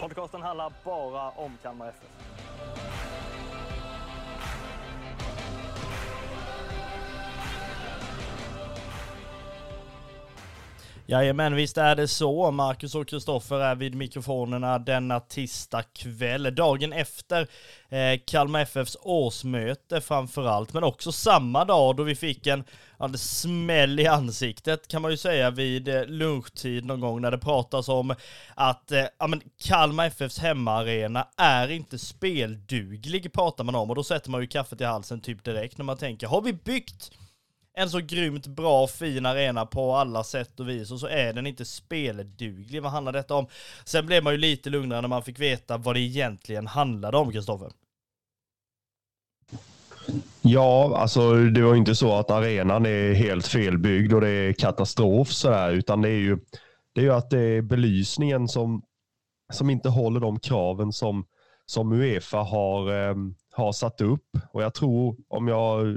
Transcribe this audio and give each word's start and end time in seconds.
Podcasten 0.00 0.42
handlar 0.42 0.72
bara 0.84 1.30
om 1.30 1.58
Kalmar 1.62 1.88
FF. 1.88 2.29
Jajamän, 11.10 11.54
visst 11.54 11.78
är 11.78 11.96
det 11.96 12.08
så. 12.08 12.50
Marcus 12.50 12.94
och 12.94 13.08
Kristoffer 13.08 13.60
är 13.60 13.74
vid 13.74 13.94
mikrofonerna 13.94 14.78
denna 14.78 15.20
tisdag 15.20 15.82
kväll. 15.82 16.54
Dagen 16.54 16.92
efter 16.92 17.48
eh, 17.88 18.20
Kalmar 18.26 18.60
FFs 18.60 18.96
årsmöte 19.00 20.00
framförallt, 20.00 20.72
men 20.72 20.84
också 20.84 21.12
samma 21.12 21.64
dag 21.64 21.96
då 21.96 22.02
vi 22.02 22.14
fick 22.14 22.46
en 22.46 22.64
ja, 22.98 23.12
smäll 23.14 24.00
i 24.00 24.06
ansiktet 24.06 24.88
kan 24.88 25.02
man 25.02 25.10
ju 25.10 25.16
säga 25.16 25.50
vid 25.50 25.88
eh, 25.88 26.04
lunchtid 26.06 26.84
någon 26.84 27.00
gång 27.00 27.20
när 27.20 27.30
det 27.30 27.38
pratas 27.38 27.88
om 27.88 28.14
att 28.54 28.92
eh, 28.92 29.04
ja, 29.18 29.26
men 29.26 29.40
Kalmar 29.64 30.06
FFs 30.06 30.38
hemmaarena 30.38 31.28
är 31.36 31.70
inte 31.70 31.98
spelduglig 31.98 33.32
pratar 33.32 33.64
man 33.64 33.74
om 33.74 33.90
och 33.90 33.96
då 33.96 34.04
sätter 34.04 34.30
man 34.30 34.40
ju 34.40 34.46
kaffet 34.46 34.80
i 34.80 34.84
halsen 34.84 35.20
typ 35.20 35.44
direkt 35.44 35.78
när 35.78 35.84
man 35.84 35.96
tänker 35.96 36.26
har 36.26 36.42
vi 36.42 36.52
byggt 36.52 37.10
en 37.76 37.90
så 37.90 38.00
grymt 38.00 38.46
bra, 38.46 38.82
och 38.82 38.90
fin 38.90 39.26
arena 39.26 39.66
på 39.66 39.94
alla 39.94 40.24
sätt 40.24 40.60
och 40.60 40.68
vis 40.68 40.90
och 40.90 41.00
så 41.00 41.06
är 41.06 41.32
den 41.32 41.46
inte 41.46 41.64
spelduglig. 41.64 42.82
Vad 42.82 42.92
handlar 42.92 43.12
detta 43.12 43.34
om? 43.34 43.46
Sen 43.84 44.06
blev 44.06 44.24
man 44.24 44.32
ju 44.32 44.38
lite 44.38 44.70
lugnare 44.70 45.00
när 45.00 45.08
man 45.08 45.22
fick 45.22 45.38
veta 45.38 45.76
vad 45.76 45.96
det 45.96 46.00
egentligen 46.00 46.66
handlade 46.66 47.16
om, 47.16 47.32
Kristoffer. 47.32 47.70
Ja, 50.42 50.96
alltså 50.96 51.34
det 51.34 51.62
var 51.62 51.74
inte 51.74 51.94
så 51.94 52.14
att 52.14 52.30
arenan 52.30 52.86
är 52.86 53.12
helt 53.12 53.46
felbyggd 53.46 54.12
och 54.12 54.20
det 54.20 54.28
är 54.28 54.52
katastrof 54.52 55.28
sådär, 55.28 55.72
utan 55.72 56.02
det 56.02 56.08
är 56.08 56.20
ju, 56.20 56.38
det 56.94 57.00
är 57.00 57.04
ju 57.04 57.12
att 57.12 57.30
det 57.30 57.40
är 57.40 57.62
belysningen 57.62 58.48
som, 58.48 58.82
som 59.52 59.70
inte 59.70 59.88
håller 59.88 60.20
de 60.20 60.40
kraven 60.40 60.92
som, 60.92 61.24
som 61.66 61.92
Uefa 61.92 62.38
har, 62.38 63.08
eh, 63.08 63.14
har 63.52 63.72
satt 63.72 64.00
upp. 64.00 64.26
Och 64.52 64.62
jag 64.62 64.74
tror, 64.74 65.16
om 65.28 65.48
jag 65.48 65.96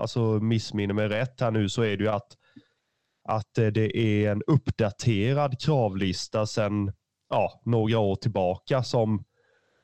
alltså 0.00 0.20
missminner 0.20 0.94
mig 0.94 1.08
rätt 1.08 1.40
här 1.40 1.50
nu, 1.50 1.68
så 1.68 1.82
är 1.82 1.96
det 1.96 2.04
ju 2.04 2.10
att, 2.10 2.36
att 3.28 3.58
eh, 3.58 3.66
det 3.66 3.96
är 3.96 4.30
en 4.30 4.42
uppdaterad 4.46 5.60
kravlista 5.60 6.46
sedan 6.46 6.92
ja, 7.30 7.60
några 7.64 7.98
år 7.98 8.16
tillbaka 8.16 8.82
som, 8.82 9.24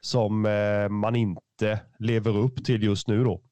som 0.01 0.47
eh, 0.47 0.89
man 0.89 1.17
inte 1.17 1.81
lever 1.99 2.37
upp 2.37 2.65
till 2.65 2.83
just 2.83 3.09
nu 3.09 3.25
då. 3.25 3.43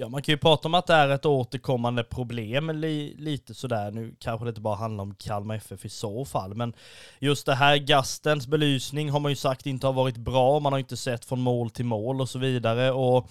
Ja, 0.00 0.08
man 0.08 0.22
kan 0.22 0.32
ju 0.32 0.38
prata 0.38 0.68
om 0.68 0.74
att 0.74 0.86
det 0.86 0.94
är 0.94 1.08
ett 1.08 1.26
återkommande 1.26 2.04
problem 2.04 2.70
li, 2.70 3.14
lite 3.18 3.54
sådär. 3.54 3.90
Nu 3.90 4.16
kanske 4.18 4.44
det 4.44 4.48
inte 4.48 4.60
bara 4.60 4.76
handlar 4.76 5.04
om 5.04 5.14
Kalmar 5.14 5.54
FF 5.54 5.84
i 5.84 5.88
så 5.88 6.24
fall, 6.24 6.54
men 6.54 6.72
just 7.18 7.46
det 7.46 7.54
här 7.54 7.76
gastens 7.76 8.46
belysning 8.46 9.10
har 9.10 9.20
man 9.20 9.32
ju 9.32 9.36
sagt 9.36 9.66
inte 9.66 9.86
har 9.86 9.94
varit 9.94 10.16
bra. 10.16 10.60
Man 10.60 10.72
har 10.72 10.78
inte 10.78 10.96
sett 10.96 11.24
från 11.24 11.40
mål 11.40 11.70
till 11.70 11.84
mål 11.84 12.20
och 12.20 12.28
så 12.28 12.38
vidare 12.38 12.92
och, 12.92 13.30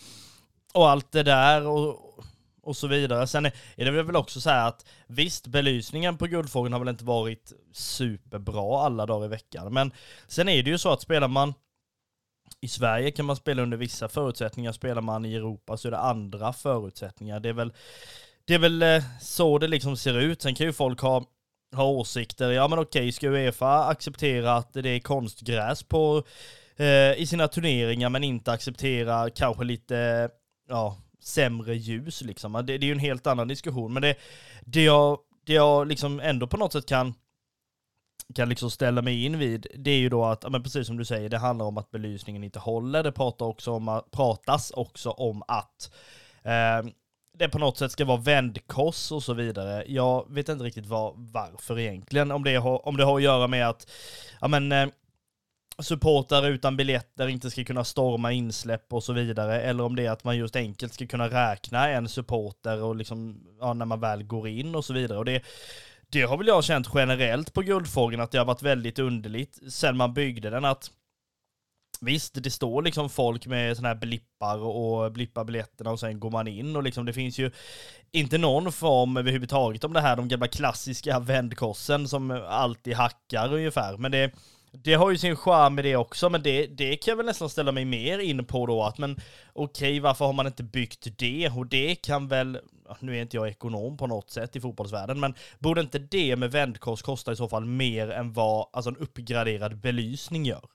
och 0.73 0.89
allt 0.89 1.11
det 1.11 1.23
där 1.23 1.67
och, 1.67 1.99
och 2.61 2.77
så 2.77 2.87
vidare. 2.87 3.27
Sen 3.27 3.45
är, 3.45 3.51
är 3.75 3.85
det 3.85 4.03
väl 4.03 4.15
också 4.15 4.41
så 4.41 4.49
här 4.49 4.67
att 4.67 4.85
visst, 5.07 5.47
belysningen 5.47 6.17
på 6.17 6.27
Guldfågeln 6.27 6.73
har 6.73 6.79
väl 6.79 6.89
inte 6.89 7.05
varit 7.05 7.53
superbra 7.73 8.85
alla 8.85 9.05
dagar 9.05 9.25
i 9.25 9.29
veckan, 9.29 9.73
men 9.73 9.91
sen 10.27 10.49
är 10.49 10.63
det 10.63 10.69
ju 10.69 10.77
så 10.77 10.91
att 10.91 11.01
spelar 11.01 11.27
man 11.27 11.53
i 12.61 12.67
Sverige 12.67 13.11
kan 13.11 13.25
man 13.25 13.35
spela 13.35 13.61
under 13.61 13.77
vissa 13.77 14.09
förutsättningar, 14.09 14.71
spelar 14.71 15.01
man 15.01 15.25
i 15.25 15.35
Europa 15.35 15.77
så 15.77 15.87
är 15.87 15.91
det 15.91 15.99
andra 15.99 16.53
förutsättningar. 16.53 17.39
Det 17.39 17.49
är 17.49 17.53
väl, 17.53 17.73
det 18.45 18.53
är 18.53 18.59
väl 18.59 18.81
eh, 18.81 19.03
så 19.21 19.57
det 19.57 19.67
liksom 19.67 19.97
ser 19.97 20.19
ut. 20.19 20.41
Sen 20.41 20.55
kan 20.55 20.67
ju 20.67 20.73
folk 20.73 21.01
ha, 21.01 21.25
ha 21.75 21.83
åsikter. 21.83 22.51
Ja 22.51 22.67
men 22.67 22.79
okej, 22.79 23.11
ska 23.11 23.27
Uefa 23.27 23.85
acceptera 23.85 24.55
att 24.55 24.73
det 24.73 24.89
är 24.89 24.99
konstgräs 24.99 25.83
på, 25.83 26.23
eh, 26.77 27.13
i 27.13 27.25
sina 27.27 27.47
turneringar 27.47 28.09
men 28.09 28.23
inte 28.23 28.51
acceptera 28.51 29.29
kanske 29.29 29.63
lite, 29.63 30.29
ja, 30.67 30.97
sämre 31.19 31.75
ljus 31.75 32.21
liksom. 32.21 32.53
Det, 32.53 32.61
det 32.61 32.73
är 32.73 32.87
ju 32.87 32.91
en 32.91 32.99
helt 32.99 33.27
annan 33.27 33.47
diskussion. 33.47 33.93
Men 33.93 34.01
det, 34.01 34.15
det, 34.61 34.83
jag, 34.83 35.17
det 35.45 35.53
jag 35.53 35.87
liksom 35.87 36.19
ändå 36.19 36.47
på 36.47 36.57
något 36.57 36.73
sätt 36.73 36.85
kan 36.85 37.13
kan 38.35 38.49
liksom 38.49 38.71
ställa 38.71 39.01
mig 39.01 39.25
in 39.25 39.39
vid, 39.39 39.67
det 39.75 39.91
är 39.91 39.97
ju 39.97 40.09
då 40.09 40.25
att, 40.25 40.51
men 40.51 40.63
precis 40.63 40.87
som 40.87 40.97
du 40.97 41.05
säger, 41.05 41.29
det 41.29 41.37
handlar 41.37 41.65
om 41.65 41.77
att 41.77 41.91
belysningen 41.91 42.43
inte 42.43 42.59
håller. 42.59 43.03
Det 43.03 43.11
pratar 43.11 43.45
också 43.45 43.71
om, 43.71 44.01
pratas 44.11 44.71
också 44.71 45.09
om 45.09 45.43
att 45.47 45.91
eh, 46.43 46.91
det 47.37 47.49
på 47.49 47.59
något 47.59 47.77
sätt 47.77 47.91
ska 47.91 48.05
vara 48.05 48.17
vändkors 48.17 49.11
och 49.11 49.23
så 49.23 49.33
vidare. 49.33 49.83
Jag 49.87 50.25
vet 50.29 50.49
inte 50.49 50.63
riktigt 50.63 50.85
var, 50.85 51.13
varför 51.15 51.79
egentligen. 51.79 52.31
Om 52.31 52.43
det, 52.43 52.55
har, 52.55 52.87
om 52.87 52.97
det 52.97 53.03
har 53.03 53.17
att 53.17 53.23
göra 53.23 53.47
med 53.47 53.69
att, 53.69 53.91
ja 54.41 54.47
men, 54.47 54.71
eh, 54.71 54.87
supportrar 55.79 56.49
utan 56.49 56.77
biljetter 56.77 57.27
inte 57.27 57.51
ska 57.51 57.63
kunna 57.63 57.83
storma 57.83 58.31
insläpp 58.31 58.93
och 58.93 59.03
så 59.03 59.13
vidare, 59.13 59.61
eller 59.61 59.83
om 59.83 59.95
det 59.95 60.05
är 60.05 60.11
att 60.11 60.23
man 60.23 60.37
just 60.37 60.55
enkelt 60.55 60.93
ska 60.93 61.07
kunna 61.07 61.29
räkna 61.29 61.89
en 61.89 62.09
supporter 62.09 62.83
och 62.83 62.95
liksom, 62.95 63.43
ja, 63.59 63.73
när 63.73 63.85
man 63.85 63.99
väl 63.99 64.23
går 64.23 64.47
in 64.47 64.75
och 64.75 64.85
så 64.85 64.93
vidare. 64.93 65.17
Och 65.17 65.25
det, 65.25 65.41
det 66.09 66.21
har 66.21 66.37
väl 66.37 66.47
jag 66.47 66.63
känt 66.63 66.87
generellt 66.93 67.53
på 67.53 67.61
Guldfågeln 67.61 68.21
att 68.21 68.31
det 68.31 68.37
har 68.37 68.45
varit 68.45 68.61
väldigt 68.61 68.99
underligt 68.99 69.59
sen 69.73 69.97
man 69.97 70.13
byggde 70.13 70.49
den 70.49 70.65
att 70.65 70.91
Visst, 72.01 72.43
det 72.43 72.51
står 72.51 72.81
liksom 72.81 73.09
folk 73.09 73.45
med 73.45 73.77
sådana 73.77 73.93
här 73.93 74.01
blippar 74.01 74.57
och 74.57 75.11
blippar 75.11 75.43
biljetterna 75.43 75.91
och 75.91 75.99
sen 75.99 76.19
går 76.19 76.29
man 76.29 76.47
in 76.47 76.75
och 76.75 76.83
liksom 76.83 77.05
det 77.05 77.13
finns 77.13 77.39
ju 77.39 77.51
inte 78.11 78.37
någon 78.37 78.71
form 78.71 79.17
överhuvudtaget 79.17 79.83
om 79.83 79.93
det 79.93 80.01
här, 80.01 80.15
de 80.15 80.27
gamla 80.27 80.47
klassiska 80.47 81.19
vändkorsen 81.19 82.07
som 82.07 82.31
alltid 82.47 82.93
hackar 82.93 83.53
ungefär. 83.53 83.97
Men 83.97 84.11
det, 84.11 84.31
det 84.71 84.93
har 84.93 85.11
ju 85.11 85.17
sin 85.17 85.35
charm 85.35 85.79
i 85.79 85.81
det 85.81 85.95
också, 85.95 86.29
men 86.29 86.43
det, 86.43 86.67
det 86.67 86.95
kan 86.95 87.11
jag 87.11 87.17
väl 87.17 87.25
nästan 87.25 87.49
ställa 87.49 87.71
mig 87.71 87.85
mer 87.85 88.19
in 88.19 88.45
på 88.45 88.65
då 88.65 88.83
att 88.83 88.97
men 88.97 89.11
okej, 89.53 89.89
okay, 89.89 89.99
varför 89.99 90.25
har 90.25 90.33
man 90.33 90.47
inte 90.47 90.63
byggt 90.63 91.07
det? 91.17 91.49
Och 91.49 91.67
det 91.67 91.95
kan 91.95 92.27
väl, 92.27 92.59
nu 92.99 93.17
är 93.17 93.21
inte 93.21 93.37
jag 93.37 93.47
ekonom 93.47 93.97
på 93.97 94.07
något 94.07 94.29
sätt 94.29 94.55
i 94.55 94.61
fotbollsvärlden, 94.61 95.19
men 95.19 95.33
borde 95.59 95.81
inte 95.81 95.99
det 95.99 96.35
med 96.35 96.51
vändkors 96.51 97.01
kosta 97.01 97.31
i 97.31 97.35
så 97.35 97.49
fall 97.49 97.65
mer 97.65 98.11
än 98.11 98.33
vad 98.33 98.69
alltså 98.73 98.89
en 98.89 98.97
uppgraderad 98.97 99.77
belysning 99.77 100.45
gör? 100.45 100.69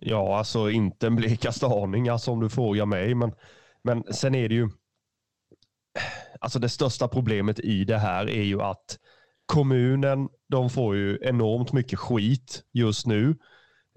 Ja, 0.00 0.38
alltså 0.38 0.70
inte 0.70 1.06
en 1.06 1.16
blekaste 1.16 1.66
aning 1.66 2.08
alltså, 2.08 2.30
om 2.30 2.40
du 2.40 2.50
frågar 2.50 2.86
mig, 2.86 3.14
men, 3.14 3.34
men 3.82 4.04
sen 4.14 4.34
är 4.34 4.48
det 4.48 4.54
ju, 4.54 4.68
alltså 6.40 6.58
det 6.58 6.68
största 6.68 7.08
problemet 7.08 7.60
i 7.60 7.84
det 7.84 7.98
här 7.98 8.30
är 8.30 8.42
ju 8.42 8.62
att 8.62 8.98
kommunen, 9.46 10.28
de 10.48 10.70
får 10.70 10.96
ju 10.96 11.18
enormt 11.22 11.72
mycket 11.72 11.98
skit 11.98 12.62
just 12.72 13.06
nu. 13.06 13.36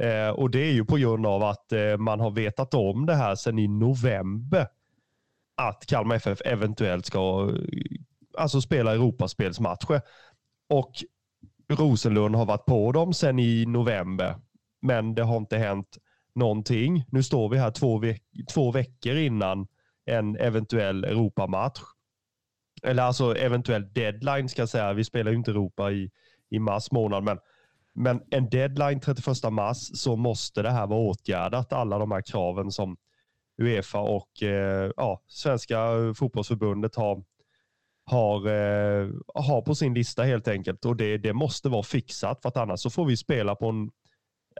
Eh, 0.01 0.29
och 0.29 0.49
det 0.49 0.59
är 0.59 0.71
ju 0.71 0.85
på 0.85 0.97
grund 0.97 1.25
av 1.25 1.43
att 1.43 1.71
eh, 1.71 1.97
man 1.97 2.19
har 2.19 2.31
vetat 2.31 2.73
om 2.73 3.05
det 3.05 3.15
här 3.15 3.35
sedan 3.35 3.59
i 3.59 3.67
november. 3.67 4.67
Att 5.55 5.85
Kalmar 5.85 6.15
FF 6.15 6.41
eventuellt 6.45 7.05
ska 7.05 7.49
eh, 7.49 8.01
alltså 8.37 8.61
spela 8.61 8.93
Europaspelsmatcher. 8.93 10.01
Och 10.69 10.91
Rosenlund 11.69 12.35
har 12.35 12.45
varit 12.45 12.65
på 12.65 12.91
dem 12.91 13.13
sedan 13.13 13.39
i 13.39 13.65
november. 13.65 14.35
Men 14.81 15.15
det 15.15 15.23
har 15.23 15.37
inte 15.37 15.57
hänt 15.57 15.97
någonting. 16.35 17.05
Nu 17.11 17.23
står 17.23 17.49
vi 17.49 17.57
här 17.57 17.71
två, 17.71 17.97
ve 17.97 18.17
två 18.53 18.71
veckor 18.71 19.15
innan 19.15 19.67
en 20.05 20.35
eventuell 20.35 21.03
Europamatch 21.03 21.81
eller 22.83 23.03
alltså 23.03 23.35
eventuell 23.35 23.93
deadline 23.93 24.49
ska 24.49 24.61
jag 24.61 24.69
säga. 24.69 24.93
Vi 24.93 25.03
spelar 25.03 25.31
ju 25.31 25.37
inte 25.37 25.51
Europa 25.51 25.91
i, 25.91 26.11
i 26.49 26.59
mars 26.59 26.91
månad, 26.91 27.23
men, 27.23 27.39
men 27.93 28.21
en 28.31 28.49
deadline 28.49 28.99
31 28.99 29.51
mars 29.51 29.77
så 29.93 30.15
måste 30.15 30.61
det 30.61 30.71
här 30.71 30.87
vara 30.87 30.99
åtgärdat. 30.99 31.73
Alla 31.73 31.97
de 31.97 32.11
här 32.11 32.21
kraven 32.21 32.71
som 32.71 32.97
Uefa 33.61 33.99
och 33.99 34.43
eh, 34.43 34.91
ja, 34.97 35.21
Svenska 35.27 35.77
fotbollsförbundet 36.15 36.95
har, 36.95 37.23
har, 38.05 38.47
eh, 38.47 39.09
har 39.35 39.61
på 39.61 39.75
sin 39.75 39.93
lista 39.93 40.23
helt 40.23 40.47
enkelt. 40.47 40.85
Och 40.85 40.95
det, 40.95 41.17
det 41.17 41.33
måste 41.33 41.69
vara 41.69 41.83
fixat 41.83 42.41
för 42.41 42.49
att 42.49 42.57
annars 42.57 42.79
så 42.79 42.89
får 42.89 43.05
vi 43.05 43.17
spela 43.17 43.55
på 43.55 43.69
en 43.69 43.91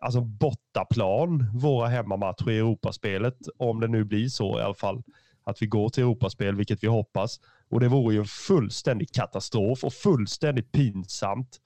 alltså 0.02 0.22
bortaplan 0.22 1.46
våra 1.54 1.88
hemmamatcher 1.88 2.50
i 2.50 2.58
Europaspelet. 2.58 3.38
Om 3.58 3.80
det 3.80 3.88
nu 3.88 4.04
blir 4.04 4.28
så 4.28 4.60
i 4.60 4.62
alla 4.62 4.74
fall 4.74 5.04
att 5.44 5.62
vi 5.62 5.68
går 5.68 5.90
till 5.90 6.04
Europaspel, 6.04 6.56
vilket 6.56 6.84
vi 6.84 6.88
hoppas. 6.88 7.40
Och 7.70 7.80
det 7.80 7.88
vore 7.88 8.14
ju 8.14 8.20
en 8.20 8.26
fullständig 8.26 9.12
katastrof 9.14 9.84
och 9.84 9.94
fullständigt 9.94 10.72
pinsamt 10.72 11.62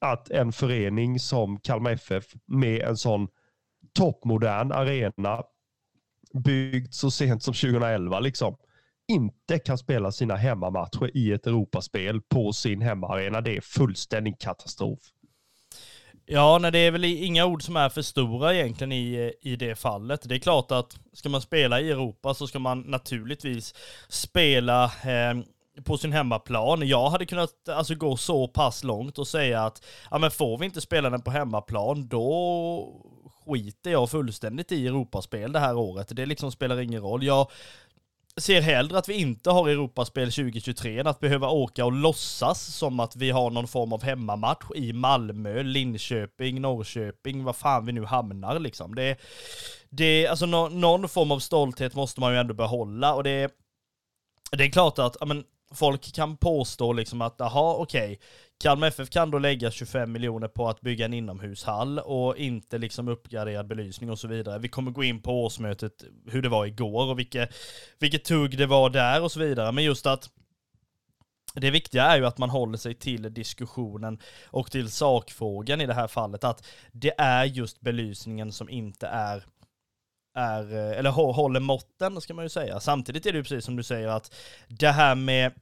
att 0.00 0.30
en 0.30 0.52
förening 0.52 1.20
som 1.20 1.60
Kalmar 1.60 1.90
FF 1.90 2.24
med 2.46 2.80
en 2.80 2.96
sån 2.96 3.28
toppmodern 3.92 4.72
arena 4.72 5.42
byggd 6.44 6.94
så 6.94 7.10
sent 7.10 7.42
som 7.42 7.54
2011 7.54 8.20
liksom 8.20 8.56
inte 9.08 9.58
kan 9.58 9.78
spela 9.78 10.12
sina 10.12 10.36
hemmamatcher 10.36 11.16
i 11.16 11.32
ett 11.32 11.46
Europaspel 11.46 12.20
på 12.20 12.52
sin 12.52 12.82
hemmaarena. 12.82 13.40
Det 13.40 13.56
är 13.56 13.60
fullständig 13.60 14.38
katastrof. 14.38 14.98
Ja, 16.28 16.58
nej, 16.58 16.72
det 16.72 16.78
är 16.78 16.90
väl 16.90 17.04
inga 17.04 17.46
ord 17.46 17.62
som 17.62 17.76
är 17.76 17.88
för 17.88 18.02
stora 18.02 18.54
egentligen 18.54 18.92
i, 18.92 19.32
i 19.40 19.56
det 19.56 19.74
fallet. 19.74 20.28
Det 20.28 20.34
är 20.34 20.38
klart 20.38 20.72
att 20.72 20.98
ska 21.12 21.28
man 21.28 21.40
spela 21.40 21.80
i 21.80 21.90
Europa 21.90 22.34
så 22.34 22.46
ska 22.46 22.58
man 22.58 22.80
naturligtvis 22.80 23.74
spela 24.08 24.84
eh, 24.84 25.82
på 25.84 25.98
sin 25.98 26.12
hemmaplan. 26.12 26.88
Jag 26.88 27.10
hade 27.10 27.26
kunnat 27.26 27.68
alltså, 27.68 27.94
gå 27.94 28.16
så 28.16 28.48
pass 28.48 28.84
långt 28.84 29.18
och 29.18 29.28
säga 29.28 29.62
att 29.62 29.84
ja, 30.10 30.18
men 30.18 30.30
får 30.30 30.58
vi 30.58 30.64
inte 30.64 30.80
spela 30.80 31.10
den 31.10 31.22
på 31.22 31.30
hemmaplan, 31.30 32.08
då 32.08 33.02
skiter 33.46 33.90
jag 33.90 34.10
fullständigt 34.10 34.72
i 34.72 34.86
Europaspel 34.86 35.52
det 35.52 35.60
här 35.60 35.76
året. 35.76 36.16
Det 36.16 36.26
liksom 36.26 36.52
spelar 36.52 36.80
ingen 36.80 37.02
roll. 37.02 37.24
Jag 37.24 37.50
ser 38.40 38.60
hellre 38.60 38.98
att 38.98 39.08
vi 39.08 39.14
inte 39.14 39.50
har 39.50 39.68
Europaspel 39.68 40.32
2023 40.32 40.98
än 40.98 41.06
att 41.06 41.20
behöva 41.20 41.48
åka 41.48 41.84
och 41.84 41.92
låtsas 41.92 42.76
som 42.76 43.00
att 43.00 43.16
vi 43.16 43.30
har 43.30 43.50
någon 43.50 43.68
form 43.68 43.92
av 43.92 44.02
hemmamatch 44.02 44.64
i 44.74 44.92
Malmö, 44.92 45.62
Linköping, 45.62 46.60
Norrköping, 46.60 47.44
var 47.44 47.52
fan 47.52 47.86
vi 47.86 47.92
nu 47.92 48.04
hamnar 48.04 48.58
liksom. 48.58 48.94
Det, 48.94 49.16
det, 49.88 50.26
alltså 50.26 50.46
no, 50.46 50.68
någon 50.68 51.08
form 51.08 51.30
av 51.30 51.38
stolthet 51.38 51.94
måste 51.94 52.20
man 52.20 52.32
ju 52.32 52.38
ändå 52.38 52.54
behålla 52.54 53.14
och 53.14 53.24
det, 53.24 53.50
det 54.52 54.64
är 54.64 54.70
klart 54.70 54.98
att, 54.98 55.28
men, 55.28 55.44
folk 55.74 56.14
kan 56.14 56.36
påstå 56.36 56.92
liksom 56.92 57.22
att, 57.22 57.34
jaha 57.38 57.74
okej, 57.74 58.04
okay, 58.04 58.16
Kalmar 58.58 58.86
FF 58.86 59.10
kan 59.10 59.30
då 59.30 59.38
lägga 59.38 59.70
25 59.70 60.12
miljoner 60.12 60.48
på 60.48 60.68
att 60.68 60.80
bygga 60.80 61.04
en 61.04 61.14
inomhushall 61.14 61.98
och 61.98 62.36
inte 62.36 62.78
liksom 62.78 63.08
uppgraderad 63.08 63.66
belysning 63.66 64.10
och 64.10 64.18
så 64.18 64.28
vidare. 64.28 64.58
Vi 64.58 64.68
kommer 64.68 64.90
gå 64.90 65.04
in 65.04 65.22
på 65.22 65.44
årsmötet, 65.44 66.04
hur 66.26 66.42
det 66.42 66.48
var 66.48 66.66
igår 66.66 67.10
och 67.10 67.18
vilket, 67.18 67.54
vilket 67.98 68.24
tugg 68.24 68.58
det 68.58 68.66
var 68.66 68.90
där 68.90 69.22
och 69.22 69.32
så 69.32 69.40
vidare. 69.40 69.72
Men 69.72 69.84
just 69.84 70.06
att 70.06 70.30
det 71.54 71.70
viktiga 71.70 72.04
är 72.04 72.16
ju 72.16 72.26
att 72.26 72.38
man 72.38 72.50
håller 72.50 72.78
sig 72.78 72.94
till 72.94 73.34
diskussionen 73.34 74.18
och 74.46 74.70
till 74.70 74.90
sakfrågan 74.90 75.80
i 75.80 75.86
det 75.86 75.94
här 75.94 76.08
fallet, 76.08 76.44
att 76.44 76.66
det 76.92 77.14
är 77.18 77.44
just 77.44 77.80
belysningen 77.80 78.52
som 78.52 78.70
inte 78.70 79.06
är 79.06 79.44
är, 80.36 80.74
eh, 80.74 80.98
eller 80.98 81.10
håller 81.10 81.60
måtten 81.60 82.20
ska 82.20 82.34
man 82.34 82.44
ju 82.44 82.48
säga. 82.48 82.80
Samtidigt 82.80 83.26
är 83.26 83.32
det 83.32 83.38
ju 83.38 83.44
precis 83.44 83.64
som 83.64 83.76
du 83.76 83.82
säger 83.82 84.08
att 84.08 84.34
det 84.68 84.90
här 84.90 85.14
med 85.14 85.52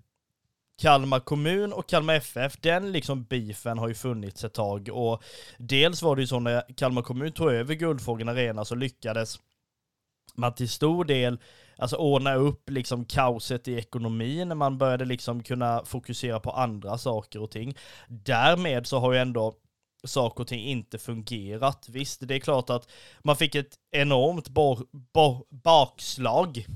Kalmar 0.79 1.21
kommun 1.21 1.73
och 1.73 1.89
Kalmar 1.89 2.15
FF, 2.15 2.57
den 2.61 2.93
liksom 2.93 3.25
beefen 3.25 3.79
har 3.79 3.89
ju 3.89 3.95
funnits 3.95 4.45
ett 4.45 4.55
tag 4.55 4.89
och 4.93 5.23
dels 5.59 6.03
var 6.03 6.17
det 6.17 6.23
ju 6.23 6.27
så 6.27 6.41
när 6.41 6.75
Kalmar 6.77 7.03
kommun 7.03 7.33
tog 7.33 7.53
över 7.53 7.75
Guldfågeln 7.75 8.29
Arena 8.29 8.65
så 8.65 8.75
lyckades 8.75 9.39
man 10.35 10.55
till 10.55 10.69
stor 10.69 11.05
del 11.05 11.39
alltså 11.79 11.97
ordna 11.97 12.35
upp 12.35 12.71
liksom 12.71 13.05
kaoset 13.05 13.69
i 13.69 13.75
ekonomin, 13.75 14.49
när 14.49 14.55
man 14.55 14.79
började 14.79 15.05
liksom 15.05 15.43
kunna 15.43 15.85
fokusera 15.85 16.41
på 16.41 16.51
andra 16.51 16.99
saker 16.99 17.43
och 17.43 17.51
ting. 17.51 17.75
Därmed 18.09 18.87
så 18.87 18.99
har 18.99 19.13
ju 19.13 19.19
ändå 19.19 19.55
saker 20.05 20.41
och 20.41 20.49
ting 20.49 20.65
inte 20.65 20.99
fungerat. 20.99 21.87
Visst, 21.89 22.29
det 22.29 22.35
är 22.35 22.39
klart 22.39 22.71
att 22.71 22.89
man 23.23 23.37
fick 23.37 23.55
ett 23.55 23.75
enormt 23.91 24.49
bakslag 25.51 26.67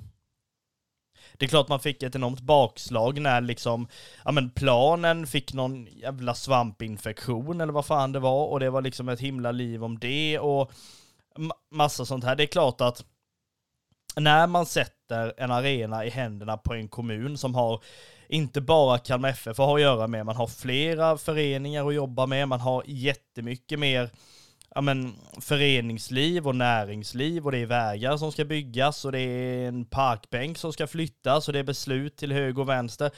det 1.38 1.46
är 1.46 1.48
klart 1.48 1.68
man 1.68 1.80
fick 1.80 2.02
ett 2.02 2.14
enormt 2.14 2.40
bakslag 2.40 3.20
när 3.20 3.40
liksom, 3.40 3.88
ja 4.24 4.32
men 4.32 4.50
planen 4.50 5.26
fick 5.26 5.52
någon 5.52 5.86
jävla 5.86 6.34
svampinfektion 6.34 7.60
eller 7.60 7.72
vad 7.72 7.86
fan 7.86 8.12
det 8.12 8.18
var 8.18 8.46
och 8.46 8.60
det 8.60 8.70
var 8.70 8.82
liksom 8.82 9.08
ett 9.08 9.20
himla 9.20 9.52
liv 9.52 9.84
om 9.84 9.98
det 9.98 10.38
och 10.38 10.72
massa 11.70 12.04
sånt 12.04 12.24
här. 12.24 12.36
Det 12.36 12.42
är 12.42 12.46
klart 12.46 12.80
att 12.80 13.04
när 14.16 14.46
man 14.46 14.66
sätter 14.66 15.34
en 15.36 15.50
arena 15.50 16.04
i 16.04 16.10
händerna 16.10 16.56
på 16.56 16.74
en 16.74 16.88
kommun 16.88 17.38
som 17.38 17.54
har 17.54 17.82
inte 18.28 18.60
bara 18.60 18.98
Kalmar 18.98 19.28
FF 19.28 19.60
att 19.60 19.80
göra 19.80 20.06
med, 20.06 20.26
man 20.26 20.36
har 20.36 20.46
flera 20.46 21.18
föreningar 21.18 21.88
att 21.88 21.94
jobba 21.94 22.26
med, 22.26 22.48
man 22.48 22.60
har 22.60 22.82
jättemycket 22.86 23.78
mer 23.78 24.10
ja, 24.74 24.80
men, 24.80 25.14
föreningsliv 25.40 26.48
och 26.48 26.56
näringsliv 26.56 27.44
och 27.44 27.52
det 27.52 27.58
är 27.58 27.66
vägar 27.66 28.16
som 28.16 28.32
ska 28.32 28.44
byggas 28.44 29.04
och 29.04 29.12
det 29.12 29.20
är 29.20 29.68
en 29.68 29.84
parkbänk 29.84 30.58
som 30.58 30.72
ska 30.72 30.86
flyttas 30.86 31.48
och 31.48 31.52
det 31.52 31.58
är 31.58 31.64
beslut 31.64 32.16
till 32.16 32.32
höger 32.32 32.62
och 32.62 32.68
vänster. 32.68 33.10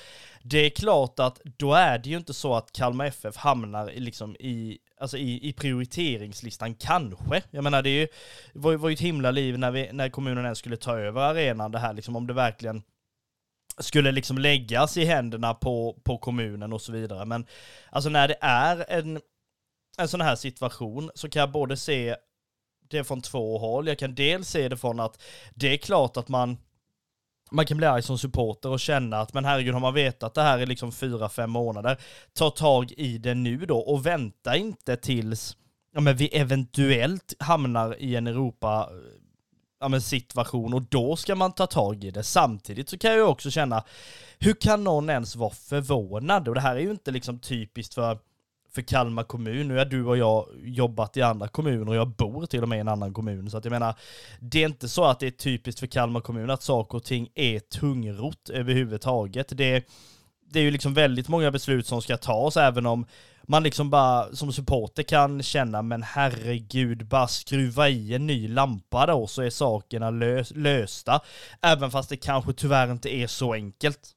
Det 0.43 0.59
är 0.59 0.71
klart 0.71 1.19
att 1.19 1.41
då 1.57 1.75
är 1.75 1.99
det 1.99 2.11
ju 2.11 2.17
inte 2.17 2.35
så 2.35 2.55
att 2.55 2.73
Kalmar 2.73 3.07
FF 3.07 3.37
hamnar 3.37 3.93
liksom 3.97 4.37
i 4.37 4.79
alltså 5.01 5.17
i, 5.17 5.49
i 5.49 5.53
prioriteringslistan 5.53 6.75
kanske. 6.75 7.43
Jag 7.51 7.65
menar 7.65 7.83
det 7.83 7.91
är 7.91 8.01
ju, 8.01 8.09
var, 8.55 8.75
var 8.75 8.89
ju 8.89 8.95
ett 8.95 9.01
himla 9.01 9.31
liv 9.31 9.59
när, 9.59 9.71
vi, 9.71 9.89
när 9.93 10.09
kommunen 10.09 10.45
ens 10.45 10.59
skulle 10.59 10.77
ta 10.77 10.99
över 10.99 11.21
arenan 11.21 11.73
det 11.73 11.79
här 11.79 11.93
liksom 11.93 12.17
om 12.17 12.27
det 12.27 12.33
verkligen 12.33 12.83
skulle 13.79 14.13
liksom 14.13 14.39
läggas 14.39 14.97
i 14.97 15.05
händerna 15.05 15.55
på, 15.55 16.01
på 16.05 16.19
kommunen 16.19 16.73
och 16.73 16.83
så 16.83 16.93
vidare. 16.93 17.25
Men 17.25 17.47
alltså 17.91 18.11
när 18.11 18.29
det 18.29 18.37
är 18.41 18.85
en, 18.89 19.21
en 19.99 20.09
sån 20.09 20.21
här 20.21 20.37
situation 20.37 21.11
så 21.15 21.29
kan 21.29 21.41
jag 21.41 21.53
både 21.53 21.77
se 21.77 22.17
det 22.89 23.05
från 23.05 23.23
två 23.23 23.59
håll. 23.59 23.89
Jag 23.89 23.99
kan 23.99 24.15
dels 24.15 24.49
se 24.49 24.69
det 24.69 24.77
från 24.77 25.01
att 25.01 25.23
det 25.55 25.73
är 25.73 25.77
klart 25.77 26.17
att 26.17 26.29
man 26.29 26.59
man 27.51 27.67
kan 27.67 27.77
bli 27.77 27.87
arg 27.87 28.03
som 28.03 28.19
supporter 28.19 28.69
och 28.69 28.81
känna 28.81 29.17
att 29.17 29.35
men 29.35 29.45
herregud 29.45 29.75
har 29.75 29.81
man 29.81 29.95
vetat 29.95 30.35
det 30.35 30.43
här 30.43 30.59
i 30.59 30.67
liksom 30.67 30.93
fyra, 30.93 31.29
fem 31.29 31.51
månader, 31.51 32.01
ta 32.33 32.51
tag 32.51 32.93
i 32.93 33.19
det 33.19 33.35
nu 33.35 33.57
då 33.57 33.79
och 33.79 34.07
vänta 34.07 34.57
inte 34.57 34.97
tills 34.97 35.57
ja, 35.93 36.01
men 36.01 36.17
vi 36.17 36.29
eventuellt 36.29 37.35
hamnar 37.39 38.03
i 38.03 38.17
en 38.17 38.27
Europa 38.27 38.91
ja, 39.81 39.89
men 39.89 40.03
situation 40.03 40.75
och 40.75 40.83
då 40.83 41.17
ska 41.17 41.35
man 41.35 41.53
ta 41.53 41.67
tag 41.67 42.05
i 42.05 42.11
det. 42.11 42.23
Samtidigt 42.23 42.89
så 42.89 42.99
kan 42.99 43.11
jag 43.11 43.19
ju 43.19 43.25
också 43.25 43.51
känna, 43.51 43.85
hur 44.39 44.53
kan 44.53 44.85
någon 44.85 45.11
ens 45.11 45.37
vara 45.37 45.51
förvånad? 45.51 46.49
Och 46.49 46.55
det 46.55 46.61
här 46.61 46.77
är 46.77 46.81
ju 46.81 46.91
inte 46.91 47.11
liksom 47.11 47.39
typiskt 47.39 47.95
för 47.95 48.19
för 48.73 48.83
Kalmar 48.83 49.23
kommun. 49.23 49.69
Nu 49.69 49.77
har 49.77 49.85
du 49.85 50.05
och 50.05 50.17
jag 50.17 50.47
jobbat 50.63 51.17
i 51.17 51.23
andra 51.23 51.49
kommuner 51.49 51.89
och 51.89 51.97
jag 51.97 52.09
bor 52.09 52.47
till 52.47 52.63
och 52.63 52.69
med 52.69 52.77
i 52.77 52.81
en 52.81 52.89
annan 52.89 53.15
kommun. 53.15 53.51
Så 53.51 53.57
att 53.57 53.65
jag 53.65 53.73
menar, 53.73 53.95
det 54.41 54.63
är 54.63 54.67
inte 54.67 54.89
så 54.89 55.05
att 55.05 55.21
det 55.21 55.27
är 55.27 55.31
typiskt 55.31 55.81
för 55.81 55.87
Kalmar 55.87 56.21
kommun 56.21 56.51
att 56.51 56.63
saker 56.63 56.97
och 56.99 57.05
ting 57.05 57.29
är 57.35 57.59
tungrot 57.59 58.51
överhuvudtaget. 58.51 59.53
Det, 59.57 59.85
det 60.51 60.59
är 60.59 60.63
ju 60.63 60.71
liksom 60.71 60.95
väldigt 60.95 61.29
många 61.29 61.51
beslut 61.51 61.87
som 61.87 62.03
ska 62.03 62.17
tas, 62.17 62.57
även 62.57 62.87
om 62.87 63.07
man 63.51 63.63
liksom 63.63 63.91
bara 63.91 64.33
som 64.33 64.53
supporter 64.53 65.03
kan 65.03 65.43
känna, 65.43 65.83
men 65.83 66.03
herregud, 66.03 67.07
bara 67.07 67.29
skruva 67.29 67.89
i 67.89 68.15
en 68.15 68.27
ny 68.27 68.49
lampa 68.49 69.07
då 69.07 69.27
så 69.27 69.43
är 69.43 69.51
sakerna 69.51 70.11
lös 70.11 70.53
lösta. 70.55 71.21
Även 71.63 71.91
fast 71.91 72.09
det 72.09 72.17
kanske 72.17 72.53
tyvärr 72.53 72.93
inte 72.93 73.15
är 73.15 73.27
så 73.27 73.55
enkelt. 73.55 74.17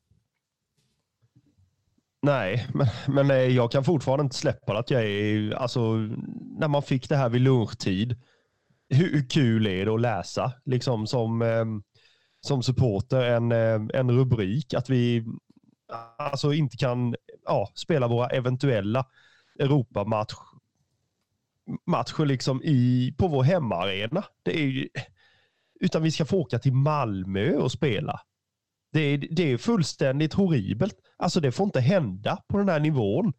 Nej, 2.23 2.67
men, 2.73 2.87
men 3.07 3.31
eh, 3.31 3.37
jag 3.37 3.71
kan 3.71 3.83
fortfarande 3.83 4.23
inte 4.23 4.35
släppa 4.35 4.77
att 4.77 4.91
jag 4.91 5.03
är, 5.03 5.51
alltså 5.51 5.95
när 6.59 6.67
man 6.67 6.83
fick 6.83 7.09
det 7.09 7.15
här 7.15 7.29
vid 7.29 7.41
lunchtid, 7.41 8.21
hur 8.89 9.29
kul 9.29 9.67
är 9.67 9.85
det 9.85 9.93
att 9.93 10.01
läsa 10.01 10.53
liksom 10.65 11.07
som, 11.07 11.41
ehm, 11.41 11.83
som 12.41 12.63
supporter 12.63 13.21
en, 13.21 13.51
eh, 13.51 13.99
en 13.99 14.11
rubrik 14.11 14.73
att 14.73 14.89
vi 14.89 15.25
alltså 16.17 16.53
inte 16.53 16.77
kan 16.77 17.15
ja, 17.45 17.71
spela 17.75 18.07
våra 18.07 18.27
eventuella 18.27 19.05
Europamatch 19.59 20.33
matcher 21.85 22.25
liksom 22.25 22.63
i, 22.63 23.13
på 23.17 23.27
vår 23.27 23.43
hemmaarena. 23.43 24.23
Det 24.43 24.63
är, 24.63 24.87
utan 25.79 26.03
vi 26.03 26.11
ska 26.11 26.25
få 26.25 26.37
åka 26.37 26.59
till 26.59 26.73
Malmö 26.73 27.55
och 27.55 27.71
spela. 27.71 28.19
Det 28.93 29.00
är, 29.00 29.17
det 29.17 29.51
är 29.51 29.57
fullständigt 29.57 30.33
horribelt. 30.33 30.95
Alltså 31.17 31.39
det 31.39 31.51
får 31.51 31.65
inte 31.65 31.79
hända 31.79 32.43
på 32.47 32.57
den 32.57 32.69
här 32.69 32.79
nivån. 32.79 33.33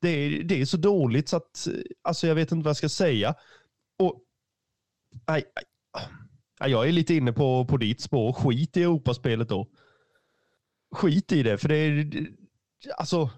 Det 0.00 0.08
är, 0.08 0.42
det 0.42 0.60
är 0.60 0.64
så 0.64 0.76
dåligt 0.76 1.28
så 1.28 1.36
att, 1.36 1.66
eh, 1.66 1.74
alltså 2.02 2.26
jag 2.26 2.34
vet 2.34 2.52
inte 2.52 2.64
vad 2.64 2.70
jag 2.70 2.76
ska 2.76 2.88
säga. 2.88 3.34
Och, 3.98 4.22
aj, 5.24 5.44
aj, 6.58 6.70
jag 6.70 6.88
är 6.88 6.92
lite 6.92 7.14
inne 7.14 7.32
på, 7.32 7.64
på 7.64 7.76
ditt 7.76 8.00
spår. 8.00 8.32
Skit 8.32 8.76
i 8.76 8.82
Europaspelet 8.82 9.48
då. 9.48 9.68
Skit 10.94 11.32
i 11.32 11.42
det, 11.42 11.58
för 11.58 11.68
det 11.68 11.76
är, 11.76 12.26
alltså, 12.96 13.30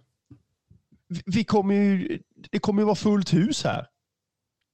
vi 1.26 1.44
kommer 1.44 1.75
ju, 1.75 2.23
det 2.50 2.58
kommer 2.58 2.82
ju 2.82 2.87
vara 2.87 2.96
fullt 2.96 3.34
hus 3.34 3.64
här 3.64 3.87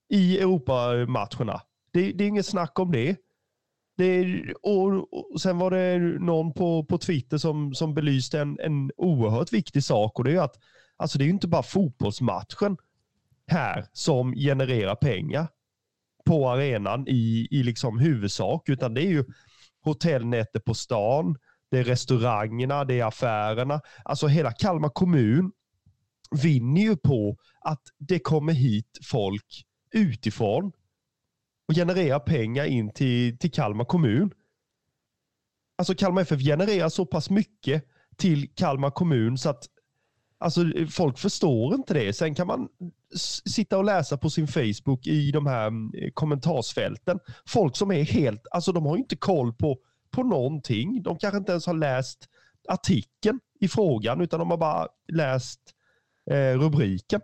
i 0.09 0.39
Europamatcherna. 0.39 1.61
Det, 1.91 2.11
det 2.11 2.23
är 2.23 2.27
inget 2.27 2.45
snack 2.45 2.79
om 2.79 2.91
det. 2.91 3.17
Det, 4.01 4.53
och, 4.53 5.13
och 5.33 5.41
sen 5.41 5.57
var 5.57 5.71
det 5.71 5.99
någon 6.19 6.53
på, 6.53 6.85
på 6.85 6.97
Twitter 6.97 7.37
som, 7.37 7.73
som 7.73 7.93
belyste 7.93 8.39
en, 8.39 8.59
en 8.59 8.91
oerhört 8.97 9.53
viktig 9.53 9.83
sak 9.83 10.19
och 10.19 10.25
det 10.25 10.33
är 10.33 10.41
att 10.41 10.55
alltså 10.97 11.17
det 11.17 11.25
är 11.25 11.29
inte 11.29 11.47
bara 11.47 11.63
fotbollsmatchen 11.63 12.77
här 13.47 13.85
som 13.93 14.35
genererar 14.35 14.95
pengar 14.95 15.47
på 16.25 16.49
arenan 16.49 17.07
i, 17.07 17.47
i 17.51 17.63
liksom 17.63 17.99
huvudsak, 17.99 18.69
utan 18.69 18.93
det 18.93 19.01
är 19.01 19.09
ju 19.09 19.25
hotellnätter 19.83 20.59
på 20.59 20.73
stan, 20.73 21.37
det 21.71 21.79
är 21.79 21.83
restaurangerna, 21.83 22.85
det 22.85 22.99
är 22.99 23.05
affärerna. 23.05 23.81
Alltså 24.05 24.27
hela 24.27 24.51
Kalmar 24.51 24.89
kommun 24.89 25.51
vinner 26.43 26.81
ju 26.81 26.97
på 26.97 27.37
att 27.59 27.81
det 27.97 28.19
kommer 28.19 28.53
hit 28.53 28.99
folk 29.11 29.65
utifrån 29.91 30.71
och 31.71 31.75
genererar 31.75 32.19
pengar 32.19 32.65
in 32.65 32.93
till, 32.93 33.37
till 33.37 33.51
Kalmar 33.51 33.85
kommun. 33.85 34.31
Alltså 35.77 35.95
Kalmar 35.95 36.21
FF 36.21 36.39
genererar 36.39 36.89
så 36.89 37.05
pass 37.05 37.29
mycket 37.29 37.83
till 38.17 38.55
Kalmar 38.55 38.91
kommun 38.91 39.37
så 39.37 39.49
att 39.49 39.63
alltså, 40.39 40.61
folk 40.89 41.17
förstår 41.17 41.75
inte 41.75 41.93
det. 41.93 42.13
Sen 42.13 42.35
kan 42.35 42.47
man 42.47 42.67
sitta 43.45 43.77
och 43.77 43.83
läsa 43.83 44.17
på 44.17 44.29
sin 44.29 44.47
Facebook 44.47 45.07
i 45.07 45.31
de 45.31 45.45
här 45.45 45.67
mm, 45.67 45.91
kommentarsfälten. 46.13 47.19
Folk 47.45 47.75
som 47.75 47.91
är 47.91 48.03
helt, 48.03 48.47
alltså 48.51 48.71
de 48.71 48.85
har 48.85 48.97
inte 48.97 49.15
koll 49.15 49.53
på, 49.53 49.77
på 50.11 50.23
någonting. 50.23 51.03
De 51.03 51.17
kanske 51.17 51.37
inte 51.37 51.51
ens 51.51 51.65
har 51.65 51.73
läst 51.73 52.29
artikeln 52.67 53.39
i 53.59 53.67
frågan 53.67 54.21
utan 54.21 54.39
de 54.39 54.49
har 54.49 54.57
bara 54.57 54.87
läst 55.07 55.59
eh, 56.31 56.59
rubriken. 56.59 57.21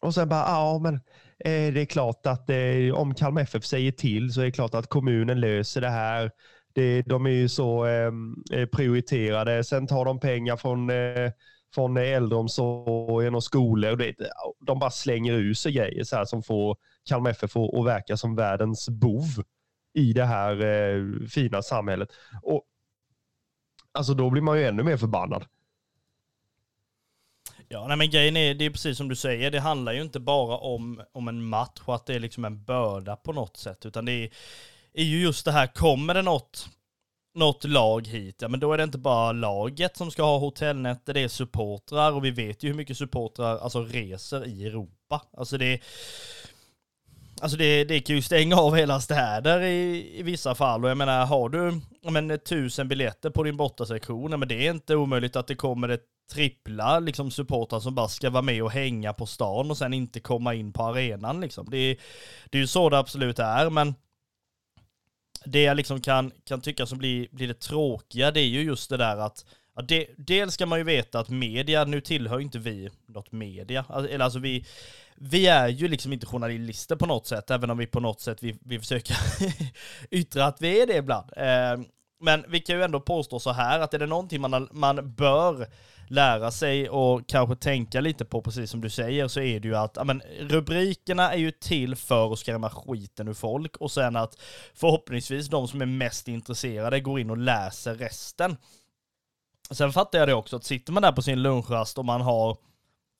Och 0.00 0.14
sen 0.14 0.28
bara, 0.28 0.40
ja 0.48 0.78
men 0.78 1.00
Eh, 1.44 1.72
det 1.74 1.80
är 1.80 1.84
klart 1.86 2.26
att 2.26 2.50
eh, 2.50 2.94
om 2.94 3.14
Kalmar 3.14 3.42
FF 3.42 3.64
säger 3.64 3.92
till 3.92 4.32
så 4.32 4.40
är 4.40 4.44
det 4.44 4.52
klart 4.52 4.74
att 4.74 4.86
kommunen 4.88 5.40
löser 5.40 5.80
det 5.80 5.88
här. 5.88 6.30
Det, 6.72 7.02
de 7.02 7.26
är 7.26 7.30
ju 7.30 7.48
så 7.48 7.84
ehm, 7.84 8.34
eh, 8.52 8.66
prioriterade. 8.66 9.64
Sen 9.64 9.86
tar 9.86 10.04
de 10.04 10.20
pengar 10.20 10.56
från, 10.56 10.90
eh, 10.90 11.30
från 11.74 11.96
äldreomsorgen 11.96 13.34
och 13.34 13.44
skolor. 13.44 13.96
Det, 13.96 14.14
de 14.66 14.78
bara 14.78 14.90
slänger 14.90 15.32
ur 15.32 15.54
sig 15.54 15.72
grejer 15.72 16.04
så 16.04 16.16
här 16.16 16.24
som 16.24 16.42
får 16.42 16.76
Kalmar 17.08 17.30
FF 17.30 17.56
att 17.56 17.86
verka 17.86 18.16
som 18.16 18.36
världens 18.36 18.88
bov 18.88 19.24
i 19.94 20.12
det 20.12 20.24
här 20.24 20.60
eh, 20.64 21.26
fina 21.28 21.62
samhället. 21.62 22.08
Och 22.42 22.64
Alltså 23.92 24.14
då 24.14 24.30
blir 24.30 24.42
man 24.42 24.58
ju 24.58 24.64
ännu 24.64 24.82
mer 24.82 24.96
förbannad. 24.96 25.44
Ja, 27.72 27.86
nej 27.88 27.96
men 27.96 28.10
grejen 28.10 28.36
är, 28.36 28.54
det 28.54 28.64
är 28.64 28.70
precis 28.70 28.96
som 28.98 29.08
du 29.08 29.16
säger, 29.16 29.50
det 29.50 29.60
handlar 29.60 29.92
ju 29.92 30.02
inte 30.02 30.20
bara 30.20 30.56
om, 30.56 31.02
om 31.12 31.28
en 31.28 31.44
match 31.44 31.80
och 31.84 31.94
att 31.94 32.06
det 32.06 32.14
är 32.14 32.20
liksom 32.20 32.44
en 32.44 32.64
börda 32.64 33.16
på 33.16 33.32
något 33.32 33.56
sätt, 33.56 33.86
utan 33.86 34.04
det 34.04 34.12
är, 34.12 34.30
är 34.94 35.04
ju 35.04 35.22
just 35.22 35.44
det 35.44 35.52
här, 35.52 35.66
kommer 35.66 36.14
det 36.14 36.22
något, 36.22 36.68
något 37.34 37.64
lag 37.64 38.06
hit, 38.06 38.36
ja 38.42 38.48
men 38.48 38.60
då 38.60 38.72
är 38.72 38.78
det 38.78 38.84
inte 38.84 38.98
bara 38.98 39.32
laget 39.32 39.96
som 39.96 40.10
ska 40.10 40.22
ha 40.22 40.38
hotellnätter, 40.38 41.14
det 41.14 41.20
är 41.20 41.28
supportrar 41.28 42.12
och 42.12 42.24
vi 42.24 42.30
vet 42.30 42.62
ju 42.62 42.68
hur 42.68 42.76
mycket 42.76 42.96
supportrar 42.96 43.58
alltså 43.58 43.84
reser 43.84 44.46
i 44.46 44.66
Europa. 44.66 45.22
Alltså 45.36 45.58
det 45.58 45.66
är, 45.66 45.80
Alltså 47.40 47.56
det, 47.56 47.84
det 47.84 48.00
kan 48.00 48.16
ju 48.16 48.22
stänga 48.22 48.56
av 48.56 48.76
hela 48.76 49.00
städer 49.00 49.60
i, 49.60 50.10
i 50.18 50.22
vissa 50.22 50.54
fall 50.54 50.84
och 50.84 50.90
jag 50.90 50.98
menar 50.98 51.26
har 51.26 51.48
du 51.48 51.80
men, 52.10 52.38
tusen 52.38 52.88
biljetter 52.88 53.30
på 53.30 53.42
din 53.42 53.56
bortasektion, 53.56 54.40
men 54.40 54.48
det 54.48 54.66
är 54.66 54.70
inte 54.70 54.96
omöjligt 54.96 55.36
att 55.36 55.46
det 55.46 55.54
kommer 55.54 55.88
ett 55.88 56.04
trippla 56.32 56.98
liksom 57.00 57.30
supportrar 57.30 57.80
som 57.80 57.94
bara 57.94 58.08
ska 58.08 58.30
vara 58.30 58.42
med 58.42 58.62
och 58.62 58.70
hänga 58.70 59.12
på 59.12 59.26
stan 59.26 59.70
och 59.70 59.78
sen 59.78 59.94
inte 59.94 60.20
komma 60.20 60.54
in 60.54 60.72
på 60.72 60.82
arenan 60.82 61.40
liksom. 61.40 61.70
Det, 61.70 61.98
det 62.50 62.58
är 62.58 62.62
ju 62.62 62.66
så 62.66 62.90
det 62.90 62.98
absolut 62.98 63.38
är, 63.38 63.70
men 63.70 63.94
det 65.44 65.62
jag 65.62 65.76
liksom 65.76 66.00
kan, 66.00 66.32
kan 66.44 66.60
tycka 66.60 66.86
som 66.86 66.98
blir, 66.98 67.28
blir 67.30 67.48
det 67.48 67.60
tråkiga, 67.60 68.30
det 68.30 68.40
är 68.40 68.48
ju 68.48 68.62
just 68.62 68.90
det 68.90 68.96
där 68.96 69.16
att 69.16 69.44
Ja, 69.74 69.82
det, 69.82 70.06
dels 70.16 70.54
ska 70.54 70.66
man 70.66 70.78
ju 70.78 70.84
veta 70.84 71.18
att 71.18 71.28
media, 71.28 71.84
nu 71.84 72.00
tillhör 72.00 72.40
inte 72.40 72.58
vi 72.58 72.90
något 73.06 73.32
media, 73.32 73.84
alltså, 73.88 74.12
eller 74.12 74.24
alltså 74.24 74.38
vi, 74.38 74.66
vi 75.14 75.46
är 75.46 75.68
ju 75.68 75.88
liksom 75.88 76.12
inte 76.12 76.26
journalister 76.26 76.96
på 76.96 77.06
något 77.06 77.26
sätt, 77.26 77.50
även 77.50 77.70
om 77.70 77.78
vi 77.78 77.86
på 77.86 78.00
något 78.00 78.20
sätt 78.20 78.42
vi, 78.42 78.58
vi 78.64 78.78
försöker 78.78 79.16
yttra 80.10 80.46
att 80.46 80.62
vi 80.62 80.82
är 80.82 80.86
det 80.86 80.96
ibland. 80.96 81.30
Eh, 81.36 81.86
men 82.20 82.44
vi 82.48 82.60
kan 82.60 82.76
ju 82.76 82.82
ändå 82.82 83.00
påstå 83.00 83.40
så 83.40 83.52
här 83.52 83.80
att 83.80 83.94
är 83.94 83.98
det 83.98 84.06
någonting 84.06 84.40
man, 84.40 84.68
man 84.72 85.14
bör 85.14 85.66
lära 86.10 86.50
sig 86.50 86.88
och 86.88 87.28
kanske 87.28 87.56
tänka 87.56 88.00
lite 88.00 88.24
på, 88.24 88.42
precis 88.42 88.70
som 88.70 88.80
du 88.80 88.90
säger, 88.90 89.28
så 89.28 89.40
är 89.40 89.60
det 89.60 89.68
ju 89.68 89.76
att 89.76 89.98
amen, 89.98 90.22
rubrikerna 90.40 91.32
är 91.32 91.38
ju 91.38 91.50
till 91.50 91.96
för 91.96 92.32
att 92.32 92.38
skrämma 92.38 92.70
skiten 92.70 93.28
ur 93.28 93.34
folk 93.34 93.76
och 93.76 93.90
sen 93.90 94.16
att 94.16 94.38
förhoppningsvis 94.74 95.48
de 95.48 95.68
som 95.68 95.82
är 95.82 95.86
mest 95.86 96.28
intresserade 96.28 97.00
går 97.00 97.20
in 97.20 97.30
och 97.30 97.38
läser 97.38 97.94
resten. 97.94 98.56
Sen 99.70 99.92
fattar 99.92 100.18
jag 100.18 100.28
det 100.28 100.34
också, 100.34 100.56
att 100.56 100.64
sitter 100.64 100.92
man 100.92 101.02
där 101.02 101.12
på 101.12 101.22
sin 101.22 101.42
lunchrast 101.42 101.98
och 101.98 102.04
man 102.04 102.20
har 102.20 102.56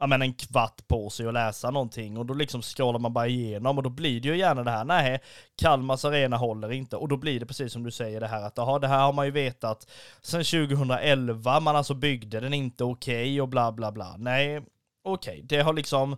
ja, 0.01 0.07
men 0.07 0.23
en 0.23 0.35
kvart 0.35 0.89
på 0.89 1.11
sig 1.11 1.27
att 1.27 1.35
läsa 1.35 1.71
någonting 1.71 2.19
och 2.19 2.27
då 2.27 2.35
liksom 2.35 2.63
scrollar 2.63 2.99
man 2.99 3.13
bara 3.13 3.27
igenom 3.27 3.79
och 3.79 3.83
då 3.83 3.91
blir 3.91 4.21
det 4.21 4.29
ju 4.29 4.37
gärna 4.37 4.65
det 4.65 4.71
här, 4.71 4.85
nej, 4.85 5.21
Kalmars 5.57 6.05
arena 6.05 6.37
håller 6.37 6.73
inte 6.73 6.97
och 6.97 7.09
då 7.09 7.17
blir 7.17 7.41
det 7.41 7.47
precis 7.47 7.73
som 7.73 7.83
du 7.83 7.91
säger 7.91 8.21
det 8.21 8.27
här 8.27 8.47
att 8.47 8.59
aha, 8.59 8.79
det 8.79 8.89
här 8.89 9.03
har 9.03 9.13
man 9.13 9.27
ju 9.27 9.33
vetat 9.33 9.91
sedan 10.23 10.45
2011, 10.45 11.61
man 11.61 11.77
alltså 11.77 11.95
byggde 11.95 12.41
den 12.41 12.55
inte 12.55 12.85
okej 12.85 13.23
okay 13.23 13.41
och 13.41 13.49
bla 13.49 13.73
bla 13.73 13.93
bla. 13.93 14.17
Nej, 14.19 14.61
okej, 15.05 15.33
okay. 15.33 15.43
det 15.43 15.63
har 15.63 15.73
liksom 15.73 16.17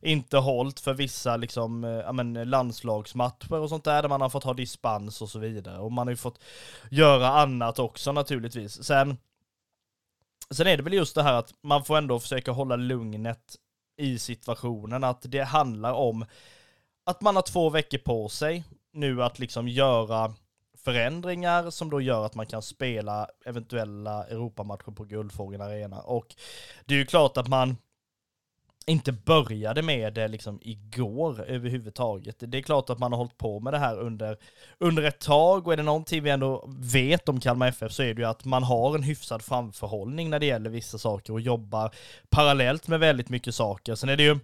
inte 0.00 0.38
hållit 0.38 0.80
för 0.80 0.94
vissa 0.94 1.36
liksom, 1.36 1.84
eh, 1.84 1.90
ja, 1.90 2.12
men, 2.12 2.32
landslagsmatcher 2.32 3.54
och 3.54 3.68
sånt 3.68 3.84
där, 3.84 4.02
där 4.02 4.08
man 4.08 4.20
har 4.20 4.28
fått 4.28 4.44
ha 4.44 4.54
dispens 4.54 5.22
och 5.22 5.28
så 5.28 5.38
vidare. 5.38 5.78
Och 5.78 5.92
man 5.92 6.06
har 6.06 6.12
ju 6.12 6.16
fått 6.16 6.40
göra 6.90 7.28
annat 7.28 7.78
också 7.78 8.12
naturligtvis. 8.12 8.84
Sen 8.84 9.16
Sen 10.54 10.66
är 10.66 10.76
det 10.76 10.82
väl 10.82 10.92
just 10.92 11.14
det 11.14 11.22
här 11.22 11.34
att 11.34 11.54
man 11.62 11.84
får 11.84 11.98
ändå 11.98 12.18
försöka 12.18 12.52
hålla 12.52 12.76
lugnet 12.76 13.56
i 13.96 14.18
situationen, 14.18 15.04
att 15.04 15.22
det 15.22 15.42
handlar 15.42 15.92
om 15.92 16.24
att 17.06 17.20
man 17.20 17.36
har 17.36 17.42
två 17.42 17.70
veckor 17.70 17.98
på 17.98 18.28
sig 18.28 18.64
nu 18.92 19.22
att 19.22 19.38
liksom 19.38 19.68
göra 19.68 20.34
förändringar 20.84 21.70
som 21.70 21.90
då 21.90 22.00
gör 22.00 22.26
att 22.26 22.34
man 22.34 22.46
kan 22.46 22.62
spela 22.62 23.28
eventuella 23.44 24.24
Europamatcher 24.24 24.90
på 24.92 25.04
Guldfågeln 25.04 25.62
Arena. 25.62 26.00
Och 26.00 26.34
det 26.84 26.94
är 26.94 26.98
ju 26.98 27.06
klart 27.06 27.36
att 27.36 27.48
man 27.48 27.76
inte 28.88 29.12
började 29.12 29.82
med 29.82 30.14
det 30.14 30.28
liksom 30.28 30.60
igår 30.62 31.44
överhuvudtaget. 31.44 32.36
Det 32.38 32.58
är 32.58 32.62
klart 32.62 32.90
att 32.90 32.98
man 32.98 33.12
har 33.12 33.18
hållit 33.18 33.38
på 33.38 33.60
med 33.60 33.72
det 33.72 33.78
här 33.78 33.98
under, 33.98 34.38
under 34.78 35.02
ett 35.02 35.20
tag 35.20 35.66
och 35.66 35.72
är 35.72 35.76
det 35.76 35.82
någonting 35.82 36.22
vi 36.22 36.30
ändå 36.30 36.64
vet 36.78 37.28
om 37.28 37.40
Kalmar 37.40 37.68
FF 37.68 37.92
så 37.92 38.02
är 38.02 38.14
det 38.14 38.22
ju 38.22 38.28
att 38.28 38.44
man 38.44 38.62
har 38.62 38.94
en 38.94 39.02
hyfsad 39.02 39.42
framförhållning 39.42 40.30
när 40.30 40.38
det 40.38 40.46
gäller 40.46 40.70
vissa 40.70 40.98
saker 40.98 41.32
och 41.32 41.40
jobbar 41.40 41.94
parallellt 42.28 42.88
med 42.88 43.00
väldigt 43.00 43.28
mycket 43.28 43.54
saker. 43.54 43.94
Sen 43.94 44.08
är 44.08 44.16
det 44.16 44.22
ju 44.22 44.38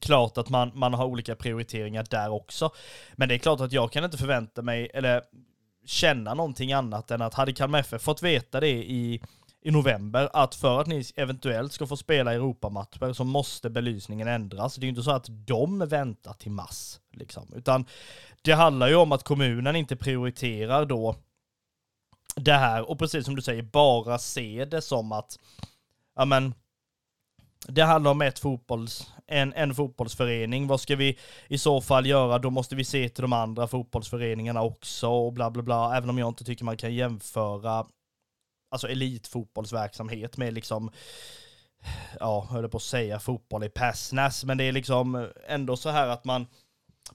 klart 0.00 0.38
att 0.38 0.48
man, 0.48 0.70
man 0.74 0.94
har 0.94 1.06
olika 1.06 1.36
prioriteringar 1.36 2.06
där 2.10 2.30
också. 2.30 2.70
Men 3.14 3.28
det 3.28 3.34
är 3.34 3.38
klart 3.38 3.60
att 3.60 3.72
jag 3.72 3.92
kan 3.92 4.04
inte 4.04 4.18
förvänta 4.18 4.62
mig, 4.62 4.90
eller 4.94 5.22
känna 5.86 6.34
någonting 6.34 6.72
annat 6.72 7.10
än 7.10 7.22
att 7.22 7.34
hade 7.34 7.52
Kalmar 7.52 7.78
FF 7.78 8.02
fått 8.02 8.22
veta 8.22 8.60
det 8.60 8.68
i 8.68 9.20
i 9.66 9.70
november 9.70 10.30
att 10.32 10.54
för 10.54 10.80
att 10.80 10.86
ni 10.86 11.04
eventuellt 11.16 11.72
ska 11.72 11.86
få 11.86 11.96
spela 11.96 12.34
Europamatcher 12.34 13.12
så 13.12 13.24
måste 13.24 13.70
belysningen 13.70 14.28
ändras. 14.28 14.74
Det 14.74 14.80
är 14.80 14.86
ju 14.86 14.88
inte 14.88 15.02
så 15.02 15.10
att 15.10 15.26
de 15.28 15.78
väntar 15.78 16.32
till 16.32 16.50
mass, 16.50 17.00
liksom. 17.12 17.52
utan 17.54 17.86
det 18.42 18.52
handlar 18.52 18.88
ju 18.88 18.94
om 18.94 19.12
att 19.12 19.22
kommunen 19.22 19.76
inte 19.76 19.96
prioriterar 19.96 20.86
då 20.86 21.16
det 22.36 22.52
här 22.52 22.90
och 22.90 22.98
precis 22.98 23.24
som 23.24 23.36
du 23.36 23.42
säger, 23.42 23.62
bara 23.62 24.18
se 24.18 24.64
det 24.64 24.82
som 24.82 25.12
att, 25.12 25.38
ja 26.16 26.24
men, 26.24 26.54
det 27.68 27.82
handlar 27.82 28.10
om 28.10 28.22
ett 28.22 28.38
fotbolls, 28.38 29.12
en, 29.26 29.52
en 29.52 29.74
fotbollsförening. 29.74 30.66
Vad 30.66 30.80
ska 30.80 30.96
vi 30.96 31.18
i 31.48 31.58
så 31.58 31.80
fall 31.80 32.06
göra? 32.06 32.38
Då 32.38 32.50
måste 32.50 32.76
vi 32.76 32.84
se 32.84 33.08
till 33.08 33.22
de 33.22 33.32
andra 33.32 33.68
fotbollsföreningarna 33.68 34.62
också 34.62 35.08
och 35.08 35.32
bla 35.32 35.50
bla 35.50 35.62
bla. 35.62 35.96
Även 35.96 36.10
om 36.10 36.18
jag 36.18 36.28
inte 36.28 36.44
tycker 36.44 36.64
man 36.64 36.76
kan 36.76 36.94
jämföra 36.94 37.86
alltså 38.68 38.88
elitfotbollsverksamhet 38.88 40.36
med 40.36 40.54
liksom, 40.54 40.90
ja, 42.20 42.46
höll 42.50 42.68
på 42.68 42.76
att 42.76 42.82
säga 42.82 43.18
fotboll 43.18 43.64
i 43.64 43.68
Passnäs, 43.68 44.44
men 44.44 44.58
det 44.58 44.64
är 44.64 44.72
liksom 44.72 45.28
ändå 45.48 45.76
så 45.76 45.90
här 45.90 46.08
att 46.08 46.24
man 46.24 46.46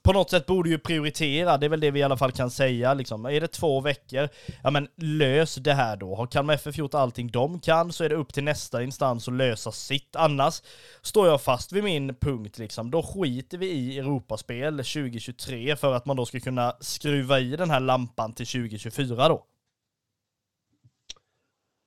på 0.01 0.13
något 0.13 0.29
sätt 0.29 0.45
borde 0.45 0.69
ju 0.69 0.77
prioritera, 0.77 1.57
det 1.57 1.65
är 1.65 1.69
väl 1.69 1.79
det 1.79 1.91
vi 1.91 1.99
i 1.99 2.03
alla 2.03 2.17
fall 2.17 2.31
kan 2.31 2.51
säga 2.51 2.93
liksom. 2.93 3.25
Är 3.25 3.41
det 3.41 3.47
två 3.47 3.81
veckor, 3.81 4.29
ja 4.63 4.71
men 4.71 4.87
lös 4.95 5.55
det 5.55 5.73
här 5.73 5.97
då. 5.97 6.15
Har 6.15 6.27
Kalmar 6.27 6.53
FF 6.53 6.77
gjort 6.77 6.93
allting 6.93 7.31
de 7.31 7.59
kan 7.59 7.93
så 7.93 8.03
är 8.03 8.09
det 8.09 8.15
upp 8.15 8.33
till 8.33 8.43
nästa 8.43 8.83
instans 8.83 9.27
att 9.27 9.33
lösa 9.33 9.71
sitt. 9.71 10.15
Annars 10.15 10.61
står 11.01 11.27
jag 11.27 11.41
fast 11.41 11.71
vid 11.71 11.83
min 11.83 12.15
punkt 12.15 12.57
liksom. 12.57 12.91
Då 12.91 13.03
skiter 13.03 13.57
vi 13.57 13.71
i 13.71 13.99
Europaspel 13.99 14.77
2023 14.77 15.75
för 15.75 15.93
att 15.93 16.05
man 16.05 16.17
då 16.17 16.25
ska 16.25 16.39
kunna 16.39 16.75
skruva 16.79 17.39
i 17.39 17.55
den 17.55 17.69
här 17.69 17.79
lampan 17.79 18.33
till 18.33 18.47
2024 18.47 19.29
då. 19.29 19.45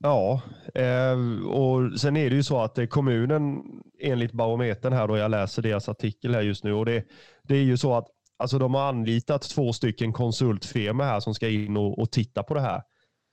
Ja, 0.05 0.43
eh, 0.75 1.47
och 1.47 2.01
sen 2.01 2.17
är 2.17 2.31
det 2.31 2.37
ju 2.37 2.43
så 2.43 2.59
att 2.59 2.79
eh, 2.79 2.87
kommunen 2.87 3.63
enligt 4.01 4.33
barometern 4.33 4.93
här 4.93 5.09
då 5.09 5.17
jag 5.17 5.31
läser 5.31 5.63
deras 5.63 5.89
artikel 5.89 6.35
här 6.35 6.43
just 6.43 6.65
nu 6.65 6.73
och 6.73 6.87
det, 6.87 7.05
det 7.43 7.55
är 7.55 7.63
ju 7.63 7.77
så 7.77 7.95
att 7.95 8.07
alltså 8.37 8.59
de 8.59 8.75
har 8.75 8.89
anlitat 8.89 9.43
två 9.43 9.73
stycken 9.73 10.13
konsultfirmor 10.13 11.05
här 11.05 11.21
som 11.21 11.35
ska 11.35 11.49
in 11.49 11.77
och, 11.77 11.99
och 11.99 12.11
titta 12.11 12.43
på 12.43 12.55
det 12.55 12.61
här. 12.61 12.83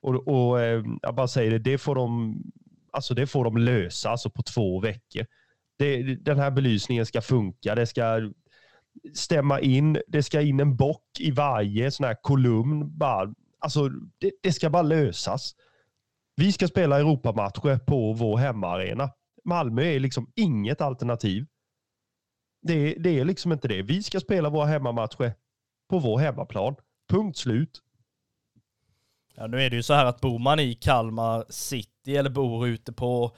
Och, 0.02 0.28
och 0.28 0.60
eh, 0.60 0.84
jag 1.02 1.14
bara 1.14 1.28
säger 1.28 1.50
det, 1.50 1.58
det 1.58 1.78
får 1.78 1.94
de, 1.94 2.36
alltså 2.92 3.14
det 3.14 3.26
får 3.26 3.44
de 3.44 3.56
lösa 3.56 4.10
alltså 4.10 4.30
på 4.30 4.42
två 4.42 4.80
veckor. 4.80 5.26
Det, 5.78 6.02
den 6.14 6.38
här 6.38 6.50
belysningen 6.50 7.06
ska 7.06 7.20
funka, 7.20 7.74
det 7.74 7.86
ska 7.86 8.32
stämma 9.14 9.60
in, 9.60 9.98
det 10.06 10.22
ska 10.22 10.40
in 10.40 10.60
en 10.60 10.76
bock 10.76 11.06
i 11.18 11.30
varje 11.30 11.90
sån 11.90 12.06
här 12.06 12.16
kolumn. 12.22 12.98
Bara, 12.98 13.34
alltså 13.58 13.88
det, 14.18 14.30
det 14.42 14.52
ska 14.52 14.70
bara 14.70 14.82
lösas. 14.82 15.54
Vi 16.36 16.52
ska 16.52 16.68
spela 16.68 16.98
Europamatcher 16.98 17.78
på 17.78 18.12
vår 18.12 18.36
hemmaarena. 18.36 19.10
Malmö 19.44 19.82
är 19.82 20.00
liksom 20.00 20.32
inget 20.36 20.80
alternativ. 20.80 21.46
Det, 22.62 22.94
det 22.94 23.20
är 23.20 23.24
liksom 23.24 23.52
inte 23.52 23.68
det. 23.68 23.82
Vi 23.82 24.02
ska 24.02 24.20
spela 24.20 24.48
våra 24.50 24.66
hemmamatcher 24.66 25.34
på 25.90 25.98
vår 25.98 26.18
hemmaplan. 26.18 26.74
Punkt 27.10 27.38
slut. 27.38 27.80
Ja, 29.34 29.46
nu 29.46 29.62
är 29.62 29.70
det 29.70 29.76
ju 29.76 29.82
så 29.82 29.94
här 29.94 30.04
att 30.04 30.20
bor 30.20 30.38
man 30.38 30.60
i 30.60 30.74
Kalmar 30.74 31.44
city 31.48 32.16
eller 32.16 32.30
bor 32.30 32.66
ute 32.66 32.92
på 32.92 33.36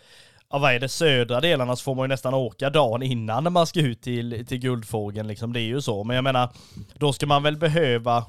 ja, 0.51 0.59
vad 0.59 0.75
är 0.75 0.81
det, 0.81 0.89
södra 0.89 1.41
delarna 1.41 1.77
så 1.77 1.83
får 1.83 1.95
man 1.95 2.05
ju 2.05 2.09
nästan 2.09 2.35
åka 2.35 2.71
dagen 2.71 3.03
innan 3.03 3.45
när 3.45 3.51
man 3.51 3.67
ska 3.67 3.81
ut 3.81 4.03
till, 4.03 4.47
till 4.47 4.59
Guldfågeln 4.59 5.29
liksom. 5.29 5.53
Det 5.53 5.61
är 5.61 5.67
ju 5.67 5.81
så. 5.81 6.05
Men 6.05 6.17
jag 6.17 6.25
menar, 6.25 6.49
då 6.95 7.13
ska 7.13 7.27
man 7.27 7.43
väl 7.43 7.57
behöva 7.57 8.25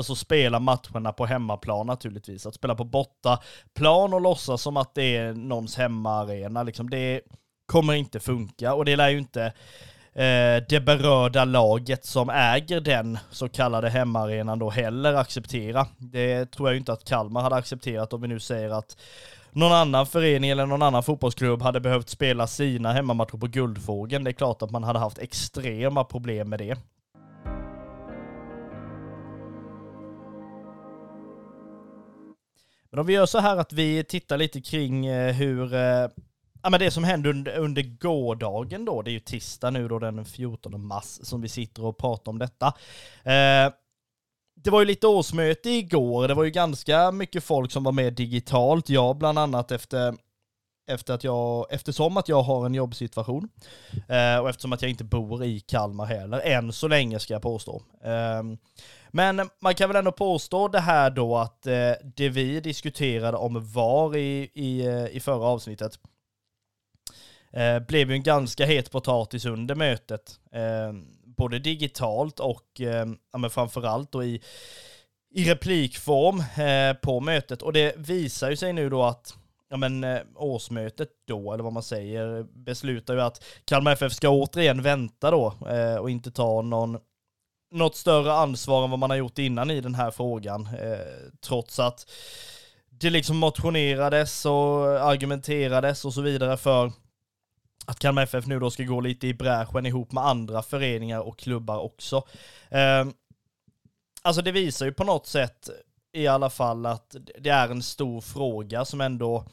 alltså 0.00 0.14
spela 0.14 0.58
matcherna 0.58 1.12
på 1.12 1.26
hemmaplan 1.26 1.86
naturligtvis. 1.86 2.46
Att 2.46 2.54
spela 2.54 2.74
på 2.74 2.84
bortaplan 2.84 4.14
och 4.14 4.20
låtsas 4.20 4.62
som 4.62 4.76
att 4.76 4.94
det 4.94 5.16
är 5.16 5.32
någons 5.32 5.76
hemmaarena, 5.76 6.62
liksom, 6.62 6.90
det 6.90 7.20
kommer 7.66 7.94
inte 7.94 8.20
funka. 8.20 8.74
Och 8.74 8.84
det 8.84 8.96
lär 8.96 9.08
ju 9.08 9.18
inte 9.18 9.44
eh, 10.12 10.62
det 10.68 10.84
berörda 10.84 11.44
laget 11.44 12.04
som 12.04 12.30
äger 12.30 12.80
den 12.80 13.18
så 13.30 13.48
kallade 13.48 13.90
hemmaarenan 13.90 14.58
då 14.58 14.70
heller 14.70 15.14
acceptera. 15.14 15.86
Det 15.96 16.46
tror 16.46 16.68
jag 16.68 16.74
ju 16.74 16.78
inte 16.78 16.92
att 16.92 17.04
Kalmar 17.04 17.42
hade 17.42 17.56
accepterat 17.56 18.12
om 18.12 18.22
vi 18.22 18.28
nu 18.28 18.40
säger 18.40 18.70
att 18.70 18.96
någon 19.52 19.72
annan 19.72 20.06
förening 20.06 20.50
eller 20.50 20.66
någon 20.66 20.82
annan 20.82 21.02
fotbollsklubb 21.02 21.62
hade 21.62 21.80
behövt 21.80 22.08
spela 22.08 22.46
sina 22.46 22.92
hemmamatcher 22.92 23.38
på 23.38 23.46
Guldfågeln. 23.46 24.24
Det 24.24 24.30
är 24.30 24.32
klart 24.32 24.62
att 24.62 24.70
man 24.70 24.84
hade 24.84 24.98
haft 24.98 25.18
extrema 25.18 26.04
problem 26.04 26.48
med 26.48 26.58
det. 26.58 26.78
Men 32.90 33.00
om 33.00 33.06
vi 33.06 33.12
gör 33.12 33.26
så 33.26 33.38
här 33.38 33.56
att 33.56 33.72
vi 33.72 34.04
tittar 34.04 34.36
lite 34.36 34.60
kring 34.60 35.06
eh, 35.06 35.34
hur, 35.34 35.74
eh, 35.74 36.08
ja 36.62 36.70
men 36.70 36.80
det 36.80 36.90
som 36.90 37.04
hände 37.04 37.30
under, 37.30 37.58
under 37.58 37.82
gårdagen 37.82 38.84
då, 38.84 39.02
det 39.02 39.10
är 39.10 39.12
ju 39.12 39.20
tisdag 39.20 39.70
nu 39.70 39.88
då 39.88 39.98
den 39.98 40.24
14 40.24 40.86
mars 40.86 41.18
som 41.22 41.40
vi 41.40 41.48
sitter 41.48 41.84
och 41.84 41.98
pratar 41.98 42.32
om 42.32 42.38
detta. 42.38 42.66
Eh, 43.24 43.72
det 44.62 44.70
var 44.70 44.80
ju 44.80 44.86
lite 44.86 45.06
årsmöte 45.06 45.70
igår, 45.70 46.28
det 46.28 46.34
var 46.34 46.44
ju 46.44 46.50
ganska 46.50 47.12
mycket 47.12 47.44
folk 47.44 47.72
som 47.72 47.84
var 47.84 47.92
med 47.92 48.12
digitalt, 48.12 48.88
jag 48.88 49.16
bland 49.16 49.38
annat 49.38 49.70
efter 49.72 50.14
efter 50.90 51.14
att 51.14 51.24
jag, 51.24 51.66
eftersom 51.70 52.16
att 52.16 52.28
jag 52.28 52.42
har 52.42 52.66
en 52.66 52.74
jobbsituation 52.74 53.48
eh, 54.08 54.38
och 54.38 54.48
eftersom 54.48 54.72
att 54.72 54.82
jag 54.82 54.90
inte 54.90 55.04
bor 55.04 55.44
i 55.44 55.60
Kalmar 55.60 56.06
heller, 56.06 56.40
än 56.40 56.72
så 56.72 56.88
länge 56.88 57.18
ska 57.18 57.34
jag 57.34 57.42
påstå. 57.42 57.82
Eh, 58.04 58.42
men 59.10 59.50
man 59.60 59.74
kan 59.74 59.88
väl 59.88 59.96
ändå 59.96 60.12
påstå 60.12 60.68
det 60.68 60.80
här 60.80 61.10
då 61.10 61.36
att 61.36 61.66
eh, 61.66 61.92
det 62.16 62.28
vi 62.28 62.60
diskuterade 62.60 63.36
om 63.36 63.72
VAR 63.72 64.16
i, 64.16 64.50
i, 64.54 64.86
eh, 64.86 65.06
i 65.06 65.20
förra 65.20 65.44
avsnittet 65.44 65.98
eh, 67.52 67.78
blev 67.78 68.10
ju 68.10 68.14
en 68.14 68.22
ganska 68.22 68.66
het 68.66 68.90
potatis 68.90 69.44
under 69.44 69.74
mötet. 69.74 70.40
Ehm, 70.52 71.06
både 71.36 71.58
digitalt 71.58 72.40
och 72.40 72.80
eh, 72.80 73.06
ja, 73.32 73.38
men 73.38 73.50
framförallt 73.50 74.12
då 74.12 74.24
i, 74.24 74.42
i 75.34 75.44
replikform 75.44 76.40
eh, 76.40 76.94
på 76.94 77.20
mötet. 77.20 77.62
Och 77.62 77.72
det 77.72 77.94
visar 77.96 78.50
ju 78.50 78.56
sig 78.56 78.72
nu 78.72 78.88
då 78.88 79.02
att 79.02 79.34
ja 79.70 79.76
men 79.76 80.04
eh, 80.04 80.20
årsmötet 80.34 81.08
då, 81.26 81.52
eller 81.52 81.64
vad 81.64 81.72
man 81.72 81.82
säger, 81.82 82.42
beslutar 82.42 83.14
ju 83.14 83.20
att 83.20 83.44
Kalmar 83.64 83.92
FF 83.92 84.12
ska 84.12 84.28
återigen 84.28 84.82
vänta 84.82 85.30
då 85.30 85.54
eh, 85.68 85.96
och 85.96 86.10
inte 86.10 86.30
ta 86.30 86.62
någon, 86.62 86.98
något 87.70 87.96
större 87.96 88.32
ansvar 88.32 88.84
än 88.84 88.90
vad 88.90 88.98
man 88.98 89.10
har 89.10 89.16
gjort 89.16 89.38
innan 89.38 89.70
i 89.70 89.80
den 89.80 89.94
här 89.94 90.10
frågan. 90.10 90.66
Eh, 90.66 91.32
trots 91.40 91.78
att 91.78 92.10
det 92.88 93.10
liksom 93.10 93.36
motionerades 93.36 94.46
och 94.46 95.00
argumenterades 95.00 96.04
och 96.04 96.14
så 96.14 96.20
vidare 96.20 96.56
för 96.56 96.92
att 97.86 97.98
Kalmar 97.98 98.22
FF 98.22 98.46
nu 98.46 98.58
då 98.58 98.70
ska 98.70 98.82
gå 98.82 99.00
lite 99.00 99.26
i 99.26 99.34
bräschen 99.34 99.86
ihop 99.86 100.12
med 100.12 100.26
andra 100.26 100.62
föreningar 100.62 101.20
och 101.20 101.38
klubbar 101.38 101.78
också. 101.78 102.22
Eh, 102.68 103.06
alltså 104.22 104.42
det 104.42 104.52
visar 104.52 104.86
ju 104.86 104.92
på 104.92 105.04
något 105.04 105.26
sätt 105.26 105.70
i 106.12 106.26
alla 106.26 106.50
fall 106.50 106.86
att 106.86 107.16
det 107.38 107.50
är 107.50 107.68
en 107.68 107.82
stor 107.82 108.20
fråga 108.20 108.84
som 108.84 109.00
ändå 109.00 109.44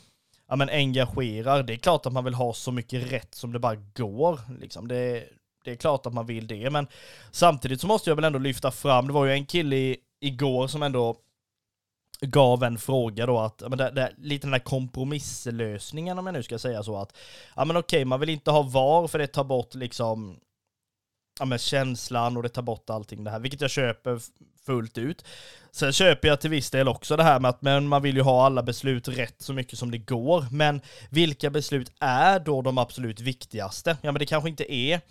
ja, 0.48 0.56
men 0.56 0.70
engagerar. 0.70 1.64
Det 1.64 1.74
är 1.74 1.78
klart 1.78 2.06
att 2.06 2.14
man 2.14 2.24
vill 2.24 2.34
ha 2.34 2.54
så 2.54 2.72
mycket 2.72 3.12
rätt 3.12 3.36
som 3.36 3.54
det 3.54 3.60
bara 3.60 3.76
går. 3.76 4.40
Liksom. 4.60 4.88
Det, 4.88 5.30
det 5.64 5.72
är 5.72 5.76
klart 5.76 6.06
att 6.06 6.14
man 6.14 6.26
vill 6.26 6.48
det, 6.48 6.70
men 6.70 6.88
samtidigt 7.32 7.82
så 7.82 7.88
måste 7.88 8.10
jag 8.10 8.16
väl 8.16 8.26
ändå 8.26 8.40
lyfta 8.40 8.72
fram, 8.72 9.08
det 9.08 9.14
var 9.14 9.26
ju 9.26 9.32
en 9.32 9.46
kille 9.46 9.76
i, 9.76 9.98
igår 10.20 10.68
som 10.68 10.84
ändå 10.84 11.16
gav 12.22 12.64
en 12.64 12.78
fråga 12.78 13.26
då 13.26 13.40
att, 13.40 13.62
men 13.70 13.78
det, 13.78 13.92
det, 13.92 14.14
lite 14.18 14.48
den 14.48 14.52
där 14.52 14.60
kompromisslösningen 14.60 16.20
om 16.20 16.26
jag 16.26 16.34
nu 16.34 16.44
ska 16.44 16.60
säga 16.60 16.84
så 16.84 16.98
att, 16.98 17.18
ja 17.56 17.66
men 17.66 17.78
okej, 17.78 18.06
man 18.06 18.20
vill 18.20 18.30
inte 18.30 18.52
ha 18.52 18.62
VAR 18.62 19.08
för 19.08 19.20
det 19.20 19.28
tar 19.28 19.44
bort 19.44 19.76
liksom, 19.76 20.40
ja 21.40 21.46
men 21.46 21.60
känslan 21.60 22.38
och 22.38 22.44
det 22.44 22.50
tar 22.50 22.62
bort 22.62 22.90
allting 22.90 23.24
det 23.24 23.32
här, 23.32 23.40
vilket 23.40 23.62
jag 23.62 23.72
köper 23.72 24.22
fullt 24.68 24.98
ut. 24.98 25.26
Sen 25.72 25.94
köper 25.94 26.28
jag 26.28 26.42
till 26.42 26.50
viss 26.50 26.72
del 26.72 26.88
också 26.88 27.18
det 27.18 27.24
här 27.24 27.40
med 27.40 27.50
att 27.50 27.62
men 27.62 27.88
man 27.88 28.02
vill 28.02 28.16
ju 28.16 28.22
ha 28.22 28.46
alla 28.46 28.64
beslut 28.64 29.08
rätt 29.08 29.42
så 29.42 29.54
mycket 29.54 29.80
som 29.80 29.92
det 29.92 29.98
går. 29.98 30.46
Men 30.52 30.82
vilka 31.10 31.50
beslut 31.50 31.92
är 32.00 32.40
då 32.40 32.62
de 32.62 32.78
absolut 32.78 33.20
viktigaste? 33.20 33.98
Ja, 34.02 34.12
men 34.12 34.20
det 34.20 34.26
kanske 34.26 34.50
inte 34.50 34.74
är 34.74 35.02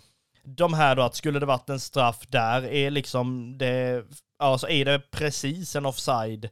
de 0.43 0.73
här 0.73 0.95
då 0.95 1.01
att 1.01 1.15
skulle 1.15 1.39
det 1.39 1.45
varit 1.45 1.69
en 1.69 1.79
straff 1.79 2.27
där, 2.27 2.65
är 2.65 2.91
liksom 2.91 3.57
det, 3.57 4.05
alltså 4.39 4.69
är 4.69 4.85
det 4.85 4.99
precis 5.11 5.75
en 5.75 5.85
offside 5.85 6.49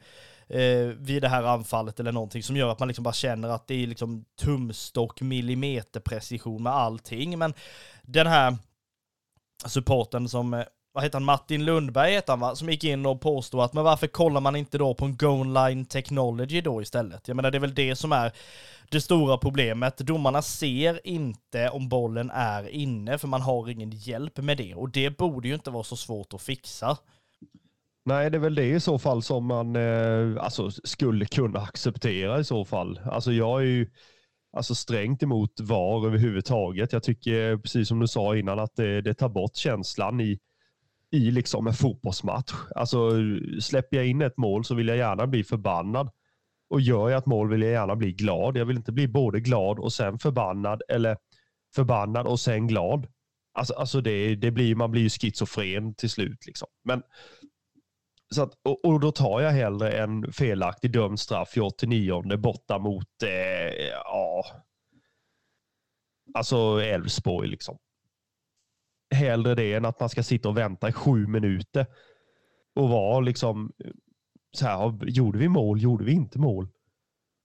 eh, 0.47 0.87
vid 0.97 1.21
det 1.21 1.29
här 1.29 1.43
anfallet 1.43 1.99
eller 1.99 2.11
någonting 2.11 2.43
som 2.43 2.57
gör 2.57 2.69
att 2.69 2.79
man 2.79 2.87
liksom 2.87 3.03
bara 3.03 3.13
känner 3.13 3.49
att 3.49 3.67
det 3.67 3.83
är 3.83 3.87
liksom 3.87 4.25
tumstock 4.41 5.21
millimeterprecision 5.21 6.63
med 6.63 6.73
allting. 6.73 7.39
Men 7.39 7.53
den 8.01 8.27
här 8.27 8.57
supporten 9.65 10.29
som 10.29 10.53
eh, 10.53 10.65
vad 10.95 11.03
heter 11.03 11.15
han, 11.15 11.25
Martin 11.25 11.65
Lundberg 11.65 12.11
heter 12.11 12.33
han 12.33 12.39
va, 12.39 12.55
som 12.55 12.69
gick 12.69 12.83
in 12.83 13.05
och 13.05 13.21
påstod 13.21 13.61
att 13.61 13.73
men 13.73 13.83
varför 13.83 14.07
kollar 14.07 14.41
man 14.41 14.55
inte 14.55 14.77
då 14.77 14.93
på 14.93 15.05
en 15.05 15.17
Goal 15.17 15.53
Line 15.53 15.85
Technology 15.85 16.61
då 16.61 16.81
istället? 16.81 17.27
Jag 17.27 17.35
menar 17.35 17.51
det 17.51 17.57
är 17.57 17.59
väl 17.59 17.75
det 17.75 17.95
som 17.95 18.11
är 18.11 18.31
det 18.89 19.01
stora 19.01 19.37
problemet. 19.37 19.97
Domarna 19.97 20.41
ser 20.41 21.07
inte 21.07 21.69
om 21.69 21.89
bollen 21.89 22.31
är 22.33 22.69
inne 22.69 23.17
för 23.17 23.27
man 23.27 23.41
har 23.41 23.69
ingen 23.69 23.91
hjälp 23.91 24.37
med 24.37 24.57
det 24.57 24.75
och 24.75 24.89
det 24.89 25.17
borde 25.17 25.47
ju 25.47 25.53
inte 25.53 25.69
vara 25.69 25.83
så 25.83 25.95
svårt 25.95 26.33
att 26.33 26.41
fixa. 26.41 26.97
Nej, 28.05 28.29
det 28.29 28.37
är 28.37 28.39
väl 28.39 28.55
det 28.55 28.69
i 28.69 28.79
så 28.79 28.99
fall 28.99 29.23
som 29.23 29.45
man 29.45 29.75
eh, 29.75 30.43
alltså, 30.43 30.71
skulle 30.71 31.25
kunna 31.25 31.59
acceptera 31.59 32.39
i 32.39 32.43
så 32.43 32.65
fall. 32.65 32.99
Alltså 33.05 33.31
jag 33.31 33.61
är 33.61 33.65
ju 33.65 33.89
alltså, 34.57 34.75
strängt 34.75 35.23
emot 35.23 35.59
VAR 35.59 36.07
överhuvudtaget. 36.07 36.93
Jag 36.93 37.03
tycker, 37.03 37.57
precis 37.57 37.87
som 37.87 37.99
du 37.99 38.07
sa 38.07 38.37
innan, 38.37 38.59
att 38.59 38.75
det, 38.75 39.01
det 39.01 39.13
tar 39.13 39.29
bort 39.29 39.55
känslan 39.55 40.21
i 40.21 40.39
i 41.11 41.31
liksom 41.31 41.67
en 41.67 41.73
fotbollsmatch. 41.73 42.53
Alltså 42.75 43.11
släpper 43.61 43.97
jag 43.97 44.07
in 44.07 44.21
ett 44.21 44.37
mål 44.37 44.65
så 44.65 44.75
vill 44.75 44.87
jag 44.87 44.97
gärna 44.97 45.27
bli 45.27 45.43
förbannad. 45.43 46.09
Och 46.69 46.81
gör 46.81 47.09
jag 47.09 47.17
ett 47.17 47.25
mål 47.25 47.49
vill 47.49 47.61
jag 47.61 47.71
gärna 47.71 47.95
bli 47.95 48.11
glad. 48.11 48.57
Jag 48.57 48.65
vill 48.65 48.77
inte 48.77 48.91
bli 48.91 49.07
både 49.07 49.39
glad 49.39 49.79
och 49.79 49.93
sen 49.93 50.19
förbannad 50.19 50.81
eller 50.87 51.17
förbannad 51.75 52.27
och 52.27 52.39
sen 52.39 52.67
glad. 52.67 53.07
Alltså, 53.53 53.73
alltså 53.73 54.01
det, 54.01 54.35
det 54.35 54.51
blir, 54.51 54.75
man 54.75 54.91
blir 54.91 55.01
ju 55.01 55.09
schizofren 55.09 55.95
till 55.95 56.09
slut. 56.09 56.45
Liksom. 56.45 56.67
Men, 56.83 57.03
så 58.35 58.43
att, 58.43 58.53
och, 58.63 58.85
och, 58.85 58.99
då 58.99 59.11
tar 59.11 59.41
jag 59.41 59.51
hellre 59.51 59.91
en 59.91 60.33
felaktig 60.33 60.91
dömd 60.91 61.19
straff 61.19 61.57
i 61.57 61.59
89 61.59 62.37
borta 62.37 62.79
mot 62.79 63.23
eh, 63.23 63.85
ja, 64.03 64.45
alltså 66.33 66.81
Elfsborg. 66.81 67.47
Liksom 67.47 67.77
hellre 69.11 69.55
det 69.55 69.73
än 69.73 69.85
att 69.85 69.99
man 69.99 70.09
ska 70.09 70.23
sitta 70.23 70.49
och 70.49 70.57
vänta 70.57 70.89
i 70.89 70.91
sju 70.91 71.27
minuter 71.27 71.85
och 72.75 72.89
vara 72.89 73.19
liksom 73.19 73.71
så 74.57 74.65
här, 74.65 75.09
gjorde 75.09 75.39
vi 75.39 75.49
mål, 75.49 75.81
gjorde 75.81 76.05
vi 76.05 76.11
inte 76.11 76.39
mål? 76.39 76.67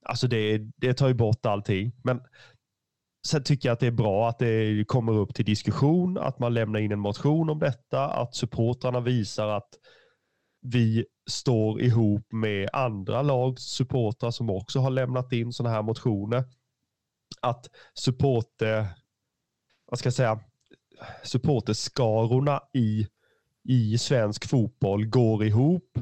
Alltså 0.04 0.28
det, 0.28 0.58
det 0.76 0.94
tar 0.94 1.08
ju 1.08 1.14
bort 1.14 1.46
allting. 1.46 1.92
Men 2.04 2.20
sen 3.26 3.42
tycker 3.44 3.68
jag 3.68 3.72
att 3.72 3.80
det 3.80 3.86
är 3.86 3.90
bra 3.90 4.28
att 4.28 4.38
det 4.38 4.84
kommer 4.88 5.12
upp 5.12 5.34
till 5.34 5.44
diskussion, 5.44 6.18
att 6.18 6.38
man 6.38 6.54
lämnar 6.54 6.80
in 6.80 6.92
en 6.92 6.98
motion 6.98 7.50
om 7.50 7.58
detta, 7.58 8.08
att 8.08 8.34
supportrarna 8.34 9.00
visar 9.00 9.48
att 9.48 9.68
vi 10.62 11.06
står 11.30 11.80
ihop 11.80 12.32
med 12.32 12.68
andra 12.72 13.22
lags 13.22 13.62
supportrar 13.62 14.30
som 14.30 14.50
också 14.50 14.78
har 14.80 14.90
lämnat 14.90 15.32
in 15.32 15.52
sådana 15.52 15.74
här 15.74 15.82
motioner. 15.82 16.44
Att 17.40 17.66
supporter, 17.94 18.86
vad 19.86 19.98
ska 19.98 20.06
jag 20.06 20.14
säga, 20.14 20.40
supporterskarorna 21.22 22.60
i, 22.72 23.06
i 23.64 23.98
svensk 23.98 24.48
fotboll 24.48 25.06
går 25.06 25.44
ihop 25.44 25.98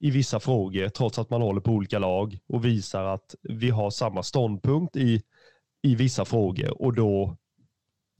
i 0.00 0.10
vissa 0.10 0.40
frågor 0.40 0.88
trots 0.88 1.18
att 1.18 1.30
man 1.30 1.42
håller 1.42 1.60
på 1.60 1.70
olika 1.70 1.98
lag 1.98 2.38
och 2.48 2.64
visar 2.64 3.04
att 3.04 3.34
vi 3.42 3.70
har 3.70 3.90
samma 3.90 4.22
ståndpunkt 4.22 4.96
i, 4.96 5.22
i 5.82 5.94
vissa 5.94 6.24
frågor 6.24 6.82
och 6.82 6.94
då 6.94 7.36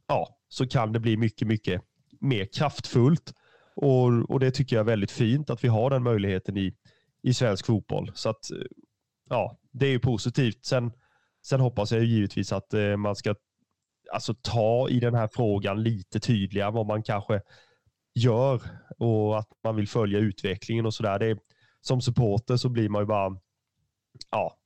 ja, 0.07 0.39
så 0.49 0.67
kan 0.67 0.93
det 0.93 1.01
bli 1.01 1.17
mycket, 1.17 1.49
mycket 1.49 1.83
mer 2.21 2.49
kraftfullt. 2.53 3.35
Och, 3.77 4.31
och 4.31 4.41
det 4.41 4.51
tycker 4.51 4.77
jag 4.77 4.81
är 4.81 4.91
väldigt 4.91 5.11
fint 5.11 5.51
att 5.51 5.65
vi 5.65 5.69
har 5.69 5.91
den 5.91 6.03
möjligheten 6.03 6.57
i, 6.57 6.75
i 7.23 7.35
svensk 7.35 7.67
fotboll. 7.67 8.11
Så 8.15 8.31
att 8.31 8.51
ja, 9.31 9.59
det 9.71 9.87
är 9.87 9.91
ju 9.91 9.99
positivt. 9.99 10.65
Sen, 10.65 10.93
sen 11.47 11.61
hoppas 11.61 11.93
jag 11.93 12.05
givetvis 12.05 12.53
att 12.53 12.75
eh, 12.75 12.97
man 12.97 13.17
ska 13.17 13.35
alltså, 14.13 14.35
ta 14.35 14.89
i 14.89 15.01
den 15.01 15.15
här 15.15 15.29
frågan 15.33 15.83
lite 15.83 16.21
tydligare 16.21 16.71
vad 16.71 16.87
man 16.87 17.03
kanske 17.03 17.41
gör 18.15 18.63
och 18.99 19.39
att 19.39 19.49
man 19.65 19.77
vill 19.77 19.89
följa 19.89 20.19
utvecklingen 20.19 20.87
och 20.87 20.95
sådär. 20.95 21.39
Som 21.81 22.01
supporter 22.01 22.57
så 22.57 22.69
blir 22.69 22.89
man 22.89 23.03
ju 23.03 23.07
bara, 23.07 23.37
ja, 24.31 24.57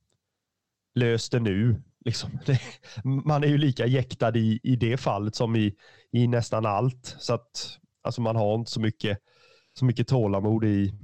lös 0.94 1.30
det 1.30 1.40
nu. 1.40 1.82
Liksom. 2.04 2.38
Det, 2.46 2.60
man 3.04 3.44
är 3.44 3.48
ju 3.48 3.58
lika 3.58 3.86
jäktad 3.86 4.36
i, 4.36 4.60
i 4.62 4.76
det 4.76 4.96
fallet 4.96 5.34
som 5.34 5.56
i, 5.56 5.74
i 6.12 6.26
nästan 6.26 6.66
allt. 6.66 7.16
Så 7.18 7.34
att 7.34 7.78
alltså 8.02 8.20
man 8.20 8.36
har 8.36 8.54
inte 8.54 8.70
så 8.70 8.80
mycket, 8.80 9.18
så 9.78 9.84
mycket 9.84 10.08
tålamod 10.08 10.64
i, 10.64 10.94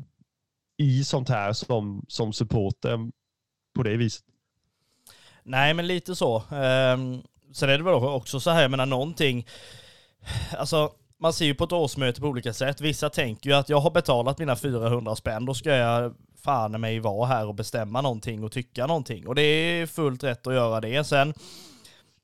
i 0.77 1.05
sånt 1.05 1.29
här 1.29 1.53
som, 1.53 2.05
som 2.09 2.33
supporter 2.33 3.11
på 3.75 3.83
det 3.83 3.97
viset. 3.97 4.25
Nej, 5.43 5.75
men 5.75 5.87
lite 5.87 6.15
så. 6.15 6.37
Um, 6.37 7.23
sen 7.53 7.71
är 7.71 7.79
det 7.79 7.85
väl 7.85 7.95
också 7.95 8.41
så 8.41 8.51
här, 8.51 8.63
jag 8.63 8.71
menar 8.71 8.87
någonting, 8.87 9.47
alltså 10.59 10.93
man 11.21 11.33
ser 11.33 11.45
ju 11.45 11.55
på 11.55 11.65
ett 11.65 11.73
årsmöte 11.73 12.21
på 12.21 12.27
olika 12.27 12.53
sätt. 12.53 12.81
Vissa 12.81 13.11
tänker 13.11 13.51
ju 13.51 13.57
att 13.57 13.69
jag 13.69 13.81
har 13.81 13.91
betalat 13.91 14.39
mina 14.39 14.57
400 14.57 15.17
spänn, 15.17 15.45
då 15.47 15.55
ska 15.55 15.71
jag 15.71 16.15
fan 16.45 16.81
mig 16.81 17.01
vara 17.01 17.27
här 17.27 17.47
och 17.47 17.55
bestämma 17.55 18.01
någonting 18.01 18.45
och 18.45 18.53
tycka 18.53 18.87
någonting. 18.87 19.27
Och 19.27 19.35
det 19.35 19.43
är 19.43 19.87
fullt 19.87 20.25
rätt 20.25 20.47
att 20.47 20.55
göra 20.55 20.81
det. 20.81 21.05
Sen 21.05 21.35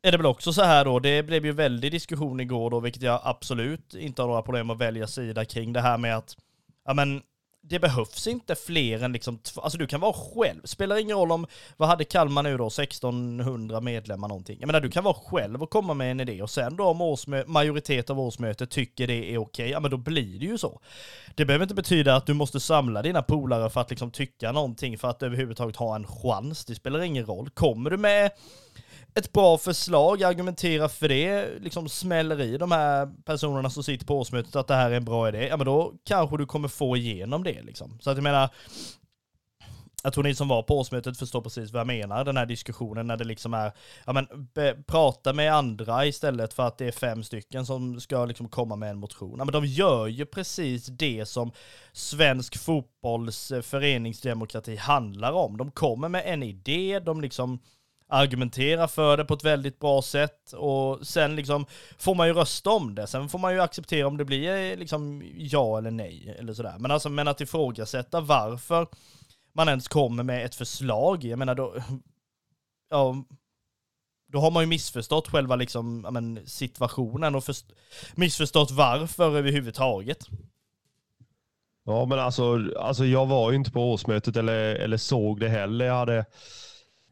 är 0.03 0.13
det 0.13 0.17
väl 0.17 0.27
också 0.27 0.53
så 0.53 0.63
här 0.63 0.85
då, 0.85 0.99
det 0.99 1.23
blev 1.23 1.47
ju 1.47 1.53
väldigt 1.53 1.93
diskussion 1.93 2.41
igår 2.41 2.71
då, 2.71 2.81
vilket 2.81 3.03
jag 3.03 3.21
absolut 3.25 3.95
inte 3.95 4.23
har 4.23 4.29
några 4.29 4.43
problem 4.43 4.71
att 4.71 4.79
välja 4.79 5.07
sida 5.07 5.45
kring 5.45 5.73
det 5.73 5.81
här 5.81 5.99
med 5.99 6.17
att, 6.17 6.37
ja 6.85 6.95
men 6.95 7.23
det 7.69 7.79
behövs 7.79 8.27
inte 8.27 8.55
fler 8.55 9.03
än 9.03 9.13
liksom, 9.13 9.39
alltså 9.57 9.79
du 9.79 9.87
kan 9.87 10.01
vara 10.01 10.13
själv. 10.13 10.61
Spelar 10.65 10.97
ingen 10.97 11.17
roll 11.17 11.33
om, 11.33 11.47
vad 11.77 11.89
hade 11.89 12.05
Kalmar 12.05 12.43
nu 12.43 12.57
då, 12.57 12.67
1600 12.67 13.81
medlemmar 13.81 14.29
någonting. 14.29 14.57
Jag 14.61 14.67
menar 14.67 14.81
du 14.81 14.91
kan 14.91 15.05
vara 15.05 15.15
själv 15.15 15.63
och 15.63 15.71
komma 15.71 15.95
med 15.95 16.11
en 16.11 16.21
idé 16.21 16.43
och 16.43 16.51
sen 16.51 16.77
då 16.77 16.85
om 16.85 17.03
årsmö- 17.03 17.47
majoritet 17.47 18.11
av 18.11 18.21
årsmötet 18.21 18.71
tycker 18.71 19.07
det 19.07 19.35
är 19.35 19.39
okej, 19.39 19.71
ja 19.71 19.81
men 19.81 19.91
då 19.91 19.97
blir 19.97 20.39
det 20.39 20.47
ju 20.47 20.59
så. 20.59 20.81
Det 21.35 21.45
behöver 21.45 21.65
inte 21.65 21.75
betyda 21.75 22.17
att 22.17 22.27
du 22.27 22.35
måste 22.35 22.61
samla 22.61 23.03
dina 23.03 23.23
polare 23.23 23.71
för 23.71 23.81
att 23.81 23.91
liksom 23.91 24.11
tycka 24.11 24.53
någonting 24.53 24.99
för 24.99 25.09
att 25.09 25.23
överhuvudtaget 25.23 25.77
ha 25.77 25.97
en 25.97 26.07
chans. 26.07 26.65
Det 26.65 26.75
spelar 26.75 27.01
ingen 27.01 27.27
roll. 27.27 27.51
Kommer 27.51 27.91
du 27.91 27.97
med 27.97 28.31
ett 29.15 29.33
bra 29.33 29.59
förslag, 29.59 30.23
argumentera 30.23 30.89
för 30.89 31.09
det, 31.09 31.59
liksom 31.61 31.89
smäller 31.89 32.41
i 32.41 32.59
de 32.59 32.73
här 32.73 33.09
personerna 33.25 33.71
som 33.71 33.83
sitter 33.85 34.07
på 34.07 34.19
årsmötet 34.19 34.57
att 34.57 34.67
det 34.67 34.75
här 34.75 34.91
är 34.91 34.97
en 34.97 35.05
bra 35.05 35.29
idé, 35.29 35.49
ja 35.49 35.57
men 35.57 35.67
då 35.67 35.93
kanske 36.05 36.37
du 36.37 36.47
kommer 36.47 36.69
få 36.69 36.97
igenom 36.97 37.45
det 37.45 37.63
liksom. 37.63 37.99
Så 38.01 38.11
att 38.11 38.17
jag 38.17 38.25
menar, 38.25 38.51
jag 40.03 40.13
tror 40.13 40.25
ni 40.25 40.35
som 40.35 40.49
var 40.49 40.63
på 40.63 40.79
årsmötet 40.79 41.19
förstår 41.19 41.41
precis 41.41 41.73
vad 41.73 41.81
jag 41.81 41.87
menar, 41.87 42.25
den 42.25 42.37
här 42.37 42.47
diskussionen 42.47 43.07
när 43.07 43.17
det 43.17 43.25
liksom 43.25 43.55
är, 43.55 43.73
ja 44.07 44.13
men 44.13 44.27
be, 44.55 44.77
prata 44.87 45.33
med 45.33 45.55
andra 45.55 46.07
istället 46.07 46.55
för 46.55 46.67
att 46.67 46.79
det 46.79 46.87
är 46.87 46.93
fem 46.93 47.25
stycken 47.25 47.67
som 47.67 48.01
ska 48.01 48.25
liksom 48.25 48.49
komma 48.49 48.77
med 48.77 48.91
en 48.91 48.99
motion. 48.99 49.35
Ja 49.39 49.45
men 49.45 49.53
de 49.53 49.67
gör 49.67 50.07
ju 50.07 50.27
precis 50.27 50.87
det 50.87 51.29
som 51.29 51.53
svensk 51.93 52.59
fotbolls 52.59 53.53
föreningsdemokrati 53.63 54.77
handlar 54.77 55.33
om. 55.33 55.57
De 55.57 55.71
kommer 55.71 56.09
med 56.09 56.23
en 56.27 56.43
idé, 56.43 57.01
de 57.05 57.21
liksom 57.21 57.59
argumentera 58.09 58.89
för 58.89 59.17
det 59.17 59.25
på 59.25 59.35
ett 59.35 59.45
väldigt 59.45 59.79
bra 59.79 60.03
sätt 60.03 60.53
och 60.53 61.07
sen 61.07 61.37
liksom 61.37 61.67
får 61.99 62.15
man 62.15 62.27
ju 62.27 62.35
rösta 62.35 62.71
om 62.71 62.95
det. 62.95 63.07
Sen 63.07 63.29
får 63.29 63.39
man 63.39 63.55
ju 63.55 63.61
acceptera 63.61 64.07
om 64.07 64.17
det 64.17 64.25
blir 64.25 64.73
eh, 64.73 64.77
liksom 64.77 65.23
ja 65.37 65.79
eller 65.79 65.91
nej 65.91 66.37
eller 66.39 66.55
sådär. 66.55 66.77
Men 66.79 66.91
alltså, 66.91 67.09
men 67.09 67.29
att 67.29 67.41
ifrågasätta 67.41 68.21
varför 68.21 68.87
man 69.53 69.69
ens 69.69 69.89
kommer 69.89 70.23
med 70.23 70.45
ett 70.45 70.55
förslag, 70.55 71.25
jag 71.25 71.39
menar 71.39 71.55
då, 71.55 71.75
ja, 72.91 73.25
då 74.33 74.41
har 74.41 74.51
man 74.51 74.63
ju 74.63 74.67
missförstått 74.67 75.29
själva 75.29 75.57
liksom, 75.57 76.01
men, 76.01 76.41
situationen 76.47 77.35
och 77.35 77.45
först, 77.45 77.67
missförstått 78.15 78.71
varför 78.71 79.37
överhuvudtaget. 79.37 80.27
Ja, 81.85 82.05
men 82.05 82.19
alltså, 82.19 82.59
alltså 82.79 83.05
jag 83.05 83.27
var 83.27 83.51
ju 83.51 83.57
inte 83.57 83.71
på 83.71 83.93
årsmötet 83.93 84.37
eller, 84.37 84.75
eller 84.75 84.97
såg 84.97 85.41
det 85.41 85.49
heller. 85.49 85.85
Jag 85.85 85.95
hade, 85.95 86.25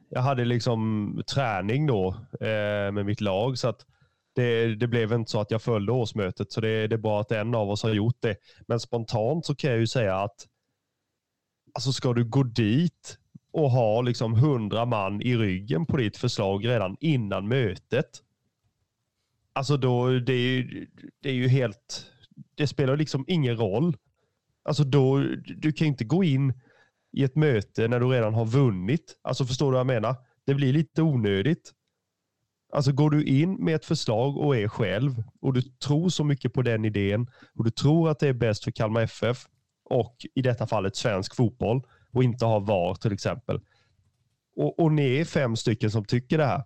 jag 0.09 0.23
hade 0.23 0.45
liksom 0.45 1.23
träning 1.35 1.87
då 1.87 2.09
eh, 2.41 2.93
med 2.93 3.07
mitt 3.07 3.21
lag. 3.21 3.59
så 3.59 3.69
att 3.69 3.87
det, 4.35 4.75
det, 4.75 4.87
blev 4.87 5.13
inte 5.13 5.31
så 5.31 5.41
att 5.41 5.51
jag 5.51 5.63
följde 5.63 5.93
årsmötet, 5.93 6.53
så 6.53 6.61
det, 6.61 6.87
det, 6.87 6.95
är 6.95 6.99
bra 6.99 7.21
att 7.21 7.33
en 7.33 7.55
av 7.55 7.71
oss 7.71 7.83
har 7.83 7.91
gjort 7.91 8.17
det. 8.21 8.37
Men 8.67 8.81
spontant 8.81 9.47
så 9.47 9.55
kan 9.55 9.71
jag 9.71 9.81
ju 9.81 9.87
säga 9.87 10.17
att 10.17 10.47
alltså 11.75 11.93
ska 11.93 12.13
du 12.13 12.25
gå 12.25 12.43
dit 12.43 13.19
och 13.53 13.71
ha 13.71 14.03
liksom 14.03 14.35
hundra 14.35 14.85
man 14.85 15.23
i 15.23 15.37
ryggen 15.37 15.87
på 15.87 15.97
ditt 15.97 16.17
förslag 16.17 16.69
redan 16.69 16.97
innan 17.01 17.49
mötet. 17.49 18.23
Alltså 19.53 19.77
då, 19.77 20.19
det 20.19 20.33
är, 20.33 20.87
det 21.21 21.29
är 21.29 21.35
ju 21.35 21.49
helt, 21.49 22.07
det 22.55 22.67
spelar 22.67 22.97
liksom 22.97 23.25
ingen 23.29 23.57
roll. 23.57 23.97
Alltså 24.63 24.85
då, 24.85 25.19
du 25.57 25.73
kan 25.73 25.87
inte 25.87 26.05
gå 26.05 26.25
in 26.25 26.53
i 27.17 27.25
ett 27.25 27.37
möte 27.37 27.89
när 27.89 28.01
du 28.01 28.07
redan 28.07 28.35
har 28.35 28.45
vunnit. 28.47 29.17
Alltså 29.23 29.45
förstår 29.45 29.67
du 29.67 29.73
vad 29.73 29.81
jag 29.81 29.87
menar? 29.87 30.17
Det 30.47 30.55
blir 30.55 30.73
lite 30.73 31.03
onödigt. 31.03 31.73
Alltså 32.73 32.93
går 32.93 33.11
du 33.11 33.25
in 33.25 33.65
med 33.65 33.75
ett 33.75 33.85
förslag 33.85 34.37
och 34.37 34.57
är 34.57 34.69
själv 34.69 35.23
och 35.41 35.53
du 35.53 35.63
tror 35.63 36.09
så 36.09 36.25
mycket 36.25 36.53
på 36.53 36.63
den 36.63 36.85
idén 36.85 37.27
och 37.55 37.65
du 37.65 37.71
tror 37.71 38.11
att 38.11 38.19
det 38.19 38.29
är 38.29 38.33
bäst 38.33 38.65
för 38.65 38.71
Kalmar 38.71 39.03
FF 39.03 39.47
och 39.85 40.17
i 40.35 40.43
detta 40.43 40.67
fallet 40.67 40.97
svensk 40.97 41.35
fotboll 41.35 41.83
och 42.13 42.25
inte 42.25 42.45
ha 42.45 42.59
VAR 42.59 42.95
till 42.95 43.13
exempel. 43.13 43.61
Och, 44.57 44.79
och 44.81 44.93
ni 44.93 45.17
är 45.17 45.25
fem 45.25 45.57
stycken 45.57 45.91
som 45.91 46.05
tycker 46.05 46.39
det 46.39 46.47
här 46.47 46.65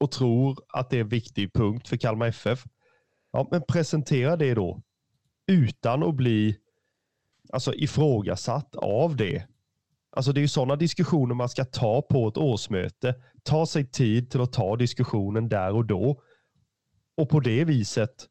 och 0.00 0.10
tror 0.10 0.58
att 0.68 0.90
det 0.90 0.96
är 0.96 1.00
en 1.00 1.08
viktig 1.08 1.52
punkt 1.52 1.88
för 1.88 1.96
Kalmar 1.96 2.26
FF. 2.26 2.64
Ja, 3.32 3.48
men 3.50 3.62
presentera 3.68 4.36
det 4.36 4.54
då 4.54 4.82
utan 5.46 6.02
att 6.02 6.14
bli 6.14 6.58
alltså, 7.50 7.74
ifrågasatt 7.74 8.74
av 8.76 9.16
det. 9.16 9.46
Alltså 10.10 10.32
det 10.32 10.40
är 10.40 10.42
ju 10.42 10.48
sådana 10.48 10.76
diskussioner 10.76 11.34
man 11.34 11.48
ska 11.48 11.64
ta 11.64 12.02
på 12.02 12.28
ett 12.28 12.36
årsmöte. 12.36 13.14
Ta 13.42 13.66
sig 13.66 13.90
tid 13.90 14.30
till 14.30 14.40
att 14.40 14.52
ta 14.52 14.76
diskussionen 14.76 15.48
där 15.48 15.74
och 15.74 15.86
då. 15.86 16.22
Och 17.16 17.28
på 17.28 17.40
det 17.40 17.64
viset 17.64 18.26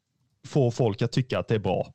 få 0.46 0.70
folk 0.70 1.02
att 1.02 1.12
tycka 1.12 1.38
att 1.38 1.48
det 1.48 1.54
är 1.54 1.58
bra. 1.58 1.92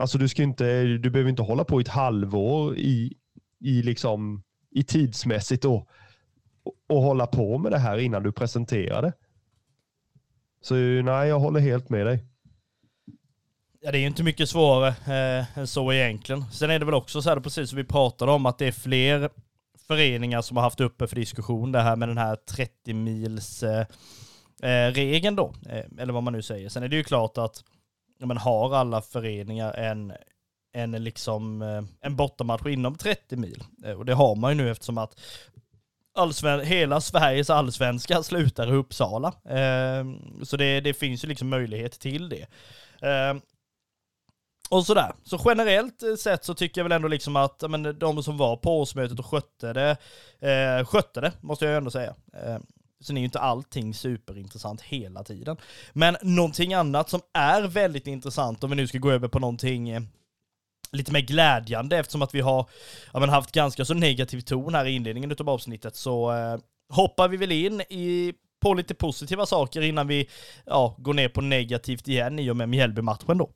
Alltså 0.00 0.18
du, 0.18 0.28
ska 0.28 0.42
inte, 0.42 0.82
du 0.82 1.10
behöver 1.10 1.30
inte 1.30 1.42
hålla 1.42 1.64
på 1.64 1.80
i 1.80 1.82
ett 1.82 1.88
halvår 1.88 2.76
i, 2.76 3.16
i, 3.60 3.82
liksom, 3.82 4.42
i 4.70 4.82
tidsmässigt 4.82 5.64
och, 5.64 5.88
och 6.88 7.02
hålla 7.02 7.26
på 7.26 7.58
med 7.58 7.72
det 7.72 7.78
här 7.78 7.98
innan 7.98 8.22
du 8.22 8.32
presenterar 8.32 9.02
det. 9.02 9.12
Så 10.60 10.74
nej, 10.74 11.28
jag 11.28 11.40
håller 11.40 11.60
helt 11.60 11.88
med 11.88 12.06
dig. 12.06 12.27
Ja, 13.88 13.92
det 13.92 13.98
är 13.98 14.00
ju 14.00 14.06
inte 14.06 14.22
mycket 14.22 14.48
svårare 14.48 14.88
eh, 14.88 15.58
än 15.58 15.66
så 15.66 15.92
egentligen. 15.92 16.44
Sen 16.52 16.70
är 16.70 16.78
det 16.78 16.84
väl 16.84 16.94
också 16.94 17.22
så 17.22 17.30
här, 17.30 17.40
precis 17.40 17.70
som 17.70 17.76
vi 17.76 17.84
pratade 17.84 18.32
om, 18.32 18.46
att 18.46 18.58
det 18.58 18.66
är 18.66 18.72
fler 18.72 19.30
föreningar 19.86 20.42
som 20.42 20.56
har 20.56 20.64
haft 20.64 20.80
uppe 20.80 21.06
för 21.06 21.16
diskussion 21.16 21.72
det 21.72 21.80
här 21.80 21.96
med 21.96 22.08
den 22.08 22.18
här 22.18 22.36
30 22.36 22.94
mils 22.94 23.62
eh, 23.62 23.86
eh, 24.62 24.92
regeln 24.92 25.36
då, 25.36 25.54
eh, 25.68 25.84
eller 25.98 26.12
vad 26.12 26.22
man 26.22 26.32
nu 26.32 26.42
säger. 26.42 26.68
Sen 26.68 26.82
är 26.82 26.88
det 26.88 26.96
ju 26.96 27.04
klart 27.04 27.38
att 27.38 27.64
ja, 28.18 28.26
men 28.26 28.36
har 28.36 28.74
alla 28.74 29.02
föreningar 29.02 29.72
en, 29.72 30.12
en, 30.72 31.04
liksom, 31.04 31.62
eh, 31.62 31.82
en 32.00 32.16
bortamatch 32.16 32.66
inom 32.66 32.94
30 32.94 33.36
mil, 33.36 33.64
eh, 33.84 33.92
och 33.92 34.04
det 34.04 34.14
har 34.14 34.36
man 34.36 34.50
ju 34.50 34.54
nu 34.56 34.70
eftersom 34.70 34.98
att 34.98 35.20
allsven 36.14 36.60
hela 36.60 37.00
Sveriges 37.00 37.50
allsvenska 37.50 38.22
slutar 38.22 38.68
i 38.68 38.76
Uppsala. 38.76 39.28
Eh, 39.28 40.04
så 40.42 40.56
det, 40.56 40.80
det 40.80 40.94
finns 40.94 41.24
ju 41.24 41.28
liksom 41.28 41.48
möjlighet 41.48 42.00
till 42.00 42.28
det. 42.28 42.46
Eh, 43.08 43.34
och 44.68 44.86
sådär. 44.86 45.12
Så 45.24 45.40
generellt 45.44 46.02
eh, 46.02 46.14
sett 46.14 46.44
så 46.44 46.54
tycker 46.54 46.80
jag 46.80 46.84
väl 46.84 46.92
ändå 46.92 47.08
liksom 47.08 47.36
att 47.36 47.70
men, 47.70 47.86
eh, 47.86 47.92
de 47.92 48.22
som 48.22 48.36
var 48.36 48.56
på 48.56 48.80
årsmötet 48.80 49.18
och 49.18 49.26
skötte 49.26 49.72
det, 49.72 49.96
eh, 50.40 50.86
skötte 50.86 51.20
det, 51.20 51.32
måste 51.40 51.64
jag 51.64 51.76
ändå 51.76 51.90
säga. 51.90 52.14
Eh, 52.32 52.58
Sen 53.00 53.16
är 53.16 53.20
ju 53.20 53.24
inte 53.24 53.38
allting 53.38 53.94
superintressant 53.94 54.80
hela 54.80 55.24
tiden. 55.24 55.56
Men 55.92 56.16
någonting 56.22 56.74
annat 56.74 57.10
som 57.10 57.20
är 57.32 57.62
väldigt 57.62 58.06
intressant, 58.06 58.64
om 58.64 58.70
vi 58.70 58.76
nu 58.76 58.86
ska 58.86 58.98
gå 58.98 59.10
över 59.10 59.28
på 59.28 59.38
någonting 59.38 59.88
eh, 59.88 60.02
lite 60.92 61.12
mer 61.12 61.20
glädjande, 61.20 61.98
eftersom 61.98 62.22
att 62.22 62.34
vi 62.34 62.40
har 62.40 62.66
ja, 63.12 63.20
men 63.20 63.28
haft 63.28 63.52
ganska 63.52 63.84
så 63.84 63.94
negativ 63.94 64.40
ton 64.40 64.74
här 64.74 64.84
i 64.86 64.90
inledningen 64.90 65.36
av 65.38 65.50
avsnittet, 65.50 65.96
så 65.96 66.32
eh, 66.32 66.58
hoppar 66.88 67.28
vi 67.28 67.36
väl 67.36 67.52
in 67.52 67.80
i, 67.80 68.34
på 68.60 68.74
lite 68.74 68.94
positiva 68.94 69.46
saker 69.46 69.80
innan 69.80 70.06
vi 70.06 70.28
ja, 70.66 70.94
går 70.98 71.14
ner 71.14 71.28
på 71.28 71.40
negativt 71.40 72.08
igen 72.08 72.38
i 72.38 72.50
och 72.50 72.56
med 72.56 72.68
Mjällby-matchen 72.68 73.38
då. 73.38 73.50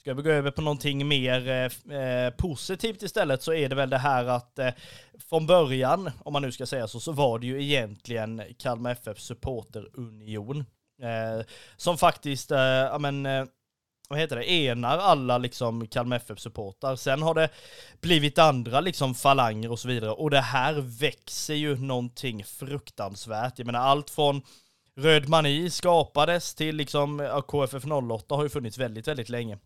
Ska 0.06 0.14
vi 0.14 0.22
gå 0.22 0.30
över 0.30 0.52
på 0.52 0.62
någonting 0.62 1.08
mer 1.08 1.48
eh, 1.48 1.98
eh, 2.00 2.30
positivt 2.30 3.04
istället 3.04 3.44
så 3.44 3.54
är 3.54 3.70
det 3.70 3.76
väl 3.76 3.90
det 3.90 3.98
här 3.98 4.26
att 4.26 4.60
eh, 4.60 4.70
från 5.30 5.48
början, 5.48 6.12
om 6.24 6.34
man 6.34 6.42
nu 6.42 6.52
ska 6.52 6.66
säga 6.66 6.88
så, 6.88 7.00
så 7.00 7.12
var 7.12 7.40
det 7.40 7.48
ju 7.48 7.64
egentligen 7.64 8.42
Kalmar 8.58 8.92
FF 8.92 9.20
supporterunion. 9.20 10.60
Eh, 11.02 11.46
som 11.78 11.98
faktiskt, 11.98 12.52
eh, 12.52 12.60
ja 12.60 12.98
men, 12.98 13.26
eh, 13.26 13.46
vad 14.10 14.20
heter 14.20 14.36
det, 14.36 14.52
enar 14.52 14.98
alla 14.98 15.38
liksom 15.38 15.88
Kalmar 15.88 16.16
FF-supportrar. 16.16 16.96
Sen 16.96 17.22
har 17.22 17.34
det 17.34 17.50
blivit 18.02 18.40
andra 18.40 18.82
liksom 18.82 19.16
falanger 19.16 19.72
och 19.72 19.80
så 19.80 19.88
vidare. 19.88 20.12
Och 20.12 20.30
det 20.30 20.42
här 20.42 20.74
växer 21.00 21.56
ju 21.56 21.78
någonting 21.78 22.44
fruktansvärt. 22.44 23.60
Jag 23.60 23.66
menar 23.66 23.80
allt 23.80 24.10
från 24.10 24.42
Röd 24.96 25.30
Mani 25.30 25.70
skapades 25.70 26.56
till 26.56 26.76
liksom 26.76 27.42
KFF 27.48 27.86
08 28.12 28.36
har 28.36 28.44
ju 28.44 28.50
funnits 28.50 28.78
väldigt, 28.78 29.08
väldigt 29.08 29.30
länge 29.30 29.58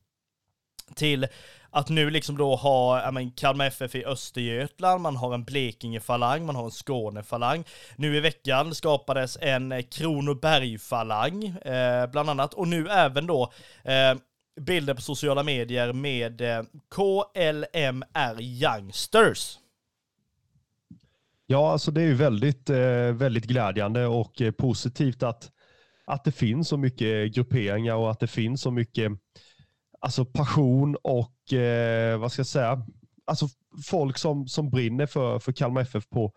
till 0.95 1.27
att 1.71 1.89
nu 1.89 2.09
liksom 2.09 2.37
då 2.37 2.55
ha 2.55 3.03
ja, 3.03 3.11
men, 3.11 3.31
Kalmar 3.31 3.65
FF 3.65 3.95
i 3.95 4.05
Östergötland, 4.05 5.01
man 5.01 5.15
har 5.15 5.33
en 5.33 5.43
Blekinge-falang, 5.43 6.45
man 6.45 6.55
har 6.55 6.65
en 6.65 6.71
Skåne-falang. 6.71 7.63
Nu 7.95 8.17
i 8.17 8.19
veckan 8.19 8.75
skapades 8.75 9.37
en 9.41 9.83
Kronoberg-falang, 9.83 11.43
eh, 11.45 12.07
bland 12.11 12.29
annat, 12.29 12.53
och 12.53 12.67
nu 12.67 12.89
även 12.89 13.27
då 13.27 13.51
eh, 13.83 14.15
bilder 14.61 14.93
på 14.93 15.01
sociala 15.01 15.43
medier 15.43 15.93
med 15.93 16.41
eh, 16.41 16.63
KLMR 16.95 18.41
Youngsters. 18.41 19.57
Ja, 21.45 21.71
alltså 21.71 21.91
det 21.91 22.01
är 22.01 22.05
ju 22.05 22.13
väldigt, 22.13 22.69
eh, 22.69 23.13
väldigt 23.13 23.45
glädjande 23.45 24.05
och 24.05 24.41
eh, 24.41 24.51
positivt 24.51 25.23
att, 25.23 25.51
att 26.05 26.23
det 26.23 26.31
finns 26.31 26.67
så 26.67 26.77
mycket 26.77 27.35
grupperingar 27.35 27.95
och 27.95 28.11
att 28.11 28.19
det 28.19 28.27
finns 28.27 28.61
så 28.61 28.71
mycket 28.71 29.11
alltså 29.99 30.25
passion 30.25 30.95
och 31.03 31.53
eh, 31.53 32.19
vad 32.19 32.31
ska 32.31 32.39
jag 32.39 32.47
säga, 32.47 32.85
alltså 33.25 33.47
folk 33.85 34.17
som, 34.17 34.47
som 34.47 34.69
brinner 34.69 35.05
för, 35.05 35.39
för 35.39 35.51
Kalmar 35.51 35.81
FF 35.81 36.09
på, 36.09 36.33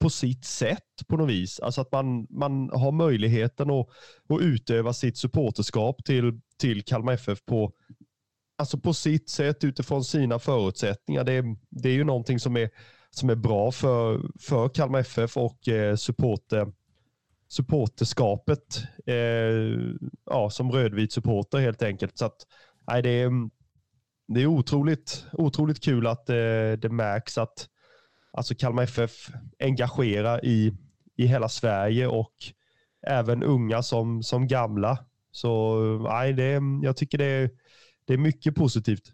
på 0.00 0.10
sitt 0.10 0.44
sätt 0.44 1.06
på 1.08 1.16
något 1.16 1.30
vis. 1.30 1.60
Alltså 1.60 1.80
att 1.80 1.92
man, 1.92 2.26
man 2.30 2.70
har 2.70 2.92
möjligheten 2.92 3.70
att, 3.70 3.88
att 4.28 4.40
utöva 4.40 4.92
sitt 4.92 5.16
supporterskap 5.16 6.04
till, 6.04 6.40
till 6.58 6.84
Kalmar 6.84 7.12
FF 7.12 7.44
på, 7.44 7.72
alltså 8.58 8.78
på 8.78 8.94
sitt 8.94 9.28
sätt 9.28 9.64
utifrån 9.64 10.04
sina 10.04 10.38
förutsättningar. 10.38 11.24
Det, 11.24 11.44
det 11.68 11.88
är 11.88 11.94
ju 11.94 12.04
någonting 12.04 12.40
som 12.40 12.56
är, 12.56 12.70
som 13.10 13.30
är 13.30 13.34
bra 13.34 13.72
för, 13.72 14.20
för 14.40 14.68
Kalmar 14.68 14.98
FF 15.00 15.36
och 15.36 15.68
eh, 15.68 15.96
supporter, 15.96 16.72
supporterskapet 17.48 18.82
eh, 19.06 19.14
ja, 20.26 20.50
som 20.50 20.72
rödvit 20.72 21.12
supporter 21.12 21.58
helt 21.58 21.82
enkelt. 21.82 22.18
Så 22.18 22.24
att, 22.24 22.46
nej, 22.90 23.02
det, 23.02 23.10
är, 23.10 23.26
mm, 23.26 23.50
det 24.28 24.42
är 24.42 24.46
otroligt, 24.46 25.26
otroligt 25.32 25.84
kul 25.84 26.06
att 26.06 26.26
det, 26.26 26.76
det 26.76 26.88
märks 26.88 27.38
att 27.38 27.68
alltså 28.32 28.54
Kalmar 28.54 28.82
FF 28.82 29.28
engagerar 29.58 30.44
i, 30.44 30.72
i 31.16 31.26
hela 31.26 31.48
Sverige 31.48 32.06
och 32.06 32.34
även 33.06 33.42
unga 33.42 33.82
som, 33.82 34.22
som 34.22 34.48
gamla. 34.48 34.98
Så 35.30 35.78
nej, 36.08 36.32
det, 36.32 36.54
mm, 36.54 36.82
jag 36.82 36.96
tycker 36.96 37.18
det 37.18 37.24
är, 37.24 37.50
det 38.04 38.12
är 38.12 38.18
mycket 38.18 38.54
positivt. 38.54 39.12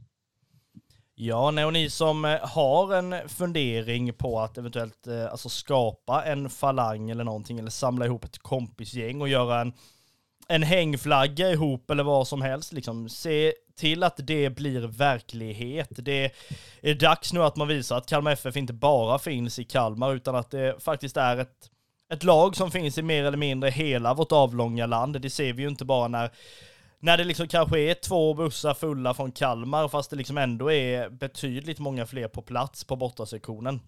Ja, 1.18 1.66
och 1.66 1.72
ni 1.72 1.90
som 1.90 2.24
eh, 2.24 2.38
har 2.42 2.94
en 2.94 3.28
fundering 3.28 4.12
på 4.12 4.40
att 4.40 4.58
eventuellt 4.58 5.06
eh, 5.06 5.26
alltså 5.26 5.48
skapa 5.48 6.24
en 6.24 6.50
falang 6.50 7.10
eller 7.10 7.24
någonting, 7.24 7.58
eller 7.58 7.70
samla 7.70 8.06
ihop 8.06 8.24
ett 8.24 8.38
kompisgäng 8.38 9.20
och 9.20 9.28
göra 9.28 9.60
en, 9.60 9.72
en 10.48 10.62
hängflagga 10.62 11.50
ihop 11.50 11.90
eller 11.90 12.04
vad 12.04 12.28
som 12.28 12.42
helst, 12.42 12.72
liksom 12.72 13.08
se 13.08 13.52
till 13.76 14.02
att 14.02 14.16
det 14.16 14.50
blir 14.50 14.80
verklighet. 14.80 15.90
Det 15.90 16.32
är 16.80 16.94
dags 16.94 17.32
nu 17.32 17.42
att 17.42 17.56
man 17.56 17.68
visar 17.68 17.96
att 17.96 18.08
Kalmar 18.08 18.30
FF 18.30 18.56
inte 18.56 18.72
bara 18.72 19.18
finns 19.18 19.58
i 19.58 19.64
Kalmar, 19.64 20.14
utan 20.14 20.36
att 20.36 20.50
det 20.50 20.84
faktiskt 20.84 21.16
är 21.16 21.36
ett, 21.36 21.70
ett 22.12 22.24
lag 22.24 22.56
som 22.56 22.70
finns 22.70 22.98
i 22.98 23.02
mer 23.02 23.24
eller 23.24 23.38
mindre 23.38 23.70
hela 23.70 24.14
vårt 24.14 24.32
avlånga 24.32 24.86
land. 24.86 25.20
Det 25.20 25.30
ser 25.30 25.52
vi 25.52 25.62
ju 25.62 25.68
inte 25.68 25.84
bara 25.84 26.08
när 26.08 26.30
när 26.98 27.16
det 27.16 27.24
liksom 27.24 27.48
kanske 27.48 27.80
är 27.80 27.94
två 27.94 28.34
bussar 28.34 28.74
fulla 28.74 29.14
från 29.14 29.32
Kalmar, 29.32 29.88
fast 29.88 30.10
det 30.10 30.16
liksom 30.16 30.38
ändå 30.38 30.72
är 30.72 31.08
betydligt 31.08 31.78
många 31.78 32.06
fler 32.06 32.28
på 32.28 32.42
plats 32.42 32.84
på 32.84 32.96
bortasektionen. 32.96 33.80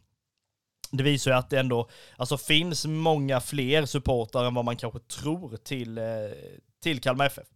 Det 0.90 1.02
visar 1.02 1.30
ju 1.30 1.36
att 1.36 1.50
det 1.50 1.58
ändå 1.58 1.88
alltså, 2.16 2.38
finns 2.38 2.86
många 2.86 3.40
fler 3.40 3.86
supportrar 3.86 4.44
än 4.44 4.54
vad 4.54 4.64
man 4.64 4.76
kanske 4.76 4.98
tror 4.98 5.56
till, 5.56 5.98
eh, 5.98 6.04
till 6.82 7.00
Kalmar 7.00 7.26
FF. 7.26 7.46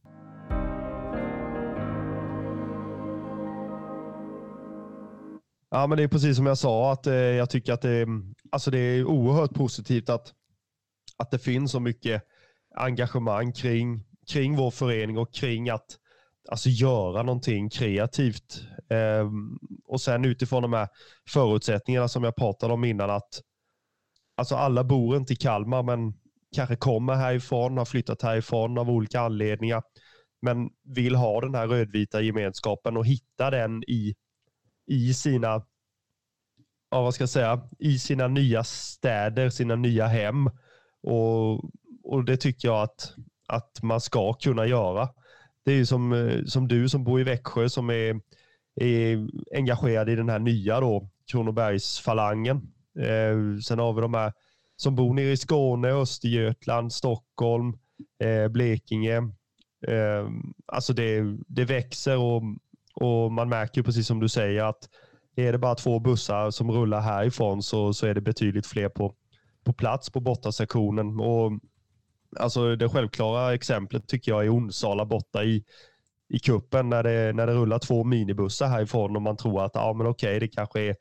Ja, 5.71 5.87
men 5.87 5.99
det 5.99 6.05
är 6.05 6.09
precis 6.09 6.37
som 6.37 6.47
jag 6.47 6.59
sa, 6.59 6.93
att 6.93 7.07
eh, 7.07 7.15
jag 7.15 7.51
tycker 7.51 7.73
att 7.73 7.83
det, 7.83 8.07
alltså 8.51 8.71
det 8.71 8.79
är 8.79 9.05
oerhört 9.05 9.55
positivt 9.55 10.09
att, 10.09 10.33
att 11.17 11.31
det 11.31 11.39
finns 11.39 11.73
så 11.73 11.81
mycket 11.81 12.23
engagemang 12.77 13.53
kring, 13.53 14.05
kring 14.33 14.57
vår 14.57 14.71
förening 14.71 15.19
och 15.19 15.35
kring 15.35 15.71
att 15.71 15.99
alltså, 16.49 16.69
göra 16.69 17.23
någonting 17.23 17.71
kreativt. 17.71 18.61
Eh, 18.91 19.31
och 19.87 20.01
sen 20.01 20.25
utifrån 20.25 20.63
de 20.63 20.73
här 20.73 20.89
förutsättningarna 21.31 22.09
som 22.09 22.25
jag 22.25 22.37
pratade 22.37 22.73
om 22.75 22.85
innan, 22.85 23.11
att 23.11 23.43
alltså, 24.37 24.57
alla 24.57 24.85
bor 24.85 25.17
inte 25.17 25.33
i 25.33 25.37
Kalmar, 25.37 25.83
men 25.83 26.15
kanske 26.57 26.77
kommer 26.77 27.15
härifrån, 27.15 27.79
har 27.79 27.85
flyttat 27.85 28.23
härifrån 28.23 28.79
av 28.79 28.91
olika 28.91 29.21
anledningar, 29.21 29.83
men 30.43 30.71
vill 30.95 31.15
ha 31.15 31.41
den 31.41 31.55
här 31.55 31.69
rödvita 31.69 32.21
gemenskapen 32.21 32.97
och 32.97 33.07
hitta 33.07 33.51
den 33.51 33.83
i 33.83 34.15
i 34.87 35.15
sina, 35.15 35.67
ja, 36.91 37.03
vad 37.03 37.15
ska 37.15 37.23
jag 37.23 37.29
säga, 37.29 37.69
i 37.79 37.99
sina 37.99 38.29
nya 38.29 38.65
städer, 38.65 39.51
sina 39.51 39.77
nya 39.77 40.07
hem. 40.07 40.51
Och, 41.03 41.65
och 42.05 42.25
det 42.25 42.37
tycker 42.37 42.69
jag 42.69 42.83
att, 42.83 43.15
att 43.49 43.83
man 43.83 44.01
ska 44.01 44.33
kunna 44.33 44.67
göra. 44.67 45.09
Det 45.65 45.73
är 45.73 45.77
ju 45.77 45.87
som, 45.87 46.13
eh, 46.13 46.45
som 46.45 46.69
du 46.69 46.89
som 46.89 47.05
bor 47.05 47.21
i 47.21 47.25
Växjö 47.25 47.69
som 47.69 47.91
är, 47.91 48.21
är 48.81 49.27
engagerad 49.55 50.09
i 50.09 50.17
den 50.17 50.29
här 50.29 50.39
nya 50.39 50.81
då, 50.81 51.09
Kronobergsfalangen. 51.33 52.57
Eh, 52.99 53.61
sen 53.65 53.79
har 53.79 53.93
vi 53.93 54.01
de 54.01 54.15
här 54.15 54.33
som 54.77 54.97
bor 54.97 55.15
nere 55.15 55.33
i 55.33 55.37
Skåne, 55.37 55.89
Östergötland, 55.89 56.93
Stockholm, 56.93 57.73
eh, 58.25 58.49
Blekinge. 58.49 59.17
Eh, 59.87 60.29
alltså 60.67 60.93
det, 60.93 61.23
det 61.49 61.65
växer 61.65 62.19
och 62.19 62.43
och 62.95 63.33
man 63.33 63.49
märker 63.49 63.83
precis 63.83 64.07
som 64.07 64.21
du 64.21 64.29
säger 64.29 64.65
att 64.65 64.89
är 65.37 65.53
det 65.53 65.59
bara 65.59 65.75
två 65.75 65.99
bussar 65.99 66.51
som 66.51 66.71
rullar 66.71 67.01
härifrån 67.01 67.63
så, 67.63 67.93
så 67.93 68.07
är 68.07 68.15
det 68.15 68.21
betydligt 68.21 68.67
fler 68.67 68.89
på, 68.89 69.15
på 69.65 69.73
plats 69.73 70.11
på 70.11 70.21
bortasektionen. 70.21 71.21
Och, 71.21 71.53
alltså 72.37 72.77
det 72.77 72.89
självklara 72.89 73.55
exemplet 73.55 74.09
tycker 74.09 74.33
jag 74.33 74.45
är 74.45 74.55
Onsala 74.55 75.05
borta 75.05 75.45
i, 75.45 75.65
i 76.29 76.39
kuppen 76.39 76.89
när 76.89 77.03
det, 77.03 77.33
när 77.33 77.47
det 77.47 77.55
rullar 77.55 77.79
två 77.79 78.05
minibussar 78.05 78.69
härifrån 78.69 79.17
och 79.17 79.23
man 79.23 79.37
tror 79.37 79.65
att 79.65 79.75
ja, 79.75 79.93
men 79.93 80.07
okej, 80.07 80.41
det 80.41 80.49
kanske 80.49 80.81
är 80.81 80.97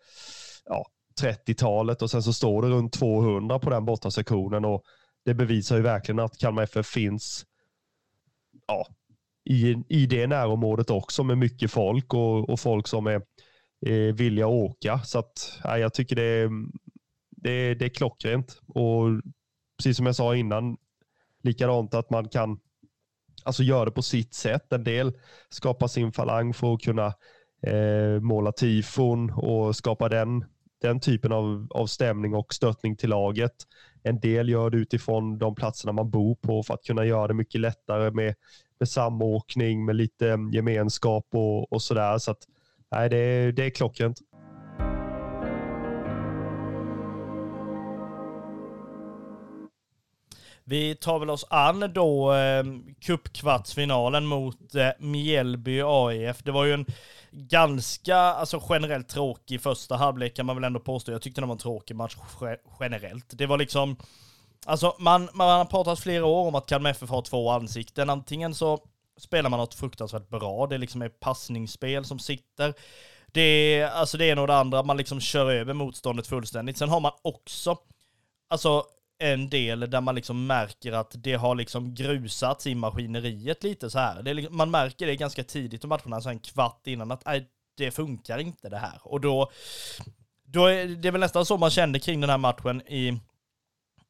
ja, 0.66 0.86
30-talet 1.22 2.02
och 2.02 2.12
sen 2.12 2.24
så 2.24 2.34
står 2.34 2.62
det 2.62 2.68
runt 2.68 2.94
200 2.94 3.60
på 3.60 3.70
den 3.70 3.86
bortasektionen 3.86 4.66
och 4.66 4.84
det 5.26 5.34
bevisar 5.34 5.76
ju 5.76 5.82
verkligen 5.82 6.20
att 6.20 6.38
Kalmar 6.38 6.64
FF 6.64 6.86
finns 6.86 7.46
ja, 8.68 8.88
i, 9.50 9.76
i 9.90 10.06
det 10.06 10.28
närområdet 10.28 10.90
också 10.90 11.24
med 11.24 11.38
mycket 11.38 11.72
folk 11.72 12.14
och, 12.14 12.50
och 12.50 12.60
folk 12.60 12.88
som 12.88 13.08
är, 13.08 13.22
är 13.86 14.12
villiga 14.12 14.46
att 14.46 14.52
åka. 14.52 15.00
Så 15.00 15.20
att, 15.20 15.60
ja, 15.64 15.78
jag 15.78 15.94
tycker 15.94 16.16
det 16.16 16.24
är, 16.24 16.50
det, 17.30 17.74
det 17.74 17.86
är 17.86 17.90
klockrent. 17.90 18.62
Och 18.68 19.06
precis 19.78 19.98
som 19.98 20.06
jag 20.06 20.16
sa 20.16 20.36
innan, 20.36 20.78
likadant 21.44 21.94
att 21.94 22.10
man 22.10 22.30
kan 22.30 22.60
alltså 23.44 23.64
göra 23.64 23.86
det 23.86 23.92
på 23.92 24.02
sitt 24.02 24.34
sätt. 24.34 24.74
En 24.74 24.84
del 24.84 25.14
skapar 25.50 25.88
sin 25.88 26.12
falang 26.12 26.54
för 26.54 26.74
att 26.74 26.82
kunna 26.82 27.14
eh, 27.68 28.20
måla 28.22 28.52
tifon 28.52 29.32
och 29.32 29.76
skapa 29.76 30.10
den, 30.10 30.46
den 30.82 31.00
typen 31.00 31.32
av, 31.32 31.68
av 31.70 31.88
stämning 31.88 32.36
och 32.36 32.54
stöttning 32.54 32.98
till 32.98 33.10
laget. 33.10 33.56
En 34.04 34.20
del 34.20 34.50
gör 34.50 34.70
det 34.70 34.78
utifrån 34.78 35.38
de 35.38 35.56
platserna 35.56 35.92
man 35.92 36.10
bor 36.10 36.36
på 36.36 36.64
för 36.64 36.74
att 36.74 36.84
kunna 36.84 37.06
göra 37.06 37.28
det 37.28 37.34
mycket 37.34 37.62
lättare 37.62 38.12
med, 38.12 38.36
med 38.80 38.90
samåkning, 38.90 39.86
med 39.86 39.96
lite 39.96 40.38
gemenskap 40.54 41.28
och, 41.32 41.74
och 41.74 41.82
sådär. 41.82 42.18
Så 42.18 42.32
att, 42.32 42.44
nej, 42.92 43.10
det, 43.10 43.52
det 43.52 43.66
är 43.66 43.70
klockrent. 43.70 44.20
Vi 50.64 50.96
tar 50.96 51.20
väl 51.20 51.30
oss 51.30 51.46
an 51.50 51.92
då 51.94 52.34
eh, 52.34 52.64
cupkvartsfinalen 53.00 54.26
mot 54.26 54.76
eh, 54.76 54.90
Mjällby 55.00 55.82
AIF. 55.86 56.44
Det 56.44 56.52
var 56.52 56.66
ju 56.66 56.74
en 56.74 56.86
ganska, 57.32 58.16
alltså 58.16 58.64
generellt 58.70 59.10
tråkig 59.10 59.62
första 59.62 59.96
halvlek 59.96 60.36
kan 60.36 60.46
man 60.46 60.56
väl 60.56 60.64
ändå 60.64 60.80
påstå. 60.80 61.12
Jag 61.12 61.22
tyckte 61.22 61.42
det 61.42 61.48
var 61.48 61.54
en 61.54 61.60
tråkig 61.60 61.96
match 61.96 62.16
generellt. 62.80 63.26
Det 63.30 63.46
var 63.46 63.58
liksom, 63.58 63.98
alltså 64.66 64.96
man, 65.00 65.30
man 65.34 65.50
har 65.50 65.66
pratat 65.66 66.00
flera 66.00 66.26
år 66.26 66.48
om 66.48 66.56
att 66.56 66.66
Kalmar 66.66 66.90
FF 66.90 67.10
har 67.10 67.22
två 67.22 67.50
ansikten. 67.50 68.10
Antingen 68.10 68.56
så 68.56 68.80
spelar 69.18 69.50
man 69.50 69.60
något 69.60 69.76
fruktansvärt 69.76 70.30
bra, 70.30 70.68
det 70.68 70.78
liksom 70.78 71.02
är 71.02 71.10
passningsspel 71.10 72.06
som 72.06 72.20
sitter. 72.20 72.74
Det 73.34 73.42
är, 73.42 73.88
alltså 73.88 74.18
det 74.18 74.26
ena 74.26 74.42
och 74.42 74.48
det 74.48 74.56
andra, 74.56 74.84
man 74.84 74.98
liksom 74.98 75.20
kör 75.20 75.52
över 75.52 75.74
motståndet 75.74 76.28
fullständigt. 76.28 76.78
Sen 76.78 76.90
har 76.90 77.00
man 77.00 77.12
också, 77.22 77.78
alltså 78.50 78.84
en 79.22 79.50
del 79.50 79.80
där 79.80 80.02
man 80.02 80.16
liksom 80.16 80.48
märker 80.48 80.92
att 80.92 81.12
det 81.14 81.34
har 81.34 81.56
liksom 81.56 81.96
grusats 81.96 82.68
i 82.68 82.76
maskineriet 82.76 83.64
lite 83.64 83.90
så 83.90 84.00
här. 84.00 84.24
Det, 84.24 84.34
liksom, 84.34 84.58
man 84.58 84.72
märker 84.72 85.08
det 85.08 85.16
ganska 85.16 85.44
tidigt 85.44 85.84
i 85.84 85.88
matcherna, 85.88 86.22
så 86.22 86.30
en 86.30 86.40
kvart 86.40 86.88
innan, 86.88 87.12
att 87.12 87.26
nej, 87.26 87.48
det 87.78 87.92
funkar 87.92 88.38
inte 88.38 88.70
det 88.70 88.78
här. 88.78 89.00
Och 89.04 89.22
då, 89.22 89.52
då 90.44 90.66
är 90.66 90.88
det 90.88 91.12
väl 91.12 91.22
nästan 91.22 91.46
så 91.46 91.58
man 91.58 91.70
kände 91.70 92.00
kring 92.00 92.22
den 92.22 92.30
här 92.30 92.38
matchen 92.38 92.82
i, 92.82 93.20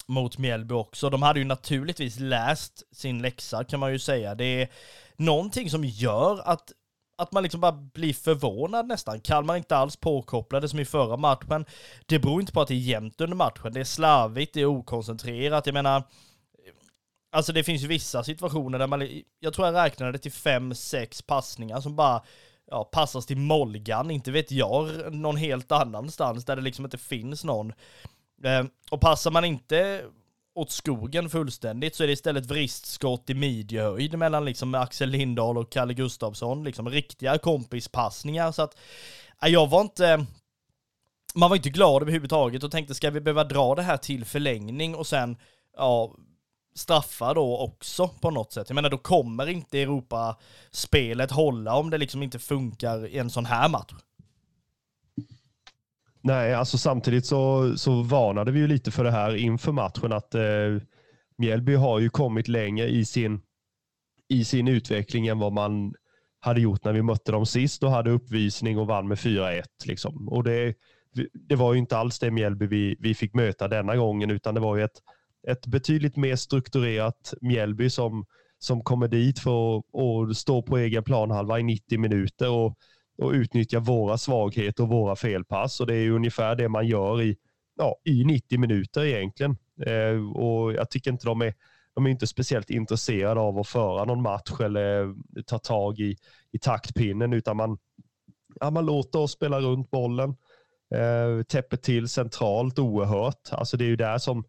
mot 0.05 0.37
Mjällby 0.37 0.73
också. 0.73 1.09
De 1.09 1.21
hade 1.21 1.39
ju 1.39 1.45
naturligtvis 1.45 2.19
läst 2.19 2.83
sin 2.95 3.21
läxa 3.21 3.63
kan 3.63 3.79
man 3.79 3.91
ju 3.91 3.99
säga. 3.99 4.35
Det 4.35 4.61
är 4.61 4.69
någonting 5.15 5.69
som 5.69 5.85
gör 5.85 6.41
att 6.45 6.71
att 7.21 7.31
man 7.31 7.43
liksom 7.43 7.61
bara 7.61 7.71
blir 7.71 8.13
förvånad 8.13 8.87
nästan. 8.87 9.21
Kalmar 9.21 9.55
inte 9.55 9.77
alls 9.77 9.95
påkopplade 9.95 10.69
som 10.69 10.79
i 10.79 10.85
förra 10.85 11.17
matchen. 11.17 11.65
Det 12.05 12.19
beror 12.19 12.41
inte 12.41 12.53
på 12.53 12.61
att 12.61 12.67
det 12.67 12.73
är 12.73 12.77
jämnt 12.77 13.21
under 13.21 13.37
matchen. 13.37 13.73
Det 13.73 13.79
är 13.79 13.83
slarvigt, 13.83 14.53
det 14.53 14.61
är 14.61 14.65
okoncentrerat. 14.65 15.65
Jag 15.65 15.73
menar, 15.73 16.03
alltså 17.31 17.53
det 17.53 17.63
finns 17.63 17.83
ju 17.83 17.87
vissa 17.87 18.23
situationer 18.23 18.79
där 18.79 18.87
man, 18.87 19.21
jag 19.39 19.53
tror 19.53 19.67
jag 19.67 19.75
räknade 19.75 20.17
till 20.17 20.31
fem, 20.31 20.75
sex 20.75 21.21
passningar 21.21 21.81
som 21.81 21.95
bara 21.95 22.23
ja, 22.71 22.83
passas 22.83 23.25
till 23.25 23.37
Molgan, 23.37 24.11
inte 24.11 24.31
vet 24.31 24.51
jag, 24.51 25.13
någon 25.13 25.37
helt 25.37 25.71
annanstans 25.71 26.45
där 26.45 26.55
det 26.55 26.61
liksom 26.61 26.85
inte 26.85 26.97
finns 26.97 27.43
någon. 27.43 27.73
Eh, 28.43 28.63
och 28.91 29.01
passar 29.01 29.31
man 29.31 29.45
inte 29.45 30.05
åt 30.55 30.71
skogen 30.71 31.29
fullständigt 31.29 31.95
så 31.95 32.03
är 32.03 32.07
det 32.07 32.13
istället 32.13 32.45
vristskott 32.45 33.29
i 33.29 33.33
midjehöjd 33.33 34.17
mellan 34.17 34.45
liksom 34.45 34.75
Axel 34.75 35.09
Lindahl 35.09 35.57
och 35.57 35.71
Kalle 35.71 35.93
Gustafsson, 35.93 36.63
liksom 36.63 36.89
riktiga 36.89 37.37
kompispassningar 37.37 38.51
så 38.51 38.61
att 38.61 38.77
äh, 39.43 39.49
jag 39.49 39.69
var 39.69 39.81
inte 39.81 40.25
man 41.35 41.49
var 41.49 41.57
inte 41.57 41.69
glad 41.69 42.01
överhuvudtaget 42.01 42.63
och 42.63 42.71
tänkte 42.71 42.95
ska 42.95 43.09
vi 43.09 43.21
behöva 43.21 43.43
dra 43.43 43.75
det 43.75 43.81
här 43.81 43.97
till 43.97 44.25
förlängning 44.25 44.95
och 44.95 45.07
sen 45.07 45.37
ja, 45.77 46.15
straffa 46.75 47.33
då 47.33 47.57
också 47.57 48.07
på 48.07 48.31
något 48.31 48.53
sätt. 48.53 48.69
Jag 48.69 48.75
menar 48.75 48.89
då 48.89 48.97
kommer 48.97 49.49
inte 49.49 49.81
Europa-spelet 49.81 51.31
hålla 51.31 51.75
om 51.75 51.89
det 51.89 51.97
liksom 51.97 52.23
inte 52.23 52.39
funkar 52.39 53.07
i 53.07 53.17
en 53.17 53.29
sån 53.29 53.45
här 53.45 53.69
match. 53.69 53.93
Nej, 56.23 56.53
alltså 56.53 56.77
samtidigt 56.77 57.25
så, 57.25 57.73
så 57.77 58.01
varnade 58.01 58.51
vi 58.51 58.59
ju 58.59 58.67
lite 58.67 58.91
för 58.91 59.03
det 59.03 59.11
här 59.11 59.35
inför 59.35 59.71
matchen 59.71 60.11
att 60.11 60.35
eh, 60.35 60.41
Mjällby 61.37 61.75
har 61.75 61.99
ju 61.99 62.09
kommit 62.09 62.47
längre 62.47 62.87
i 62.87 63.05
sin, 63.05 63.41
i 64.29 64.45
sin 64.45 64.67
utveckling 64.67 65.27
än 65.27 65.39
vad 65.39 65.53
man 65.53 65.93
hade 66.39 66.61
gjort 66.61 66.83
när 66.83 66.93
vi 66.93 67.01
mötte 67.01 67.31
dem 67.31 67.45
sist 67.45 67.83
och 67.83 67.91
hade 67.91 68.11
uppvisning 68.11 68.77
och 68.77 68.87
vann 68.87 69.07
med 69.07 69.17
4-1. 69.17 69.63
Liksom. 69.85 70.29
Och 70.29 70.43
det, 70.43 70.75
det 71.33 71.55
var 71.55 71.73
ju 71.73 71.79
inte 71.79 71.97
alls 71.97 72.19
det 72.19 72.31
Mjällby 72.31 72.67
vi, 72.67 72.95
vi 72.99 73.13
fick 73.13 73.33
möta 73.33 73.67
denna 73.67 73.95
gången 73.95 74.31
utan 74.31 74.53
det 74.55 74.61
var 74.61 74.77
ju 74.77 74.83
ett, 74.83 75.01
ett 75.47 75.67
betydligt 75.67 76.15
mer 76.15 76.35
strukturerat 76.35 77.33
Mjällby 77.41 77.89
som, 77.89 78.25
som 78.59 78.83
kommer 78.83 79.07
dit 79.07 79.39
för 79.39 79.77
att 79.77 80.37
stå 80.37 80.61
på 80.61 80.77
egen 80.77 81.03
planhalva 81.03 81.59
i 81.59 81.63
90 81.63 81.99
minuter 81.99 82.49
och 82.51 82.77
och 83.21 83.31
utnyttja 83.31 83.79
våra 83.79 84.17
svagheter 84.17 84.83
och 84.83 84.89
våra 84.89 85.15
felpass. 85.15 85.79
Och 85.79 85.87
det 85.87 85.95
är 85.95 86.09
ungefär 86.09 86.55
det 86.55 86.69
man 86.69 86.87
gör 86.87 87.21
i, 87.21 87.37
ja, 87.77 87.95
i 88.03 88.23
90 88.23 88.59
minuter 88.59 89.03
egentligen. 89.03 89.57
Eh, 89.85 90.31
och 90.35 90.73
jag 90.73 90.89
tycker 90.89 91.11
inte 91.11 91.25
de 91.25 91.41
är, 91.41 91.53
de 91.93 92.05
är 92.05 92.09
inte 92.09 92.27
speciellt 92.27 92.69
intresserade 92.69 93.39
av 93.39 93.59
att 93.59 93.67
föra 93.67 94.05
någon 94.05 94.21
match 94.21 94.59
eller 94.59 95.15
ta 95.43 95.59
tag 95.59 95.99
i, 95.99 96.17
i 96.51 96.59
taktpinnen, 96.59 97.33
utan 97.33 97.57
man, 97.57 97.77
ja, 98.59 98.69
man 98.69 98.85
låter 98.85 99.19
oss 99.19 99.31
spela 99.31 99.59
runt 99.59 99.91
bollen, 99.91 100.29
eh, 100.95 101.43
täpper 101.43 101.77
till 101.77 102.07
centralt 102.07 102.79
oerhört. 102.79 103.49
Alltså 103.51 103.77
det 103.77 103.85
är 103.85 103.89
ju 103.89 103.95
där 103.95 104.17
som 104.17 104.43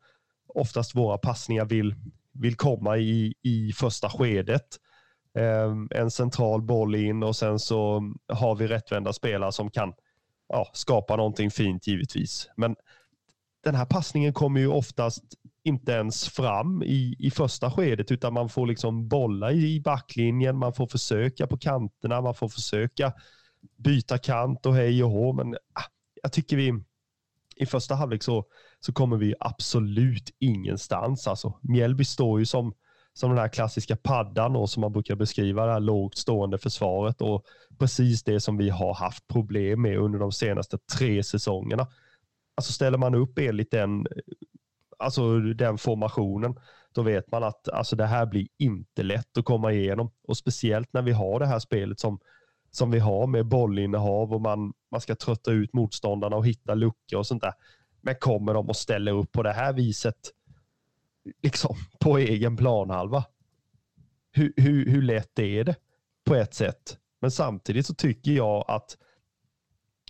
oftast 0.47 0.95
våra 0.95 1.19
passningar 1.19 1.65
vill, 1.65 1.95
vill 2.33 2.57
komma 2.57 2.99
i, 2.99 3.35
i 3.43 3.73
första 3.73 4.09
skedet. 4.09 4.79
Ehm, 5.35 5.89
en 5.91 6.11
central 6.11 6.63
boll 6.63 6.95
in 6.95 7.23
och 7.23 7.37
sen 7.37 7.59
så 7.59 8.13
har 8.29 8.55
vi 8.55 8.67
rättvända 8.67 9.13
spelare 9.13 9.53
som 9.53 9.71
kan 9.71 9.95
ja, 10.49 10.71
skapa 10.73 11.17
någonting 11.17 11.51
fint 11.51 11.87
givetvis. 11.87 12.49
Men 12.57 12.77
den 13.65 13.75
här 13.75 13.87
passningen 13.87 14.33
kommer 14.33 14.61
ju 14.61 14.67
oftast 14.67 15.25
inte 15.65 15.93
ens 15.93 16.29
fram 16.29 16.83
i, 16.83 17.17
i 17.19 17.31
första 17.31 17.71
skedet 17.71 18.11
utan 18.11 18.33
man 18.33 18.49
får 18.49 18.67
liksom 18.67 19.09
bolla 19.09 19.53
i, 19.53 19.75
i 19.75 19.81
backlinjen, 19.81 20.59
man 20.59 20.73
får 20.73 20.87
försöka 20.87 21.47
på 21.47 21.59
kanterna, 21.59 22.21
man 22.21 22.35
får 22.35 22.49
försöka 22.49 23.13
byta 23.77 24.19
kant 24.19 24.67
och 24.67 24.75
hej 24.75 25.05
och 25.05 25.11
hå. 25.11 25.33
Men 25.33 25.55
ah, 25.55 25.85
jag 26.23 26.33
tycker 26.33 26.57
vi 26.57 26.83
i 27.57 27.67
första 27.67 27.95
halvlek 27.95 28.23
så, 28.23 28.45
så 28.81 28.93
kommer 28.93 29.17
vi 29.17 29.35
absolut 29.41 30.31
ingenstans. 30.39 31.27
Alltså, 31.27 31.59
Mjällby 31.63 32.05
står 32.05 32.39
ju 32.39 32.47
som 32.47 32.75
som 33.15 33.31
den 33.31 33.39
här 33.39 33.49
klassiska 33.49 33.97
paddan 33.97 34.57
och 34.57 34.71
som 34.71 34.81
man 34.81 34.93
brukar 34.93 35.15
beskriva 35.15 35.67
det 35.67 35.73
här 35.73 35.81
lågt 35.81 36.19
stående 36.19 36.59
försvaret 36.59 37.21
och 37.21 37.45
precis 37.79 38.23
det 38.23 38.41
som 38.41 38.57
vi 38.57 38.71
har 38.71 38.95
haft 38.95 39.29
problem 39.29 39.83
med 39.83 39.99
under 39.99 40.19
de 40.19 40.33
senaste 40.33 40.79
tre 40.79 41.23
säsongerna. 41.23 41.87
Alltså 42.55 42.73
ställer 42.73 42.99
man 42.99 43.15
upp 43.15 43.39
enligt 43.39 43.71
den, 43.71 44.07
alltså 44.99 45.39
den 45.39 45.79
formationen, 45.79 46.55
då 46.93 47.03
vet 47.03 47.31
man 47.31 47.45
att 47.45 47.69
alltså 47.69 47.97
det 47.97 48.07
här 48.07 48.27
blir 48.27 48.47
inte 48.59 49.03
lätt 49.03 49.39
att 49.39 49.45
komma 49.45 49.73
igenom 49.73 50.11
och 50.29 50.37
speciellt 50.37 50.93
när 50.93 51.03
vi 51.03 51.13
har 51.13 51.41
det 51.41 51.47
här 51.47 51.59
spelet 51.59 52.01
som 52.01 52.19
som 52.73 52.91
vi 52.91 52.99
har 52.99 53.27
med 53.27 53.47
bollinnehav 53.47 54.33
och 54.33 54.41
man, 54.41 54.73
man 54.91 55.01
ska 55.01 55.15
trötta 55.15 55.51
ut 55.51 55.73
motståndarna 55.73 56.37
och 56.37 56.47
hitta 56.47 56.75
luckor 56.75 57.19
och 57.19 57.27
sånt 57.27 57.43
där. 57.43 57.53
Men 58.01 58.15
kommer 58.15 58.55
de 58.55 58.71
att 58.71 58.77
ställa 58.77 59.11
upp 59.11 59.33
på 59.33 59.43
det 59.43 59.53
här 59.53 59.73
viset 59.73 60.17
liksom 61.43 61.77
på 62.01 62.19
egen 62.19 62.57
planhalva. 62.57 63.25
Hur, 64.33 64.53
hur, 64.57 64.87
hur 64.87 65.03
lätt 65.03 65.39
är 65.39 65.65
det 65.65 65.77
på 66.25 66.35
ett 66.35 66.55
sätt? 66.55 66.99
Men 67.21 67.31
samtidigt 67.31 67.87
så 67.87 67.95
tycker 67.95 68.33
jag 68.33 68.65
att 68.69 68.97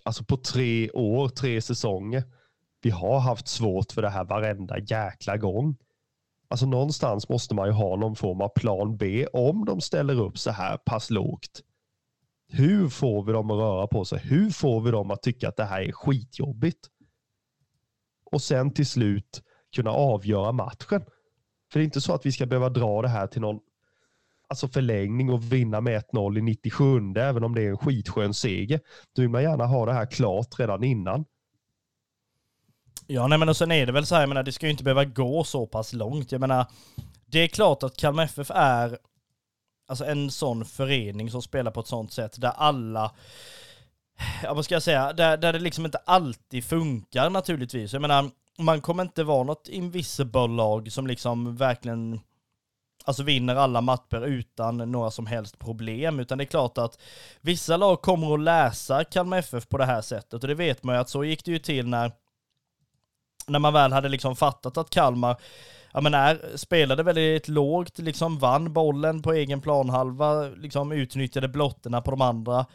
alltså 0.03 0.25
på 0.25 0.37
tre 0.37 0.91
år, 0.91 1.29
tre 1.29 1.63
säsonger, 1.63 2.25
vi 2.83 2.91
har 2.91 3.21
haft 3.21 3.49
svårt 3.49 3.93
för 3.93 4.03
det 4.03 4.11
här 4.11 4.25
varenda 4.25 4.79
jäkla 4.79 5.37
gång. 5.37 5.77
Alltså 6.49 6.67
någonstans 6.67 7.29
måste 7.29 7.55
man 7.55 7.67
ju 7.67 7.73
ha 7.73 7.97
någon 7.97 8.17
form 8.17 8.41
av 8.41 8.49
plan 8.49 8.97
B 8.97 9.27
om 9.33 9.65
de 9.65 9.81
ställer 9.81 10.21
upp 10.21 10.39
så 10.39 10.51
här 10.51 10.77
pass 10.77 11.11
lågt. 11.11 11.63
Hur 12.49 12.89
får 12.89 13.25
vi 13.25 13.33
dem 13.33 13.51
att 13.51 13.59
röra 13.59 13.87
på 13.87 14.05
sig? 14.05 14.19
Hur 14.19 14.51
får 14.51 14.81
vi 14.81 14.91
dem 14.91 15.11
att 15.11 15.23
tycka 15.23 15.49
att 15.49 15.57
det 15.57 15.65
här 15.65 15.83
är 15.83 15.93
skitjobbigt? 15.93 16.89
Och 18.25 18.43
sen 18.43 18.75
till 18.75 18.87
slut 18.87 19.43
kunna 19.75 19.91
avgöra 19.91 20.53
matchen. 20.53 21.05
För 21.73 21.79
det 21.79 21.83
är 21.83 21.85
inte 21.85 22.01
så 22.01 22.15
att 22.15 22.27
vi 22.27 22.33
ska 22.33 22.47
behöva 22.47 22.69
dra 22.69 23.03
det 23.03 23.09
här 23.09 23.27
till 23.27 23.41
någon 23.41 23.61
alltså 24.49 24.69
förlängning 24.69 25.31
och 25.31 25.53
vinna 25.53 25.81
med 25.81 26.03
1-0 26.13 26.39
i 26.39 26.43
97 26.43 27.15
även 27.17 27.45
om 27.45 27.55
det 27.55 27.63
är 27.63 27.71
en 27.71 27.79
skitskön 27.79 28.35
seger. 28.35 28.81
Då 29.13 29.23
vill 29.23 29.31
man 29.31 29.43
gärna 29.43 29.67
ha 29.67 29.87
det 29.87 29.93
här 29.93 30.07
klart 30.07 30.59
redan 30.59 30.85
innan. 30.85 31.25
Ja, 33.07 33.27
nej 33.27 33.39
men 33.39 33.49
och 33.49 33.57
sen 33.57 33.73
är 33.73 33.87
det 33.87 33.93
väl 33.93 34.07
så 34.07 34.15
här, 34.15 34.23
jag 34.23 34.29
menar, 34.29 34.43
det 34.43 34.53
ska 34.53 34.67
ju 34.67 34.71
inte 34.71 34.85
behöva 34.85 35.05
gå 35.05 35.45
så 35.45 35.67
pass 35.67 35.93
långt. 35.93 36.33
Jag 36.33 36.41
menar, 36.41 36.67
det 37.27 37.39
är 37.39 37.49
klart 37.49 37.83
att 37.83 37.97
Kalmar 37.97 38.25
FF 38.25 38.51
är 38.55 38.99
alltså 39.89 40.05
en 40.05 40.31
sån 40.31 40.65
förening 40.65 41.31
som 41.31 41.43
spelar 41.43 41.71
på 41.71 41.81
ett 41.81 41.87
sånt 41.87 42.13
sätt 42.13 42.41
där 42.41 42.53
alla 42.57 43.15
ja 44.43 44.55
vad 44.55 44.65
ska 44.65 44.75
jag 44.75 44.83
säga, 44.83 45.13
där, 45.13 45.37
där 45.37 45.53
det 45.53 45.59
liksom 45.59 45.85
inte 45.85 45.99
alltid 45.99 46.65
funkar 46.65 47.31
naturligtvis. 47.31 47.93
Jag 47.93 48.03
menar, 48.03 48.31
man 48.59 48.81
kommer 48.81 49.03
inte 49.03 49.25
vara 49.25 49.43
något 49.43 49.69
invisible-lag 49.69 50.93
som 50.93 51.07
liksom 51.07 51.57
verkligen 51.57 52.21
alltså 53.05 53.23
vinner 53.23 53.57
alla 53.57 53.81
matcher 53.81 54.27
utan 54.27 54.77
några 54.93 55.11
som 55.11 55.27
helst 55.27 55.59
problem, 55.59 56.21
utan 56.21 56.39
det 56.39 56.45
är 56.45 56.47
klart 56.47 56.79
att 56.79 57.01
vissa 57.41 57.77
lag 57.77 58.03
kommer 58.03 58.35
att 58.35 58.41
läsa 58.41 59.05
Kalmar 59.05 59.39
FF 59.39 59.69
på 59.69 59.79
det 59.79 59.85
här 59.85 60.03
sättet. 60.03 60.43
Och 60.43 60.49
det 60.49 60.55
vet 60.55 60.83
man 60.83 60.95
ju 60.95 61.01
att 61.01 61.09
så 61.09 61.25
gick 61.25 61.45
det 61.45 61.51
ju 61.51 61.59
till 61.59 61.87
när 61.87 62.13
när 63.47 63.59
man 63.59 63.73
väl 63.73 63.93
hade 63.93 64.09
liksom 64.09 64.37
fattat 64.37 64.77
att 64.77 64.91
Kalmar 64.91 65.37
ja, 65.93 66.01
men 66.01 66.15
är, 66.15 66.57
spelade 66.57 67.03
väldigt 67.03 67.49
lågt, 67.49 67.99
liksom 67.99 68.39
vann 68.39 68.73
bollen 68.73 69.23
på 69.23 69.33
egen 69.33 69.61
planhalva, 69.61 70.49
liksom 70.49 70.93
utnyttjade 70.93 71.49
blottorna 71.49 72.01
på 72.01 72.11
de 72.11 72.21
andra 72.21 72.67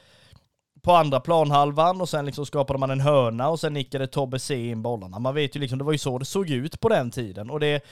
på 0.88 0.94
andra 0.94 1.20
planhalvan 1.20 2.02
och 2.02 2.10
sen 2.10 2.26
liksom 2.26 2.46
skapade 2.46 2.80
man 2.80 2.90
en 2.90 3.00
hörna 3.00 3.50
och 3.50 3.60
sen 3.60 3.74
nickade 3.74 4.08
Tobbe 4.08 4.40
C 4.40 4.70
in 4.70 4.82
bollarna. 4.82 5.20
Man 5.20 5.36
vet 5.36 5.56
ju 5.56 5.60
liksom, 5.60 5.80
det 5.80 5.86
var 5.86 5.92
ju 5.92 5.98
så 5.98 6.18
det 6.18 6.26
såg 6.26 6.50
ut 6.50 6.80
på 6.80 6.90
den 6.90 7.12
tiden 7.12 7.50
och 7.50 7.60
det 7.60 7.84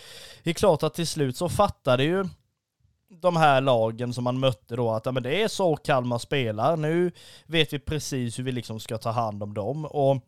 är 0.43 0.53
klart 0.53 0.83
att 0.83 0.93
till 0.93 1.07
slut 1.07 1.37
så 1.37 1.49
fattade 1.49 2.03
ju 2.03 2.25
de 3.21 3.35
här 3.35 3.61
lagen 3.61 4.13
som 4.13 4.23
man 4.23 4.39
mötte 4.39 4.75
då 4.75 4.91
att 4.91 5.05
ja, 5.05 5.11
men 5.11 5.23
det 5.23 5.41
är 5.43 5.47
så 5.47 5.75
Kalmar 5.75 6.17
spelar. 6.17 6.77
Nu 6.77 7.11
vet 7.45 7.73
vi 7.73 7.79
precis 7.79 8.39
hur 8.39 8.43
vi 8.43 8.51
liksom 8.51 8.79
ska 8.79 8.97
ta 8.97 9.11
hand 9.11 9.43
om 9.43 9.53
dem 9.53 9.85
och 9.85 10.21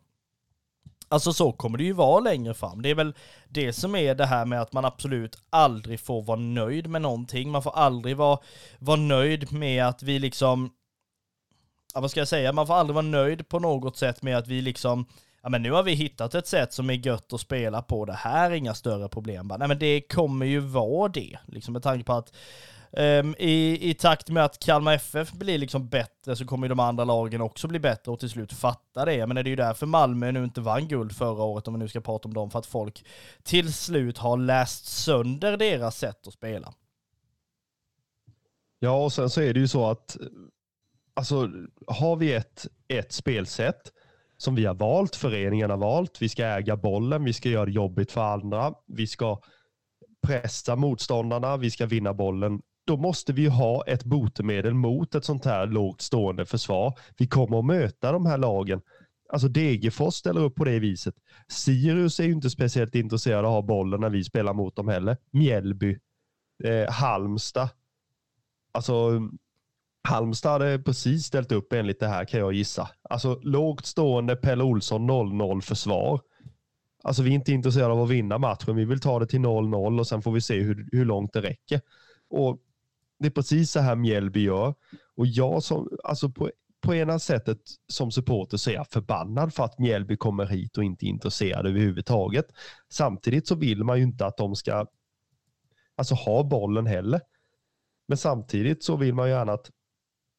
Alltså 1.10 1.32
så 1.32 1.52
kommer 1.52 1.78
det 1.78 1.84
ju 1.84 1.92
vara 1.92 2.20
längre 2.20 2.54
fram. 2.54 2.82
Det 2.82 2.90
är 2.90 2.94
väl 2.94 3.14
det 3.48 3.72
som 3.72 3.94
är 3.94 4.14
det 4.14 4.26
här 4.26 4.44
med 4.44 4.60
att 4.60 4.72
man 4.72 4.84
absolut 4.84 5.38
aldrig 5.50 6.00
får 6.00 6.22
vara 6.22 6.38
nöjd 6.38 6.90
med 6.90 7.02
någonting. 7.02 7.50
Man 7.50 7.62
får 7.62 7.76
aldrig 7.76 8.16
vara, 8.16 8.38
vara 8.78 8.96
nöjd 8.96 9.52
med 9.52 9.86
att 9.86 10.02
vi 10.02 10.18
liksom 10.18 10.70
ja, 11.94 12.00
vad 12.00 12.10
ska 12.10 12.20
jag 12.20 12.28
säga, 12.28 12.52
man 12.52 12.66
får 12.66 12.74
aldrig 12.74 12.94
vara 12.94 13.06
nöjd 13.06 13.48
på 13.48 13.58
något 13.58 13.96
sätt 13.96 14.22
med 14.22 14.38
att 14.38 14.48
vi 14.48 14.60
liksom, 14.60 15.06
ja 15.42 15.48
men 15.48 15.62
nu 15.62 15.72
har 15.72 15.82
vi 15.82 15.92
hittat 15.92 16.34
ett 16.34 16.46
sätt 16.46 16.72
som 16.72 16.90
är 16.90 16.94
gött 16.94 17.32
att 17.32 17.40
spela 17.40 17.82
på, 17.82 18.04
det 18.04 18.12
här 18.12 18.50
är 18.50 18.54
inga 18.54 18.74
större 18.74 19.08
problem. 19.08 19.52
Nej 19.58 19.68
men 19.68 19.78
det 19.78 20.00
kommer 20.00 20.46
ju 20.46 20.60
vara 20.60 21.08
det, 21.08 21.38
liksom 21.46 21.72
med 21.72 21.82
tanke 21.82 22.04
på 22.04 22.12
att 22.12 22.32
um, 22.90 23.34
i, 23.38 23.90
i 23.90 23.94
takt 23.94 24.28
med 24.28 24.44
att 24.44 24.58
Kalmar 24.58 24.92
FF 24.92 25.32
blir 25.32 25.58
liksom 25.58 25.88
bättre 25.88 26.36
så 26.36 26.46
kommer 26.46 26.66
ju 26.66 26.68
de 26.68 26.80
andra 26.80 27.04
lagen 27.04 27.40
också 27.40 27.68
bli 27.68 27.78
bättre 27.78 28.12
och 28.12 28.20
till 28.20 28.30
slut 28.30 28.52
fatta 28.52 29.04
det. 29.04 29.26
Men 29.26 29.34
det 29.34 29.40
är 29.40 29.50
ju 29.50 29.56
därför 29.56 29.86
Malmö 29.86 30.32
nu 30.32 30.44
inte 30.44 30.60
vann 30.60 30.88
guld 30.88 31.16
förra 31.16 31.42
året 31.42 31.68
om 31.68 31.74
vi 31.74 31.80
nu 31.80 31.88
ska 31.88 32.00
prata 32.00 32.28
om 32.28 32.34
dem, 32.34 32.50
för 32.50 32.58
att 32.58 32.66
folk 32.66 33.04
till 33.42 33.72
slut 33.72 34.18
har 34.18 34.36
läst 34.36 34.86
sönder 34.86 35.56
deras 35.56 35.98
sätt 35.98 36.26
att 36.26 36.32
spela. 36.32 36.74
Ja, 38.78 39.04
och 39.04 39.12
sen 39.12 39.30
så 39.30 39.40
är 39.40 39.54
det 39.54 39.60
ju 39.60 39.68
så 39.68 39.90
att 39.90 40.16
alltså 41.18 41.50
har 41.86 42.16
vi 42.16 42.32
ett, 42.32 42.66
ett 42.88 43.12
spelsätt 43.12 43.92
som 44.36 44.54
vi 44.54 44.64
har 44.64 44.74
valt, 44.74 45.16
föreningen 45.16 45.70
har 45.70 45.76
valt, 45.76 46.22
vi 46.22 46.28
ska 46.28 46.44
äga 46.44 46.76
bollen, 46.76 47.24
vi 47.24 47.32
ska 47.32 47.48
göra 47.48 47.64
det 47.64 47.72
jobbigt 47.72 48.12
för 48.12 48.20
andra, 48.20 48.74
vi 48.86 49.06
ska 49.06 49.40
pressa 50.26 50.76
motståndarna, 50.76 51.56
vi 51.56 51.70
ska 51.70 51.86
vinna 51.86 52.14
bollen. 52.14 52.60
Då 52.86 52.96
måste 52.96 53.32
vi 53.32 53.46
ha 53.46 53.84
ett 53.86 54.04
botemedel 54.04 54.74
mot 54.74 55.14
ett 55.14 55.24
sånt 55.24 55.44
här 55.44 55.66
lågt 55.66 56.00
stående 56.00 56.46
försvar. 56.46 56.98
Vi 57.16 57.26
kommer 57.26 57.58
att 57.58 57.64
möta 57.64 58.12
de 58.12 58.26
här 58.26 58.38
lagen. 58.38 58.80
Alltså 59.32 59.48
Degerfors 59.48 60.14
ställer 60.14 60.40
upp 60.40 60.54
på 60.54 60.64
det 60.64 60.78
viset. 60.78 61.14
Sirius 61.48 62.20
är 62.20 62.24
ju 62.24 62.32
inte 62.32 62.50
speciellt 62.50 62.94
intresserade 62.94 63.48
av 63.48 63.56
att 63.56 63.62
ha 63.62 63.68
bollen 63.68 64.00
när 64.00 64.10
vi 64.10 64.24
spelar 64.24 64.54
mot 64.54 64.76
dem 64.76 64.88
heller. 64.88 65.16
Mjällby, 65.30 65.98
eh, 66.64 66.90
Halmstad. 66.90 67.68
Alltså 68.72 69.20
Halmstad 70.08 70.52
hade 70.52 70.78
precis 70.78 71.24
ställt 71.24 71.52
upp 71.52 71.72
enligt 71.72 72.00
det 72.00 72.08
här 72.08 72.24
kan 72.24 72.40
jag 72.40 72.52
gissa. 72.52 72.90
Alltså 73.02 73.40
lågt 73.42 73.86
stående 73.86 74.36
Pelle 74.36 74.64
Olsson 74.64 75.10
0-0 75.10 75.60
försvar. 75.60 76.20
Alltså 77.02 77.22
vi 77.22 77.30
är 77.30 77.34
inte 77.34 77.52
intresserade 77.52 77.92
av 77.92 78.02
att 78.02 78.10
vinna 78.10 78.38
matchen. 78.38 78.76
Vi 78.76 78.84
vill 78.84 79.00
ta 79.00 79.18
det 79.18 79.26
till 79.26 79.40
0-0 79.40 79.98
och 79.98 80.06
sen 80.06 80.22
får 80.22 80.32
vi 80.32 80.40
se 80.40 80.60
hur, 80.60 80.88
hur 80.92 81.04
långt 81.04 81.32
det 81.32 81.40
räcker. 81.40 81.80
Och 82.30 82.58
Det 83.18 83.26
är 83.26 83.30
precis 83.30 83.70
så 83.70 83.80
här 83.80 83.96
Mjällby 83.96 84.40
gör. 84.40 84.74
Och 85.16 85.26
jag 85.26 85.62
som, 85.62 85.88
alltså 86.04 86.30
på, 86.30 86.50
på 86.80 86.94
ena 86.94 87.18
sättet 87.18 87.60
som 87.88 88.10
supporter 88.10 88.56
så 88.56 88.70
är 88.70 88.74
jag 88.74 88.90
förbannad 88.90 89.54
för 89.54 89.64
att 89.64 89.78
Mjällby 89.78 90.16
kommer 90.16 90.46
hit 90.46 90.78
och 90.78 90.84
inte 90.84 91.06
är 91.06 91.08
intresserade 91.08 91.68
överhuvudtaget. 91.68 92.46
Samtidigt 92.88 93.48
så 93.48 93.54
vill 93.54 93.84
man 93.84 93.98
ju 93.98 94.02
inte 94.02 94.26
att 94.26 94.36
de 94.36 94.56
ska 94.56 94.86
alltså 95.96 96.14
ha 96.14 96.42
bollen 96.42 96.86
heller. 96.86 97.20
Men 98.08 98.18
samtidigt 98.18 98.84
så 98.84 98.96
vill 98.96 99.14
man 99.14 99.26
ju 99.28 99.34
gärna 99.34 99.52
att 99.52 99.70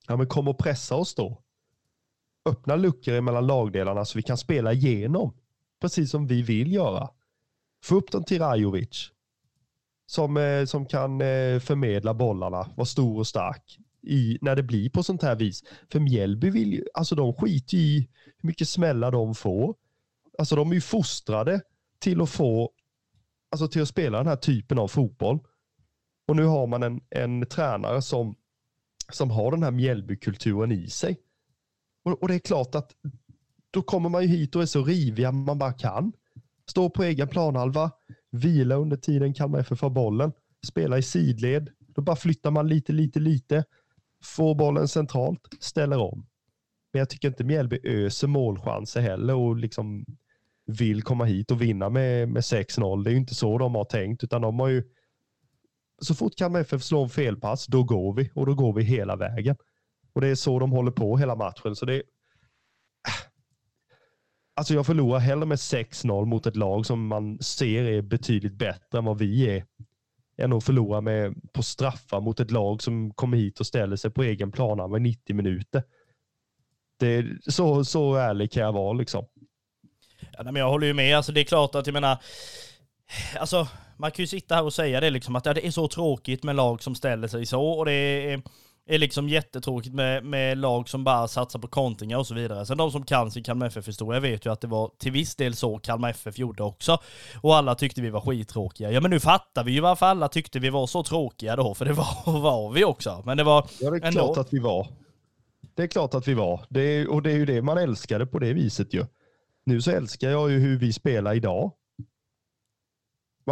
Ja, 0.10 0.18
men 0.18 0.28
kom 0.28 0.48
och 0.48 0.58
pressa 0.58 0.96
oss 0.96 1.16
då. 1.16 1.42
Öppna 2.46 2.76
luckor 2.76 3.22
mellan 3.22 3.48
lagdelarna 3.48 4.06
så 4.06 4.18
vi 4.18 4.24
kan 4.24 4.38
spela 4.38 4.74
igenom. 4.74 5.34
Precis 5.82 6.12
som 6.12 6.28
vi 6.28 6.42
vill 6.42 6.74
göra. 6.74 7.10
Få 7.84 7.96
upp 7.96 8.12
dem 8.12 8.24
till 8.24 8.40
Rajovic. 8.40 9.12
Som, 10.06 10.38
eh, 10.38 10.66
som 10.66 10.86
kan 10.86 11.22
eh, 11.22 11.60
förmedla 11.60 12.14
bollarna, 12.14 12.70
vara 12.76 12.86
stor 12.86 13.20
och 13.20 13.28
stark. 13.28 13.80
I, 14.02 14.38
när 14.42 14.56
det 14.56 14.64
blir 14.64 14.90
på 14.90 15.04
sånt 15.04 15.22
här 15.22 15.36
vis. 15.36 15.64
För 15.92 16.00
Mjällby 16.00 16.50
vill 16.50 16.74
ju, 16.74 16.86
alltså 16.94 17.16
de 17.16 17.34
skiter 17.34 17.78
i 17.78 18.10
hur 18.38 18.48
mycket 18.48 18.70
smällar 18.70 19.12
de 19.12 19.36
får. 19.36 19.76
Alltså 20.38 20.56
de 20.56 20.70
är 20.72 20.76
ju 20.76 20.82
fostrade 20.82 21.62
till 22.00 22.22
att 22.22 22.30
få, 22.30 22.72
alltså 23.52 23.68
till 23.68 23.82
att 23.82 23.88
spela 23.88 24.18
den 24.18 24.28
här 24.28 24.36
typen 24.36 24.80
av 24.80 24.88
fotboll. 24.88 25.40
Och 26.28 26.36
nu 26.36 26.44
har 26.44 26.68
man 26.68 26.84
en, 26.84 27.02
en 27.10 27.46
tränare 27.46 28.02
som 28.02 28.36
som 29.12 29.32
har 29.32 29.52
den 29.52 29.64
här 29.64 29.72
Mjällbykulturen 29.72 30.72
i 30.72 30.90
sig. 30.90 31.18
Och, 32.06 32.22
och, 32.22 32.28
det 32.28 32.36
är 32.36 32.40
klart 32.40 32.76
att 32.76 32.92
då 33.72 33.82
kommer 33.82 34.10
man 34.10 34.22
ju 34.22 34.28
hit 34.28 34.56
och 34.56 34.62
är 34.62 34.66
så 34.66 34.84
riviga 34.84 35.32
man 35.32 35.60
bara 35.60 35.74
kan. 35.74 36.12
Stå 36.70 36.90
på 36.90 37.04
egen 37.04 37.28
planhalva, 37.28 37.92
vila 38.32 38.76
under 38.76 38.98
tiden 38.98 39.34
Kalmar 39.34 39.60
FF 39.60 39.82
har 39.82 39.90
bollen, 39.90 40.32
spela 40.68 40.98
i 40.98 41.04
sidled. 41.04 41.70
Då 41.80 42.02
bara 42.02 42.16
flyttar 42.16 42.52
man 42.52 42.68
lite, 42.68 42.94
lite, 42.94 43.20
lite. 43.20 43.64
Får 44.24 44.56
bollen 44.56 44.88
centralt, 44.88 45.42
ställer 45.60 45.98
om. 45.98 46.26
Men 46.94 47.00
jag 47.00 47.10
tycker 47.10 47.28
inte 47.28 47.44
Mjällby 47.44 47.80
öser 47.84 48.28
målchanser 48.28 49.02
heller 49.02 49.36
och 49.36 49.56
liksom 49.56 50.06
vill 50.66 51.04
komma 51.04 51.26
hit 51.26 51.52
och 51.52 51.62
vinna 51.62 51.90
med, 51.90 52.30
med 52.30 52.42
6-0. 52.42 53.04
Det 53.04 53.10
är 53.10 53.12
ju 53.12 53.18
inte 53.18 53.36
så 53.36 53.58
de 53.58 53.76
har 53.76 53.86
tänkt, 53.86 54.24
utan 54.24 54.42
de 54.42 54.60
har 54.60 54.68
ju 54.68 54.84
så 56.02 56.16
fort 56.16 56.36
Kalmar 56.36 56.60
FF 56.60 56.84
slår 56.84 57.04
en 57.04 57.10
felpass, 57.10 57.66
då 57.66 57.84
går 57.84 58.14
vi 58.14 58.32
och 58.36 58.46
då 58.46 58.54
går 58.54 58.74
vi 58.74 58.84
hela 58.84 59.16
vägen. 59.16 59.56
Och 60.14 60.22
det 60.22 60.28
är 60.28 60.36
så 60.36 60.60
de 60.60 60.72
håller 60.72 60.92
på 60.92 61.18
hela 61.18 61.36
matchen. 61.36 61.76
Så 61.76 61.86
det 61.86 62.04
Alltså 64.60 64.74
jag 64.74 64.86
förlorar 64.86 65.20
hellre 65.20 65.46
med 65.46 65.56
6-0 65.56 66.26
mot 66.26 66.46
ett 66.46 66.56
lag 66.56 66.86
som 66.86 67.08
man 67.08 67.40
ser 67.42 67.84
är 67.84 68.02
betydligt 68.02 68.54
bättre 68.54 68.98
än 68.98 69.06
vad 69.06 69.18
vi 69.18 69.50
är. 69.50 69.66
Än 70.38 70.54
att 70.54 70.64
förlora 70.64 71.02
med, 71.02 71.36
på 71.54 71.64
straffar 71.64 72.22
mot 72.22 72.40
ett 72.40 72.52
lag 72.52 72.82
som 72.82 73.14
kommer 73.14 73.38
hit 73.38 73.60
och 73.60 73.68
ställer 73.68 73.96
sig 73.96 74.12
på 74.12 74.24
egen 74.24 74.52
plan 74.52 74.92
med 74.92 75.02
90 75.02 75.36
minuter. 75.36 75.84
Det 77.00 77.08
är, 77.08 77.38
så, 77.48 77.86
så 77.86 78.16
ärlig 78.16 78.52
kan 78.52 78.64
jag 78.64 78.74
vara 78.74 78.94
liksom. 78.94 79.26
Ja, 80.32 80.44
men 80.44 80.56
jag 80.56 80.70
håller 80.70 80.88
ju 80.88 80.94
med. 80.94 81.18
Alltså, 81.18 81.32
det 81.32 81.42
är 81.42 81.46
klart 81.46 81.76
att 81.76 81.88
jag 81.88 81.94
menar, 81.94 82.18
alltså 83.40 83.68
man 84.00 84.12
kan 84.12 84.24
ju 84.24 84.28
sitta 84.28 84.56
här 84.56 84.64
och 84.64 84.74
säga 84.74 85.00
det 85.00 85.10
liksom 85.10 85.36
att 85.36 85.46
ja, 85.46 85.54
det 85.54 85.68
är 85.68 85.72
så 85.72 85.88
tråkigt 85.88 86.44
med 86.44 86.56
lag 86.56 86.84
som 86.84 86.96
ställer 86.96 87.28
sig 87.28 87.46
så 87.46 87.64
och 87.64 87.86
det 87.86 87.92
är, 87.92 88.42
är 88.88 88.98
liksom 88.98 89.30
jättetråkigt 89.30 89.96
med, 89.96 90.26
med 90.26 90.58
lag 90.58 90.90
som 90.90 91.04
bara 91.04 91.28
satsar 91.28 91.60
på 91.60 91.68
kontringar 91.68 92.18
och 92.18 92.28
så 92.28 92.34
vidare. 92.34 92.66
Sen 92.66 92.78
de 92.78 92.92
som 92.92 93.06
kan 93.06 93.32
sin 93.32 93.44
Kalmar 93.44 93.68
FF-historia 93.68 94.20
vet 94.20 94.46
ju 94.46 94.52
att 94.52 94.62
det 94.62 94.68
var 94.68 94.92
till 95.00 95.12
viss 95.12 95.36
del 95.36 95.56
så 95.56 95.80
Kalmar 95.80 96.10
FF 96.10 96.38
gjorde 96.38 96.64
också. 96.64 96.98
Och 97.42 97.56
alla 97.56 97.76
tyckte 97.76 98.02
vi 98.02 98.10
var 98.10 98.22
skittråkiga. 98.22 98.92
Ja 98.92 99.02
men 99.02 99.12
nu 99.12 99.20
fattar 99.20 99.64
vi 99.64 99.72
ju 99.72 99.80
varför 99.80 100.06
alla 100.06 100.28
tyckte 100.28 100.60
vi 100.60 100.70
var 100.70 100.88
så 100.88 101.04
tråkiga 101.04 101.56
då, 101.56 101.74
för 101.74 101.86
det 101.86 101.94
var, 101.94 102.40
var 102.40 102.72
vi 102.72 102.84
också. 102.84 103.24
Men 103.26 103.38
det 103.38 103.44
var 103.44 103.66
Ja 103.80 103.92
det 103.92 103.98
är 103.98 104.08
ändå... 104.08 104.26
klart 104.26 104.38
att 104.38 104.54
vi 104.54 104.60
var. 104.60 104.88
Det 105.76 105.84
är 105.84 105.88
klart 105.88 106.14
att 106.14 106.28
vi 106.28 106.34
var. 106.34 106.62
Det 106.70 106.82
är, 106.82 107.12
och 107.12 107.22
det 107.22 107.32
är 107.32 107.36
ju 107.36 107.46
det 107.46 107.62
man 107.62 107.78
älskade 107.78 108.26
på 108.26 108.40
det 108.40 108.54
viset 108.54 108.94
ju. 108.94 109.06
Nu 109.66 109.82
så 109.82 109.92
älskar 109.92 110.30
jag 110.30 110.52
ju 110.52 110.60
hur 110.60 110.78
vi 110.78 110.94
spelar 110.94 111.34
idag 111.34 111.72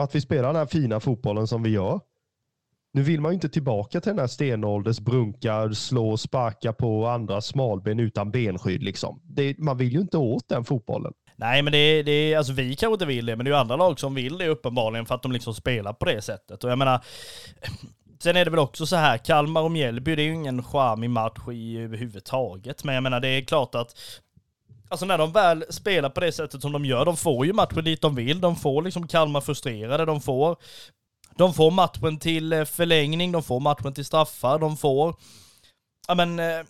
att 0.04 0.16
vi 0.16 0.22
spelar 0.22 0.48
den 0.48 0.56
här 0.56 0.66
fina 0.66 1.00
fotbollen 1.00 1.48
som 1.48 1.64
vi 1.64 1.70
gör. 1.70 2.00
Nu 2.94 3.02
vill 3.04 3.22
man 3.22 3.32
ju 3.32 3.34
inte 3.34 3.50
tillbaka 3.50 4.02
till 4.02 4.10
den 4.10 4.20
här 4.20 4.28
stenålders 4.28 5.00
brunka, 5.00 5.74
slå 5.74 6.10
och 6.10 6.20
sparka 6.20 6.74
på 6.74 7.08
andra 7.08 7.42
smalben 7.42 8.00
utan 8.00 8.32
benskydd. 8.32 8.84
Liksom. 8.84 9.22
Det, 9.24 9.58
man 9.58 9.78
vill 9.78 9.94
ju 9.94 10.00
inte 10.00 10.18
åt 10.18 10.50
den 10.50 10.64
fotbollen. 10.64 11.14
Nej, 11.36 11.62
men 11.62 11.74
det, 11.74 12.04
det 12.04 12.36
alltså 12.36 12.54
vi 12.54 12.76
kanske 12.76 12.94
inte 12.94 13.06
vill 13.06 13.26
det, 13.26 13.36
men 13.36 13.46
det 13.46 13.50
är 13.50 13.54
ju 13.54 13.60
andra 13.60 13.76
lag 13.76 14.00
som 14.00 14.16
vill 14.16 14.38
det 14.38 14.48
uppenbarligen 14.48 15.06
för 15.06 15.16
att 15.16 15.24
de 15.24 15.32
liksom 15.32 15.54
spelar 15.54 15.94
på 15.94 16.06
det 16.06 16.22
sättet. 16.22 16.64
Och 16.64 16.72
jag 16.72 16.78
menar, 16.78 17.06
sen 18.20 18.38
är 18.38 18.46
det 18.46 18.52
väl 18.52 18.60
också 18.60 18.86
så 18.86 18.96
här, 18.96 19.18
Kalmar 19.18 19.62
och 19.62 19.72
Mjällby, 19.72 20.16
det 20.16 20.22
är 20.22 20.26
ju 20.26 20.34
ingen 20.34 20.64
charmig 20.64 21.10
match 21.10 21.48
i 21.52 21.78
överhuvudtaget. 21.78 22.84
Men 22.84 22.96
jag 22.96 23.04
menar, 23.04 23.20
det 23.20 23.28
är 23.28 23.42
klart 23.42 23.76
att 23.76 23.96
Alltså 24.90 25.06
när 25.06 25.18
de 25.18 25.32
väl 25.32 25.66
spelar 25.70 26.10
på 26.10 26.20
det 26.20 26.32
sättet 26.32 26.62
som 26.62 26.72
de 26.72 26.86
gör, 26.86 27.06
de 27.06 27.18
får 27.18 27.46
ju 27.46 27.54
matchen 27.54 27.84
dit 27.84 28.02
de 28.02 28.16
vill, 28.16 28.42
de 28.42 28.56
får 28.56 28.82
liksom 28.82 29.08
Kalmar 29.08 29.42
frustrerade, 29.42 30.06
de 30.06 30.22
får 30.22 30.58
De 31.36 31.54
får 31.54 31.72
matchen 31.72 32.20
till 32.20 32.54
eh, 32.54 32.66
förlängning, 32.66 33.32
de 33.32 33.44
får 33.44 33.60
matchen 33.60 33.94
till 33.94 34.06
straffar, 34.06 34.60
de 34.60 34.78
får... 34.78 35.16
Ja 36.08 36.16
men... 36.16 36.40
Eh, 36.40 36.64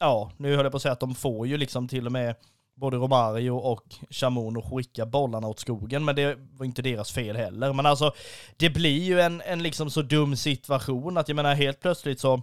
ja, 0.00 0.32
nu 0.36 0.56
höll 0.56 0.64
jag 0.64 0.72
på 0.72 0.76
att 0.76 0.82
säga 0.82 0.92
att 0.92 1.00
de 1.00 1.14
får 1.14 1.46
ju 1.46 1.56
liksom 1.56 1.88
till 1.88 2.06
och 2.06 2.12
med 2.12 2.34
både 2.76 2.96
Romario 2.96 3.50
och 3.50 3.84
Chamon 4.10 4.56
att 4.56 4.64
skicka 4.64 5.06
bollarna 5.06 5.48
åt 5.48 5.60
skogen, 5.60 6.04
men 6.04 6.16
det 6.16 6.38
var 6.52 6.66
inte 6.66 6.82
deras 6.82 7.12
fel 7.12 7.36
heller. 7.36 7.72
Men 7.72 7.86
alltså, 7.86 8.12
det 8.56 8.70
blir 8.70 9.02
ju 9.02 9.20
en, 9.20 9.40
en 9.40 9.62
liksom 9.62 9.90
så 9.90 10.02
dum 10.02 10.36
situation 10.36 11.16
att 11.16 11.28
jag 11.28 11.36
menar 11.36 11.54
helt 11.54 11.80
plötsligt 11.80 12.20
så 12.20 12.42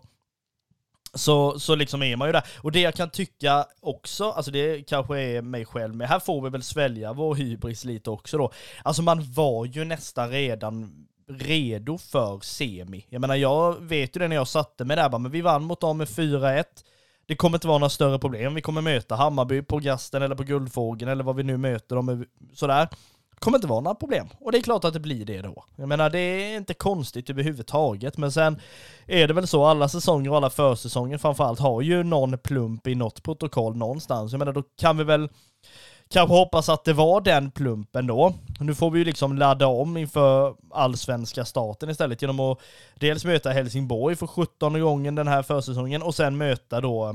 så, 1.16 1.60
så 1.60 1.76
liksom 1.76 2.04
är 2.04 2.16
man 2.16 2.28
ju 2.28 2.32
där. 2.32 2.44
Och 2.58 2.72
det 2.72 2.82
jag 2.82 2.94
kan 2.94 3.10
tycka 3.10 3.66
också, 3.80 4.32
alltså 4.32 4.52
det 4.52 4.84
kanske 4.84 5.22
är 5.22 5.42
mig 5.42 5.66
själv, 5.66 5.96
men 5.96 6.08
här 6.08 6.20
får 6.20 6.42
vi 6.42 6.50
väl 6.50 6.64
svälja 6.64 7.14
vår 7.14 7.36
hybris 7.36 7.86
lite 7.86 8.10
också 8.10 8.38
då. 8.38 8.52
Alltså 8.84 9.02
man 9.02 9.34
var 9.34 9.66
ju 9.66 9.86
nästan 9.86 10.30
redan 10.30 11.08
redo 11.28 11.98
för 11.98 12.40
semi. 12.40 13.06
Jag 13.10 13.22
menar, 13.22 13.36
jag 13.36 13.82
vet 13.82 14.16
ju 14.16 14.20
det 14.20 14.28
när 14.28 14.36
jag 14.36 14.48
satte 14.48 14.86
mig 14.86 14.98
där, 14.98 15.10
bara, 15.10 15.18
men 15.18 15.32
vi 15.32 15.42
vann 15.42 15.64
mot 15.64 15.82
dem 15.82 15.98
med 15.98 16.08
4-1. 16.08 16.64
Det 17.28 17.36
kommer 17.36 17.58
inte 17.58 17.68
vara 17.68 17.78
några 17.78 17.90
större 17.90 18.20
problem. 18.20 18.54
Vi 18.54 18.62
kommer 18.62 18.82
möta 18.82 19.16
Hammarby 19.16 19.62
på 19.62 19.80
Gasten 19.80 20.22
eller 20.22 20.36
på 20.36 20.44
Guldfågeln 20.44 21.12
eller 21.12 21.24
vad 21.24 21.36
vi 21.36 21.44
nu 21.44 21.58
möter 21.58 21.96
dem 21.96 22.26
sådär. 22.54 22.88
Kommer 23.46 23.58
inte 23.58 23.68
vara 23.68 23.82
några 23.82 23.96
problem. 23.96 24.28
Och 24.40 24.52
det 24.52 24.58
är 24.58 24.62
klart 24.62 24.84
att 24.84 24.94
det 24.94 25.00
blir 25.00 25.26
det 25.26 25.42
då. 25.42 25.64
Jag 25.76 25.90
menar, 25.90 26.10
det 26.10 26.20
är 26.20 26.58
inte 26.58 26.74
konstigt 26.74 27.30
överhuvudtaget. 27.30 28.18
Men 28.18 28.32
sen 28.32 28.60
är 29.06 29.28
det 29.28 29.34
väl 29.34 29.48
så, 29.48 29.66
alla 29.66 29.90
säsonger 29.90 30.30
och 30.30 30.38
alla 30.38 30.50
försäsonger 30.50 31.18
framförallt 31.18 31.60
har 31.60 31.82
ju 31.82 32.04
någon 32.04 32.38
plump 32.38 32.88
i 32.88 32.96
något 32.96 33.24
protokoll 33.24 33.76
någonstans. 33.78 34.32
Jag 34.32 34.40
menar, 34.40 34.54
då 34.54 34.64
kan 34.78 34.98
vi 34.98 35.04
väl 35.04 35.30
kanske 36.10 36.36
hoppas 36.36 36.70
att 36.70 36.84
det 36.84 36.94
var 36.94 37.22
den 37.22 37.52
plumpen 37.52 38.08
då. 38.08 38.34
Nu 38.60 38.76
får 38.76 38.92
vi 38.92 39.00
ju 39.00 39.06
liksom 39.06 39.38
ladda 39.38 39.68
om 39.68 39.98
inför 39.98 40.56
allsvenska 40.72 41.46
starten 41.46 41.90
istället 41.90 42.22
genom 42.22 42.40
att 42.40 42.60
dels 42.96 43.26
möta 43.26 43.50
Helsingborg 43.50 44.16
för 44.16 44.28
17 44.28 44.82
gången 44.82 45.16
den 45.16 45.28
här 45.28 45.44
försäsongen 45.44 46.02
och 46.02 46.16
sen 46.16 46.38
möta 46.38 46.82
då 46.82 47.06
eh, 47.06 47.14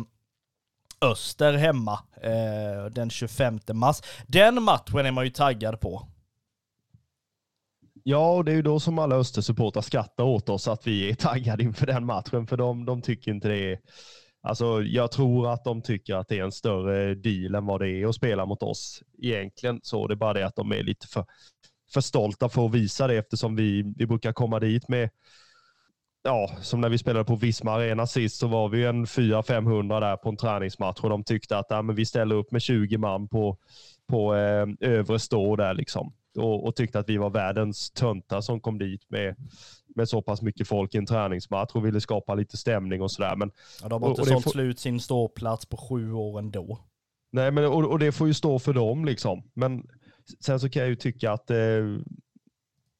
Öster 1.02 1.52
hemma 1.52 1.98
eh, 2.22 2.84
den 2.90 3.10
25 3.10 3.60
mars. 3.72 4.02
Den 4.26 4.62
matchen 4.62 5.06
är 5.06 5.10
man 5.10 5.24
ju 5.24 5.30
taggad 5.30 5.80
på. 5.80 6.06
Ja, 8.02 8.32
och 8.32 8.44
det 8.44 8.52
är 8.52 8.56
ju 8.56 8.62
då 8.62 8.80
som 8.80 8.98
alla 8.98 9.16
Östersupportrar 9.16 9.82
skrattar 9.82 10.24
åt 10.24 10.48
oss 10.48 10.68
att 10.68 10.86
vi 10.86 11.10
är 11.10 11.14
taggade 11.14 11.62
inför 11.62 11.86
den 11.86 12.06
matchen, 12.06 12.46
för 12.46 12.56
de, 12.56 12.84
de 12.84 13.02
tycker 13.02 13.30
inte 13.30 13.48
det 13.48 13.72
är 13.72 13.78
Alltså, 14.42 14.82
jag 14.82 15.12
tror 15.12 15.52
att 15.52 15.64
de 15.64 15.82
tycker 15.82 16.14
att 16.14 16.28
det 16.28 16.38
är 16.38 16.44
en 16.44 16.52
större 16.52 17.14
deal 17.14 17.54
än 17.54 17.66
vad 17.66 17.80
det 17.80 17.88
är 17.88 18.06
att 18.06 18.14
spela 18.14 18.46
mot 18.46 18.62
oss 18.62 19.02
egentligen. 19.22 19.80
Så 19.82 20.06
det 20.06 20.14
är 20.14 20.16
bara 20.16 20.32
det 20.32 20.46
att 20.46 20.56
de 20.56 20.72
är 20.72 20.82
lite 20.82 21.06
för, 21.06 21.24
för 21.92 22.00
stolta 22.00 22.48
för 22.48 22.66
att 22.66 22.74
visa 22.74 23.06
det 23.06 23.16
eftersom 23.16 23.56
vi, 23.56 23.94
vi 23.96 24.06
brukar 24.06 24.32
komma 24.32 24.60
dit 24.60 24.88
med, 24.88 25.10
ja, 26.22 26.50
som 26.60 26.80
när 26.80 26.88
vi 26.88 26.98
spelade 26.98 27.24
på 27.24 27.36
Visma 27.36 27.72
Arena 27.72 28.06
sist 28.06 28.36
så 28.36 28.46
var 28.46 28.68
vi 28.68 28.84
en 28.84 29.04
400-500 29.04 30.00
där 30.00 30.16
på 30.16 30.28
en 30.28 30.36
träningsmatch 30.36 31.00
och 31.00 31.10
de 31.10 31.24
tyckte 31.24 31.58
att 31.58 31.66
ja, 31.68 31.82
men 31.82 31.96
vi 31.96 32.06
ställer 32.06 32.34
upp 32.34 32.52
med 32.52 32.62
20 32.62 32.98
man 32.98 33.28
på, 33.28 33.58
på 34.08 34.34
eh, 34.34 34.66
övre 34.80 35.18
stå 35.18 35.56
där 35.56 35.74
liksom. 35.74 36.12
Och, 36.36 36.66
och, 36.66 36.76
tyckte 36.76 36.98
att 36.98 37.08
vi 37.08 37.16
var 37.16 37.30
världens 37.30 37.90
töntar 37.90 38.40
som 38.40 38.60
kom 38.60 38.78
dit 38.78 39.10
med 39.10 39.36
med 39.96 40.08
så 40.08 40.22
pass 40.22 40.42
mycket 40.42 40.68
folk 40.68 40.94
i 40.94 40.98
en 40.98 41.06
träningsmatch 41.06 41.74
och 41.74 41.86
ville 41.86 42.00
skapa 42.00 42.34
lite 42.34 42.56
stämning 42.56 43.02
och 43.02 43.10
sådär. 43.10 43.36
Men, 43.36 43.50
ja, 43.82 43.88
de 43.88 44.02
har 44.02 44.10
inte 44.10 44.24
sålt 44.24 44.44
får... 44.44 44.50
slut 44.50 44.78
sin 44.78 45.00
ståplats 45.00 45.66
på 45.66 45.76
sju 45.76 46.12
år 46.12 46.38
ändå. 46.38 46.80
Nej, 47.32 47.50
men, 47.50 47.64
och, 47.64 47.84
och, 47.84 47.98
det 47.98 48.12
får 48.12 48.26
ju 48.26 48.34
stå 48.34 48.58
för 48.58 48.72
dem 48.72 49.04
liksom. 49.04 49.42
Men 49.54 49.86
sen 50.40 50.60
så 50.60 50.68
kan 50.68 50.82
jag 50.82 50.88
ju 50.88 50.96
tycka 50.96 51.32
att, 51.32 51.50
eh, 51.50 51.98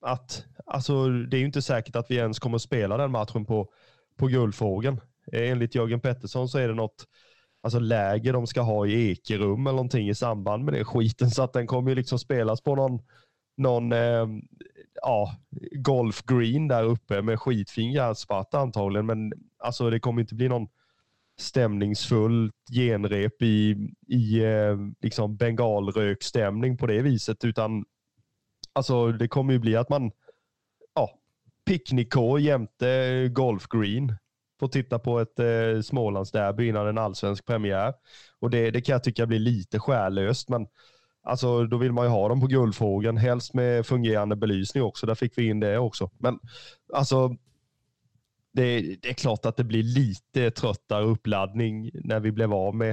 att 0.01 0.45
alltså, 0.67 1.09
det 1.09 1.37
är 1.37 1.39
ju 1.39 1.47
inte 1.47 1.63
säkert 1.63 1.97
att 1.97 2.11
vi 2.11 2.17
ens 2.17 2.39
kommer 2.39 2.59
spela 2.59 2.97
den 2.97 3.11
matchen 3.11 3.47
på, 3.47 3.69
på 4.17 4.27
Guldfågeln. 4.27 5.01
Enligt 5.33 5.75
Jörgen 5.75 6.01
Pettersson 6.01 6.49
så 6.49 6.59
är 6.59 6.69
det 6.69 6.75
något 6.75 7.07
alltså 7.63 7.79
läger 7.79 8.33
de 8.33 8.47
ska 8.47 8.61
ha 8.61 8.87
i 8.87 9.11
Ekerum 9.11 9.67
eller 9.67 9.77
någonting 9.77 10.09
i 10.09 10.15
samband 10.15 10.65
med 10.65 10.75
det 10.75 10.85
skiten. 10.85 11.31
Så 11.31 11.43
att 11.43 11.53
den 11.53 11.67
kommer 11.67 11.91
ju 11.91 11.95
liksom 11.95 12.19
spelas 12.19 12.61
på 12.61 12.75
någon, 12.75 13.01
någon 13.61 13.93
eh, 13.93 14.27
ja, 15.03 15.35
golf 15.73 16.23
green 16.23 16.69
där 16.69 16.85
uppe 16.85 17.23
med 17.23 17.41
skitfin 17.41 17.93
gräsmatta 17.93 18.59
antagligen. 18.59 19.07
Men 19.07 19.33
alltså 19.59 19.91
det 19.91 20.01
kommer 20.01 20.21
inte 20.21 20.35
bli 20.35 20.49
någon 20.49 20.69
stämningsfullt 21.39 22.55
genrep 22.73 23.43
i, 23.43 23.77
i 24.07 24.45
eh, 24.45 24.77
liksom 25.01 25.37
bengalrökstämning 25.37 26.77
på 26.77 26.87
det 26.87 27.03
viset. 27.03 27.45
Utan 27.45 27.85
alltså 28.73 29.13
det 29.13 29.29
kommer 29.29 29.53
ju 29.53 29.59
bli 29.59 29.77
att 29.77 29.89
man 29.89 30.11
ja, 30.95 31.19
picknickkår 31.67 32.41
jämte 32.41 33.29
golfgreen 33.33 34.17
får 34.61 34.69
titta 34.69 34.99
på 34.99 35.21
ett 35.21 35.39
eh, 35.39 35.81
Smålandsderby 35.83 36.69
innan 36.69 36.89
en 36.89 36.99
allsvensk 36.99 37.47
premiär. 37.47 37.95
Och 38.41 38.51
det, 38.51 38.71
det 38.71 38.81
kan 38.81 38.93
jag 38.93 39.05
tycka 39.05 39.27
blir 39.27 39.39
lite 39.39 39.79
skärlöst. 39.79 40.49
Men 40.49 40.67
Alltså 41.23 41.65
då 41.65 41.77
vill 41.77 41.93
man 41.93 42.05
ju 42.05 42.11
ha 42.11 42.29
dem 42.29 42.41
på 42.41 42.47
Guldfågeln, 42.47 43.17
helst 43.17 43.55
med 43.55 43.87
fungerande 43.87 44.37
belysning 44.37 44.83
också. 44.83 45.07
Där 45.07 45.15
fick 45.15 45.39
vi 45.39 45.49
in 45.49 45.61
det 45.61 45.79
också. 45.79 46.11
Men 46.19 46.39
alltså, 46.93 47.37
det, 48.53 48.81
det 49.03 49.09
är 49.09 49.15
klart 49.15 49.47
att 49.47 49.57
det 49.57 49.65
blir 49.65 49.83
lite 49.83 50.51
tröttare 50.51 51.05
uppladdning 51.05 51.91
när 51.95 52.21
vi 52.21 52.33
blev 52.33 52.55
av 52.55 52.75
med 52.75 52.91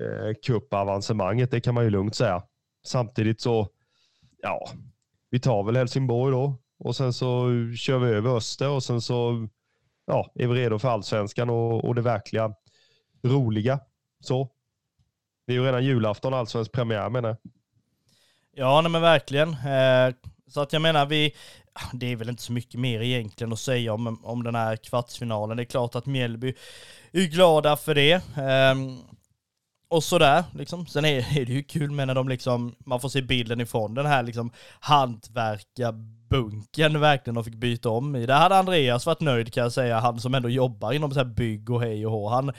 eh, 0.00 0.34
cupavancemanget. 0.46 1.50
Det 1.50 1.60
kan 1.60 1.74
man 1.74 1.84
ju 1.84 1.90
lugnt 1.90 2.14
säga. 2.14 2.42
Samtidigt 2.86 3.40
så, 3.40 3.68
ja, 4.42 4.68
vi 5.30 5.40
tar 5.40 5.62
väl 5.62 5.76
Helsingborg 5.76 6.32
då 6.32 6.58
och 6.78 6.96
sen 6.96 7.12
så 7.12 7.50
kör 7.76 7.98
vi 7.98 8.10
över 8.10 8.36
Öster 8.36 8.70
och 8.70 8.82
sen 8.82 9.00
så 9.00 9.48
ja, 10.06 10.32
är 10.34 10.46
vi 10.46 10.54
redo 10.54 10.78
för 10.78 10.88
allsvenskan 10.88 11.50
och, 11.50 11.84
och 11.84 11.94
det 11.94 12.02
verkliga 12.02 12.54
roliga. 13.22 13.80
Så 14.20 14.50
det 15.46 15.52
är 15.52 15.54
ju 15.54 15.64
redan 15.64 15.84
julafton, 15.84 16.34
allsvensk 16.34 16.72
premiär 16.72 17.10
menar 17.10 17.28
jag. 17.28 17.38
Ja, 18.58 18.80
nej 18.80 18.90
men 18.90 19.02
verkligen. 19.02 19.48
Eh, 19.48 20.14
så 20.48 20.60
att 20.60 20.72
jag 20.72 20.82
menar, 20.82 21.06
vi, 21.06 21.34
det 21.92 22.12
är 22.12 22.16
väl 22.16 22.28
inte 22.28 22.42
så 22.42 22.52
mycket 22.52 22.80
mer 22.80 23.00
egentligen 23.00 23.52
att 23.52 23.58
säga 23.58 23.92
om, 23.92 24.24
om 24.24 24.42
den 24.42 24.54
här 24.54 24.76
kvartsfinalen. 24.76 25.56
Det 25.56 25.62
är 25.62 25.64
klart 25.64 25.94
att 25.94 26.06
Mjällby 26.06 26.54
är 27.12 27.26
glada 27.26 27.76
för 27.76 27.94
det. 27.94 28.22
Ehm, 28.36 28.98
och 29.88 30.04
sådär, 30.04 30.44
liksom. 30.54 30.86
Sen 30.86 31.04
är, 31.04 31.38
är, 31.38 31.46
det 31.46 31.52
ju 31.52 31.62
kul 31.62 31.90
med 31.90 32.06
när 32.06 32.14
de 32.14 32.28
liksom, 32.28 32.74
man 32.78 33.00
får 33.00 33.08
se 33.08 33.22
bilden 33.22 33.60
ifrån 33.60 33.94
den 33.94 34.06
här 34.06 34.22
liksom 34.22 34.50
hantverkarbunken 34.80 37.00
verkligen 37.00 37.34
de 37.34 37.44
fick 37.44 37.54
byta 37.54 37.88
om 37.88 38.16
i. 38.16 38.26
Där 38.26 38.38
hade 38.38 38.58
Andreas 38.58 39.06
varit 39.06 39.20
nöjd 39.20 39.52
kan 39.52 39.62
jag 39.62 39.72
säga, 39.72 40.00
han 40.00 40.20
som 40.20 40.34
ändå 40.34 40.48
jobbar 40.48 40.92
inom 40.92 41.12
så 41.12 41.18
här 41.18 41.24
bygg 41.24 41.70
och 41.70 41.80
hej 41.80 42.06
och 42.06 42.12
hå. 42.12 42.28
Han, 42.28 42.52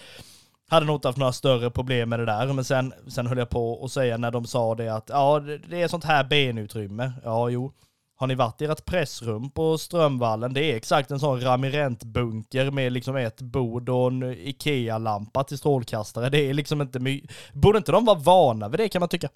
hade 0.69 0.85
nog 0.85 0.95
inte 0.95 1.07
haft 1.07 1.17
några 1.17 1.31
större 1.31 1.71
problem 1.71 2.09
med 2.09 2.19
det 2.19 2.25
där, 2.25 2.53
men 2.53 2.65
sen, 2.65 2.93
sen 3.07 3.27
höll 3.27 3.37
jag 3.37 3.49
på 3.49 3.85
att 3.85 3.91
säga 3.91 4.17
när 4.17 4.31
de 4.31 4.45
sa 4.45 4.75
det 4.75 4.89
att 4.89 5.09
ja, 5.09 5.39
det 5.69 5.81
är 5.81 5.87
sånt 5.87 6.03
här 6.03 6.23
benutrymme. 6.23 7.11
Ja, 7.23 7.49
jo. 7.49 7.73
Har 8.19 8.27
ni 8.27 8.35
varit 8.35 8.61
i 8.61 8.65
ert 8.65 8.85
pressrum 8.85 9.49
på 9.49 9.77
Strömvallen? 9.77 10.53
Det 10.53 10.63
är 10.71 10.75
exakt 10.75 11.11
en 11.11 11.19
sån 11.19 11.41
ramirentbunker 11.41 12.71
med 12.71 12.91
liksom 12.91 13.15
ett 13.15 13.41
bord 13.41 13.89
och 13.89 14.07
en 14.07 14.23
Ikea-lampa 14.23 15.43
till 15.43 15.57
strålkastare. 15.57 16.29
Det 16.29 16.39
är 16.39 16.53
liksom 16.53 16.81
inte 16.81 16.99
my- 16.99 17.27
Borde 17.53 17.77
inte 17.77 17.91
de 17.91 18.05
vara 18.05 18.19
vana 18.19 18.69
vid 18.69 18.79
det 18.79 18.89
kan 18.89 18.99
man 18.99 19.09
tycka? 19.09 19.29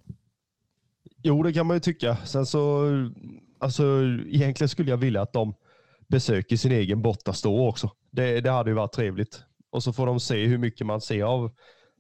Jo, 1.24 1.44
det 1.44 1.54
kan 1.54 1.66
man 1.66 1.76
ju 1.76 1.82
tycka. 1.82 2.18
Sen 2.26 2.46
så, 2.46 2.88
alltså 3.60 3.84
egentligen 4.28 4.70
skulle 4.70 4.90
jag 4.90 4.98
vilja 4.98 5.22
att 5.22 5.34
de 5.34 5.54
besöker 6.08 6.58
sin 6.58 6.72
egen 6.72 7.02
bortastå 7.02 7.68
också. 7.68 7.92
Det, 8.12 8.42
det 8.42 8.52
hade 8.52 8.70
ju 8.70 8.76
varit 8.76 8.92
trevligt 8.94 9.44
och 9.72 9.84
så 9.84 9.94
får 9.94 10.06
de 10.06 10.20
se 10.20 10.46
hur 10.46 10.58
mycket 10.58 10.88
man 10.88 11.02
ser 11.02 11.24
av, 11.24 11.52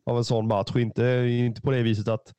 av 0.05 0.17
en 0.17 0.23
sån 0.23 0.47
match. 0.47 0.75
Inte, 0.75 1.03
inte 1.29 1.61
på 1.61 1.71
det 1.71 1.83
viset 1.83 2.07
att 2.07 2.33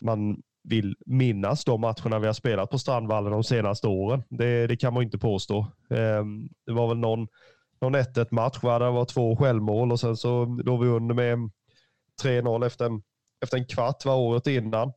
man 0.00 0.42
vill 0.62 0.96
minnas 1.06 1.64
de 1.64 1.80
matcherna 1.80 2.18
vi 2.18 2.26
har 2.26 2.34
spelat 2.34 2.70
på 2.70 2.78
Strandvallen 2.78 3.32
de 3.32 3.44
senaste 3.44 3.88
åren. 3.88 4.22
Det, 4.28 4.66
det 4.66 4.76
kan 4.76 4.94
man 4.94 5.02
inte 5.02 5.18
påstå. 5.18 5.66
Um, 5.88 6.48
det 6.66 6.72
var 6.72 6.88
väl 6.88 6.98
någon, 6.98 7.28
någon 7.80 7.96
1-1 7.96 8.26
match 8.30 8.58
där 8.62 8.80
det 8.80 8.90
var 8.90 9.04
två 9.04 9.36
självmål 9.36 9.92
och 9.92 10.00
sen 10.00 10.16
så 10.16 10.44
låg 10.44 10.84
vi 10.84 10.88
under 10.88 11.14
med 11.14 11.50
3-0 12.22 12.66
efter 12.66 12.84
en, 12.86 13.02
efter 13.42 13.56
en 13.56 13.64
kvart 13.64 14.04
var 14.04 14.16
året 14.16 14.46
innan. 14.46 14.92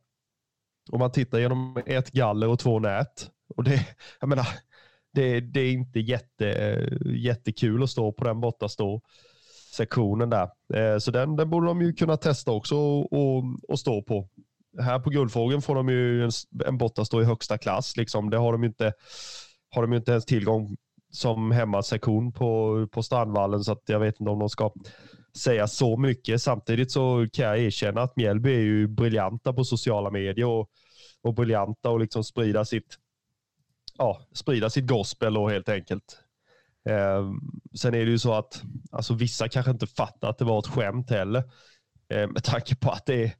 Och 0.92 0.98
man 0.98 1.12
tittar 1.12 1.38
genom 1.38 1.82
ett 1.86 2.10
galler 2.10 2.48
och 2.48 2.58
två 2.58 2.78
nät. 2.78 3.30
Och 3.56 3.64
det, 3.64 3.86
jag 4.20 4.28
menar, 4.28 4.46
det, 5.12 5.40
det 5.40 5.60
är 5.60 5.72
inte 5.72 6.00
jätte, 6.00 6.46
jättekul 7.04 7.82
att 7.82 7.90
stå 7.90 8.12
på 8.12 8.24
den 8.24 8.40
borta 8.40 8.68
stå 8.68 9.00
sektionen 9.74 10.30
där. 10.30 10.48
Eh, 10.74 10.98
så 10.98 11.10
den, 11.10 11.36
den 11.36 11.50
borde 11.50 11.66
de 11.66 11.82
ju 11.82 11.92
kunna 11.92 12.16
testa 12.16 12.50
också 12.50 12.76
och, 12.76 13.12
och, 13.12 13.44
och 13.68 13.78
stå 13.78 14.02
på. 14.02 14.28
Här 14.80 14.98
på 14.98 15.10
Guldfågeln 15.10 15.62
får 15.62 15.74
de 15.74 15.88
ju 15.88 16.24
en, 16.24 16.30
en 16.66 16.78
botta 16.78 17.04
stå 17.04 17.22
i 17.22 17.24
högsta 17.24 17.58
klass. 17.58 17.96
Liksom. 17.96 18.30
Det 18.30 18.36
har 18.36 18.52
de 18.52 18.62
ju 18.62 18.68
inte, 18.68 18.92
har 19.70 19.82
de 19.82 19.92
inte 19.92 20.10
ens 20.10 20.24
tillgång 20.24 20.76
som 21.10 21.50
hemmasektion 21.50 22.32
på, 22.32 22.86
på 22.92 23.02
Strandvallen 23.02 23.64
så 23.64 23.72
att 23.72 23.82
jag 23.86 24.00
vet 24.00 24.20
inte 24.20 24.30
om 24.30 24.38
de 24.38 24.48
ska 24.48 24.72
säga 25.38 25.66
så 25.66 25.96
mycket. 25.96 26.42
Samtidigt 26.42 26.92
så 26.92 27.26
kan 27.32 27.44
jag 27.44 27.58
erkänna 27.58 28.02
att 28.02 28.16
Mjällby 28.16 28.54
är 28.54 28.60
ju 28.60 28.88
briljanta 28.88 29.52
på 29.52 29.64
sociala 29.64 30.10
medier 30.10 30.46
och, 30.46 30.68
och 31.22 31.34
briljanta 31.34 31.90
och 31.90 32.00
liksom 32.00 32.24
sprida 32.24 32.64
sitt, 32.64 32.98
ja, 33.98 34.20
sprida 34.32 34.70
sitt 34.70 34.86
gospel 34.86 35.36
och 35.36 35.50
helt 35.50 35.68
enkelt. 35.68 36.23
Eh, 36.88 37.32
sen 37.74 37.94
är 37.94 38.04
det 38.04 38.10
ju 38.10 38.18
så 38.18 38.34
att 38.34 38.62
alltså, 38.92 39.14
vissa 39.14 39.48
kanske 39.48 39.70
inte 39.70 39.86
fattar 39.86 40.30
att 40.30 40.38
det 40.38 40.44
var 40.44 40.58
ett 40.58 40.66
skämt 40.66 41.10
heller. 41.10 41.42
Eh, 42.08 42.28
med 42.28 42.44
tanke 42.44 42.76
på 42.76 42.90
att 42.90 43.06
det 43.06 43.34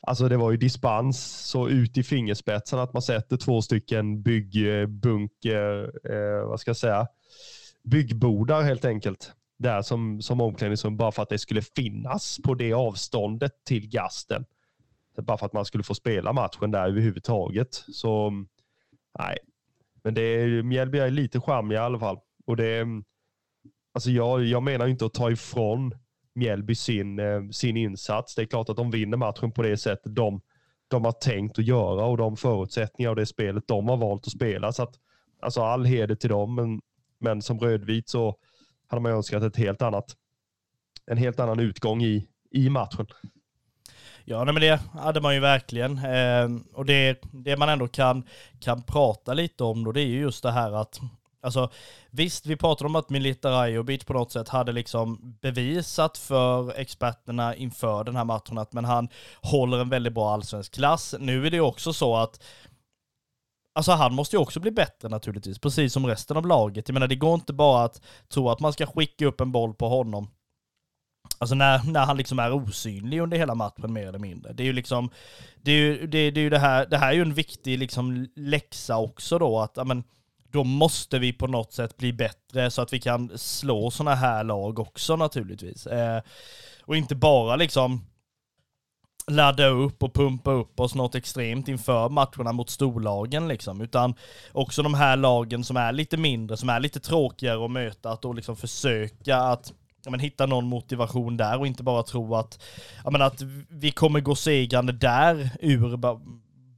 Alltså 0.00 0.28
det 0.28 0.36
var 0.36 0.50
ju 0.50 0.56
dispens 0.56 1.46
så 1.48 1.68
ut 1.68 1.98
i 1.98 2.02
fingerspetsen 2.02 2.78
att 2.78 2.92
man 2.92 3.02
sätter 3.02 3.36
två 3.36 3.62
stycken 3.62 4.22
byggbunker, 4.22 5.90
eh, 6.04 6.16
eh, 6.16 6.18
eh, 6.18 6.48
vad 6.48 6.60
ska 6.60 6.68
jag 6.68 6.76
säga, 6.76 7.06
byggbodar 7.82 8.62
helt 8.62 8.84
enkelt. 8.84 9.32
Där 9.58 9.82
som, 9.82 10.22
som 10.22 10.40
omklädningsrum 10.40 10.96
bara 10.96 11.12
för 11.12 11.22
att 11.22 11.28
det 11.28 11.38
skulle 11.38 11.62
finnas 11.62 12.38
på 12.44 12.54
det 12.54 12.72
avståndet 12.72 13.52
till 13.64 13.88
gasten. 13.88 14.44
Bara 15.16 15.38
för 15.38 15.46
att 15.46 15.52
man 15.52 15.64
skulle 15.64 15.84
få 15.84 15.94
spela 15.94 16.32
matchen 16.32 16.70
där 16.70 16.88
överhuvudtaget. 16.88 17.84
Så 17.92 18.30
nej, 19.18 19.38
men 20.02 20.14
det 20.14 20.22
är, 20.22 20.62
Mjällby 20.62 20.98
är 20.98 21.10
lite 21.10 21.40
charmiga 21.40 21.78
i 21.78 21.82
alla 21.82 21.98
fall. 21.98 22.18
Och 22.48 22.56
det, 22.56 22.78
mm, 22.78 23.04
alltså 23.94 24.10
jag, 24.10 24.44
jag 24.44 24.62
menar 24.62 24.86
inte 24.86 25.06
att 25.06 25.14
ta 25.14 25.30
ifrån 25.30 25.94
Mjällby 26.34 26.74
sin, 26.74 27.18
eh, 27.18 27.48
sin 27.50 27.76
insats. 27.76 28.34
Det 28.34 28.42
är 28.42 28.46
klart 28.46 28.68
att 28.68 28.76
de 28.76 28.90
vinner 28.90 29.16
matchen 29.16 29.52
på 29.52 29.62
det 29.62 29.76
sättet 29.76 30.14
de, 30.14 30.40
de 30.88 31.04
har 31.04 31.12
tänkt 31.12 31.58
att 31.58 31.64
göra 31.64 32.04
och 32.04 32.16
de 32.16 32.36
förutsättningar 32.36 33.10
och 33.10 33.16
det 33.16 33.26
spelet 33.26 33.64
de 33.68 33.88
har 33.88 33.96
valt 33.96 34.26
att 34.26 34.32
spela. 34.32 34.72
Så 34.72 34.82
att, 34.82 34.94
alltså 35.42 35.62
all 35.62 35.84
heder 35.84 36.14
till 36.14 36.30
dem, 36.30 36.54
men, 36.54 36.80
men 37.20 37.42
som 37.42 37.58
rödvit 37.58 38.08
så 38.08 38.36
hade 38.86 39.02
man 39.02 39.12
önskat 39.12 39.42
ett 39.42 39.56
helt 39.56 39.82
annat, 39.82 40.16
en 41.06 41.18
helt 41.18 41.40
annan 41.40 41.60
utgång 41.60 42.02
i, 42.02 42.28
i 42.50 42.70
matchen. 42.70 43.06
Ja, 44.24 44.44
men 44.44 44.54
det 44.54 44.80
hade 44.92 45.20
man 45.20 45.34
ju 45.34 45.40
verkligen. 45.40 45.98
Eh, 45.98 46.48
och 46.72 46.84
det, 46.84 47.18
det 47.32 47.56
man 47.56 47.68
ändå 47.68 47.88
kan, 47.88 48.24
kan 48.60 48.82
prata 48.82 49.34
lite 49.34 49.64
om 49.64 49.84
då, 49.84 49.92
det 49.92 50.00
är 50.00 50.06
ju 50.06 50.20
just 50.20 50.42
det 50.42 50.50
här 50.50 50.72
att 50.72 51.00
Alltså 51.40 51.70
visst, 52.10 52.46
vi 52.46 52.56
pratade 52.56 52.88
om 52.88 52.96
att 52.96 53.10
Milita 53.10 53.50
Rajovic 53.50 54.04
på 54.04 54.12
något 54.12 54.32
sätt 54.32 54.48
hade 54.48 54.72
liksom 54.72 55.36
bevisat 55.40 56.18
för 56.18 56.78
experterna 56.78 57.54
inför 57.54 58.04
den 58.04 58.16
här 58.16 58.24
matchen 58.24 58.58
att 58.58 58.72
men 58.72 58.84
han 58.84 59.08
håller 59.42 59.78
en 59.78 59.88
väldigt 59.88 60.14
bra 60.14 60.32
allsvensk 60.32 60.74
klass. 60.74 61.14
Nu 61.18 61.46
är 61.46 61.50
det 61.50 61.56
ju 61.56 61.62
också 61.62 61.92
så 61.92 62.16
att 62.16 62.40
Alltså 63.78 63.92
han 63.92 64.14
måste 64.14 64.36
ju 64.36 64.40
också 64.40 64.60
bli 64.60 64.70
bättre 64.70 65.08
naturligtvis, 65.08 65.58
precis 65.58 65.92
som 65.92 66.06
resten 66.06 66.36
av 66.36 66.46
laget. 66.46 66.88
Jag 66.88 66.94
menar 66.94 67.06
det 67.06 67.16
går 67.16 67.34
inte 67.34 67.52
bara 67.52 67.84
att 67.84 68.02
tro 68.28 68.50
att 68.50 68.60
man 68.60 68.72
ska 68.72 68.86
skicka 68.86 69.26
upp 69.26 69.40
en 69.40 69.52
boll 69.52 69.74
på 69.74 69.88
honom. 69.88 70.30
Alltså 71.38 71.54
när, 71.54 71.82
när 71.92 72.04
han 72.04 72.16
liksom 72.16 72.38
är 72.38 72.52
osynlig 72.52 73.20
under 73.20 73.38
hela 73.38 73.54
matchen 73.54 73.92
mer 73.92 74.06
eller 74.06 74.18
mindre. 74.18 74.52
Det 74.52 74.62
är 74.62 74.64
ju 74.64 74.72
liksom, 74.72 75.10
det 75.56 75.70
är 75.70 75.76
ju 75.76 76.06
det, 76.06 76.30
det, 76.30 76.40
är 76.40 76.42
ju 76.42 76.50
det 76.50 76.58
här, 76.58 76.86
det 76.86 76.98
här 76.98 77.08
är 77.08 77.12
ju 77.12 77.22
en 77.22 77.34
viktig 77.34 77.78
liksom 77.78 78.28
läxa 78.36 78.98
också 78.98 79.38
då 79.38 79.60
att, 79.60 79.72
ja 79.76 79.84
men, 79.84 80.04
då 80.52 80.64
måste 80.64 81.18
vi 81.18 81.32
på 81.32 81.46
något 81.46 81.72
sätt 81.72 81.96
bli 81.96 82.12
bättre 82.12 82.70
så 82.70 82.82
att 82.82 82.92
vi 82.92 83.00
kan 83.00 83.38
slå 83.38 83.90
sådana 83.90 84.14
här 84.16 84.44
lag 84.44 84.78
också 84.78 85.16
naturligtvis. 85.16 85.86
Eh, 85.86 86.22
och 86.84 86.96
inte 86.96 87.14
bara 87.14 87.56
liksom 87.56 88.00
ladda 89.30 89.66
upp 89.66 90.02
och 90.02 90.14
pumpa 90.14 90.50
upp 90.50 90.80
oss 90.80 90.94
något 90.94 91.14
extremt 91.14 91.68
inför 91.68 92.08
matcherna 92.08 92.52
mot 92.52 92.70
storlagen 92.70 93.48
liksom, 93.48 93.80
utan 93.80 94.14
också 94.52 94.82
de 94.82 94.94
här 94.94 95.16
lagen 95.16 95.64
som 95.64 95.76
är 95.76 95.92
lite 95.92 96.16
mindre, 96.16 96.56
som 96.56 96.68
är 96.68 96.80
lite 96.80 97.00
tråkigare 97.00 97.64
att 97.64 97.70
möta, 97.70 98.10
att 98.10 98.22
då 98.22 98.32
liksom 98.32 98.56
försöka 98.56 99.36
att 99.36 99.72
ja, 100.04 100.10
men, 100.10 100.20
hitta 100.20 100.46
någon 100.46 100.64
motivation 100.64 101.36
där 101.36 101.58
och 101.58 101.66
inte 101.66 101.82
bara 101.82 102.02
tro 102.02 102.34
att, 102.34 102.62
ja, 103.04 103.10
men, 103.10 103.22
att 103.22 103.42
vi 103.68 103.90
kommer 103.90 104.20
gå 104.20 104.34
segrande 104.34 104.92
där 104.92 105.50
ur 105.60 105.96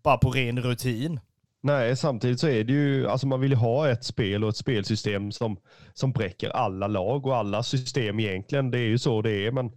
bara 0.02 0.18
på 0.18 0.30
ren 0.30 0.62
rutin. 0.62 1.20
Nej, 1.62 1.96
samtidigt 1.96 2.40
så 2.40 2.48
är 2.48 2.64
det 2.64 2.72
ju, 2.72 3.08
alltså 3.08 3.26
man 3.26 3.40
vill 3.40 3.50
ju 3.50 3.56
ha 3.56 3.88
ett 3.88 4.04
spel 4.04 4.44
och 4.44 4.50
ett 4.50 4.56
spelsystem 4.56 5.32
som, 5.32 5.56
som 5.94 6.12
bräcker 6.12 6.50
alla 6.50 6.86
lag 6.86 7.26
och 7.26 7.36
alla 7.36 7.62
system 7.62 8.20
egentligen. 8.20 8.70
Det 8.70 8.78
är 8.78 8.88
ju 8.88 8.98
så 8.98 9.22
det 9.22 9.46
är, 9.46 9.52
men 9.52 9.70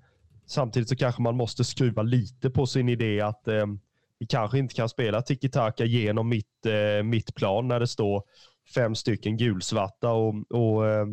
samtidigt 0.46 0.90
så 0.90 0.96
kanske 0.96 1.22
man 1.22 1.36
måste 1.36 1.64
skruva 1.64 2.02
lite 2.02 2.50
på 2.50 2.66
sin 2.66 2.90
idé 2.90 3.22
att 3.22 3.48
eh, 3.48 3.66
vi 4.20 4.28
kanske 4.28 4.60
inte 4.60 4.76
kan 4.76 4.90
spela 4.90 5.22
tiki-taka 5.22 5.86
genom 5.86 6.30
mitt, 6.30 6.66
eh, 6.66 7.04
mitt 7.04 7.36
plan 7.36 7.68
när 7.68 7.80
det 7.80 7.88
står 7.88 8.24
fem 8.76 8.96
stycken 8.96 9.38
gulsvarta 9.38 10.12
och, 10.12 10.52
och 10.52 10.88
eh, 10.88 11.06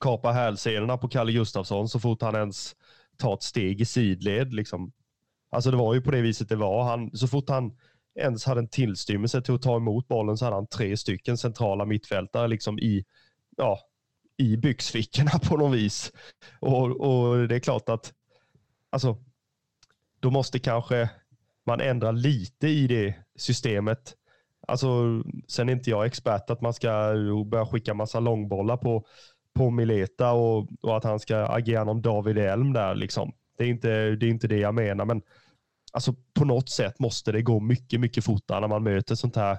kapa 0.00 0.32
hälsenorna 0.32 0.96
på 0.96 1.08
Kalle 1.08 1.32
Gustafsson 1.32 1.88
så 1.88 2.00
fort 2.00 2.22
han 2.22 2.34
ens 2.34 2.76
tar 3.18 3.34
ett 3.34 3.42
steg 3.42 3.80
i 3.80 3.84
sidled. 3.84 4.54
Liksom. 4.54 4.92
Alltså 5.50 5.70
det 5.70 5.76
var 5.76 5.94
ju 5.94 6.00
på 6.00 6.10
det 6.10 6.20
viset 6.20 6.48
det 6.48 6.56
var. 6.56 6.84
Han, 6.84 7.16
så 7.16 7.28
fort 7.28 7.48
han 7.48 7.76
ens 8.16 8.44
hade 8.44 8.60
en 8.60 8.68
tillstymmelse 8.68 9.42
till 9.42 9.54
att 9.54 9.62
ta 9.62 9.76
emot 9.76 10.08
bollen 10.08 10.36
så 10.36 10.44
hade 10.44 10.56
han 10.56 10.66
tre 10.66 10.96
stycken 10.96 11.38
centrala 11.38 11.84
mittfältare 11.84 12.48
liksom 12.48 12.78
i, 12.78 13.04
ja, 13.56 13.78
i 14.36 14.56
byxfickorna 14.56 15.30
på 15.48 15.56
något 15.56 15.76
vis. 15.76 16.12
Och, 16.60 17.00
och 17.00 17.48
det 17.48 17.54
är 17.54 17.60
klart 17.60 17.88
att 17.88 18.12
alltså, 18.90 19.16
då 20.20 20.30
måste 20.30 20.58
kanske 20.58 21.10
man 21.66 21.80
ändra 21.80 22.10
lite 22.10 22.68
i 22.68 22.86
det 22.86 23.14
systemet. 23.36 24.14
Alltså, 24.68 25.22
sen 25.48 25.68
är 25.68 25.72
inte 25.72 25.90
jag 25.90 26.06
expert 26.06 26.50
att 26.50 26.60
man 26.60 26.74
ska 26.74 27.12
börja 27.46 27.66
skicka 27.66 27.94
massa 27.94 28.20
långbollar 28.20 28.76
på, 28.76 29.06
på 29.54 29.70
Mileta 29.70 30.32
och, 30.32 30.68
och 30.82 30.96
att 30.96 31.04
han 31.04 31.20
ska 31.20 31.36
agera 31.36 31.84
någon 31.84 32.02
David 32.02 32.38
Elm 32.38 32.72
där. 32.72 32.94
Liksom. 32.94 33.32
Det, 33.58 33.64
är 33.64 33.68
inte, 33.68 33.88
det 34.10 34.26
är 34.26 34.30
inte 34.30 34.48
det 34.48 34.58
jag 34.58 34.74
menar, 34.74 35.04
men 35.04 35.22
alltså 35.96 36.14
på 36.34 36.44
något 36.44 36.68
sätt 36.68 36.98
måste 36.98 37.32
det 37.32 37.42
gå 37.42 37.60
mycket, 37.60 38.00
mycket 38.00 38.24
fortare 38.24 38.60
när 38.60 38.68
man 38.68 38.82
möter 38.82 39.14
sånt 39.14 39.36
här 39.36 39.58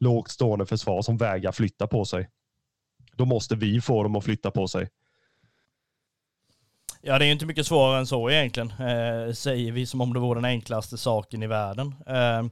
lågt 0.00 0.30
stående 0.30 0.66
försvar 0.66 1.02
som 1.02 1.16
vägrar 1.16 1.52
flytta 1.52 1.86
på 1.86 2.04
sig. 2.04 2.28
Då 3.14 3.24
måste 3.24 3.56
vi 3.56 3.80
få 3.80 4.02
dem 4.02 4.16
att 4.16 4.24
flytta 4.24 4.50
på 4.50 4.68
sig. 4.68 4.88
Ja, 7.00 7.18
det 7.18 7.24
är 7.24 7.26
ju 7.26 7.32
inte 7.32 7.46
mycket 7.46 7.66
svårare 7.66 7.98
än 7.98 8.06
så 8.06 8.30
egentligen, 8.30 8.70
eh, 8.70 9.32
säger 9.32 9.72
vi 9.72 9.86
som 9.86 10.00
om 10.00 10.12
det 10.12 10.20
vore 10.20 10.38
den 10.38 10.44
enklaste 10.44 10.98
saken 10.98 11.42
i 11.42 11.46
världen. 11.46 11.94
Eh, 12.06 12.46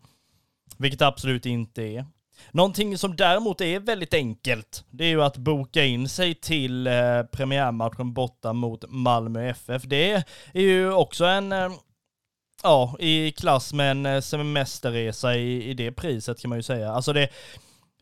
vilket 0.78 0.98
det 0.98 1.06
absolut 1.06 1.46
inte 1.46 1.82
är. 1.82 2.06
Någonting 2.52 2.98
som 2.98 3.16
däremot 3.16 3.60
är 3.60 3.80
väldigt 3.80 4.14
enkelt, 4.14 4.84
det 4.90 5.04
är 5.04 5.08
ju 5.08 5.22
att 5.22 5.36
boka 5.36 5.84
in 5.84 6.08
sig 6.08 6.34
till 6.34 6.86
eh, 6.86 7.22
premiärmatchen 7.32 8.12
borta 8.12 8.52
mot 8.52 8.84
Malmö 8.88 9.48
FF. 9.48 9.82
Det 9.82 10.12
är 10.52 10.62
ju 10.62 10.92
också 10.92 11.24
en, 11.24 11.52
eh, 11.52 11.70
Ja, 12.66 12.96
i 12.98 13.32
klass 13.32 13.72
med 13.72 13.90
en 13.90 14.06
eh, 14.06 14.20
semesterresa 14.20 15.34
i, 15.34 15.70
i 15.70 15.74
det 15.74 15.92
priset 15.92 16.40
kan 16.40 16.48
man 16.48 16.58
ju 16.58 16.62
säga. 16.62 16.92
Alltså 16.92 17.12
det, 17.12 17.28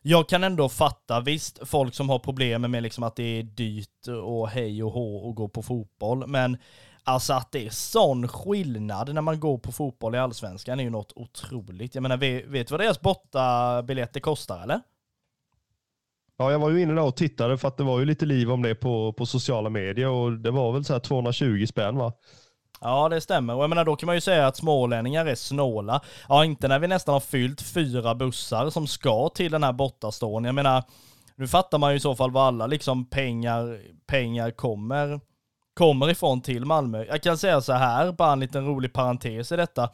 jag 0.02 0.28
kan 0.28 0.44
ändå 0.44 0.68
fatta, 0.68 1.20
visst, 1.20 1.68
folk 1.68 1.94
som 1.94 2.08
har 2.08 2.18
problem 2.18 2.70
med 2.70 2.82
liksom 2.82 3.04
att 3.04 3.16
det 3.16 3.38
är 3.38 3.42
dyrt 3.42 4.08
och 4.24 4.48
hej 4.48 4.82
och 4.82 4.92
hå 4.92 5.16
och 5.16 5.34
gå 5.34 5.48
på 5.48 5.62
fotboll, 5.62 6.26
men 6.26 6.58
alltså 7.04 7.32
att 7.32 7.52
det 7.52 7.66
är 7.66 7.70
sån 7.70 8.28
skillnad 8.28 9.14
när 9.14 9.22
man 9.22 9.40
går 9.40 9.58
på 9.58 9.72
fotboll 9.72 10.14
i 10.14 10.18
allsvenskan 10.18 10.80
är 10.80 10.84
ju 10.84 10.90
något 10.90 11.12
otroligt. 11.16 11.94
Jag 11.94 12.02
menar, 12.02 12.16
vet, 12.16 12.46
vet 12.46 12.68
du 12.68 12.72
vad 12.72 12.80
deras 12.80 13.00
bortabiljetter 13.00 14.20
kostar 14.20 14.62
eller? 14.62 14.80
Ja, 16.36 16.52
jag 16.52 16.58
var 16.58 16.70
ju 16.70 16.82
inne 16.82 16.94
där 16.94 17.02
och 17.02 17.16
tittade 17.16 17.58
för 17.58 17.68
att 17.68 17.76
det 17.76 17.84
var 17.84 17.98
ju 17.98 18.04
lite 18.04 18.26
liv 18.26 18.52
om 18.52 18.62
det 18.62 18.74
på, 18.74 19.12
på 19.12 19.26
sociala 19.26 19.70
medier 19.70 20.08
och 20.08 20.32
det 20.32 20.50
var 20.50 20.72
väl 20.72 20.84
så 20.84 20.92
här 20.92 21.00
220 21.00 21.66
spänn 21.66 21.96
va? 21.96 22.12
Ja, 22.82 23.08
det 23.08 23.20
stämmer. 23.20 23.54
Och 23.54 23.62
jag 23.62 23.68
menar, 23.68 23.84
då 23.84 23.96
kan 23.96 24.06
man 24.06 24.14
ju 24.14 24.20
säga 24.20 24.46
att 24.46 24.56
smålänningar 24.56 25.26
är 25.26 25.34
snåla. 25.34 26.00
Ja, 26.28 26.44
inte 26.44 26.68
när 26.68 26.78
vi 26.78 26.88
nästan 26.88 27.12
har 27.12 27.20
fyllt 27.20 27.62
fyra 27.62 28.14
bussar 28.14 28.70
som 28.70 28.86
ska 28.86 29.28
till 29.28 29.52
den 29.52 29.64
här 29.64 29.72
bortastående. 29.72 30.48
Jag 30.48 30.54
menar, 30.54 30.82
nu 31.36 31.48
fattar 31.48 31.78
man 31.78 31.90
ju 31.90 31.96
i 31.96 32.00
så 32.00 32.14
fall 32.14 32.30
vad 32.30 32.46
alla 32.46 32.66
liksom 32.66 33.04
pengar, 33.04 33.80
pengar 34.06 34.50
kommer, 34.50 35.20
kommer 35.74 36.10
ifrån 36.10 36.40
till 36.40 36.64
Malmö. 36.64 37.04
Jag 37.04 37.22
kan 37.22 37.38
säga 37.38 37.60
så 37.60 37.72
här, 37.72 38.12
bara 38.12 38.32
en 38.32 38.40
liten 38.40 38.66
rolig 38.66 38.92
parentes 38.92 39.52
i 39.52 39.56
detta, 39.56 39.90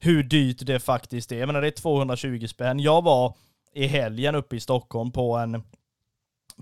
hur 0.00 0.22
dyrt 0.22 0.66
det 0.66 0.80
faktiskt 0.80 1.32
är. 1.32 1.38
Jag 1.38 1.46
menar, 1.46 1.60
det 1.60 1.68
är 1.68 1.70
220 1.70 2.46
spänn. 2.46 2.80
Jag 2.80 3.02
var 3.02 3.34
i 3.74 3.86
helgen 3.86 4.34
uppe 4.34 4.56
i 4.56 4.60
Stockholm 4.60 5.12
på 5.12 5.36
en, 5.36 5.62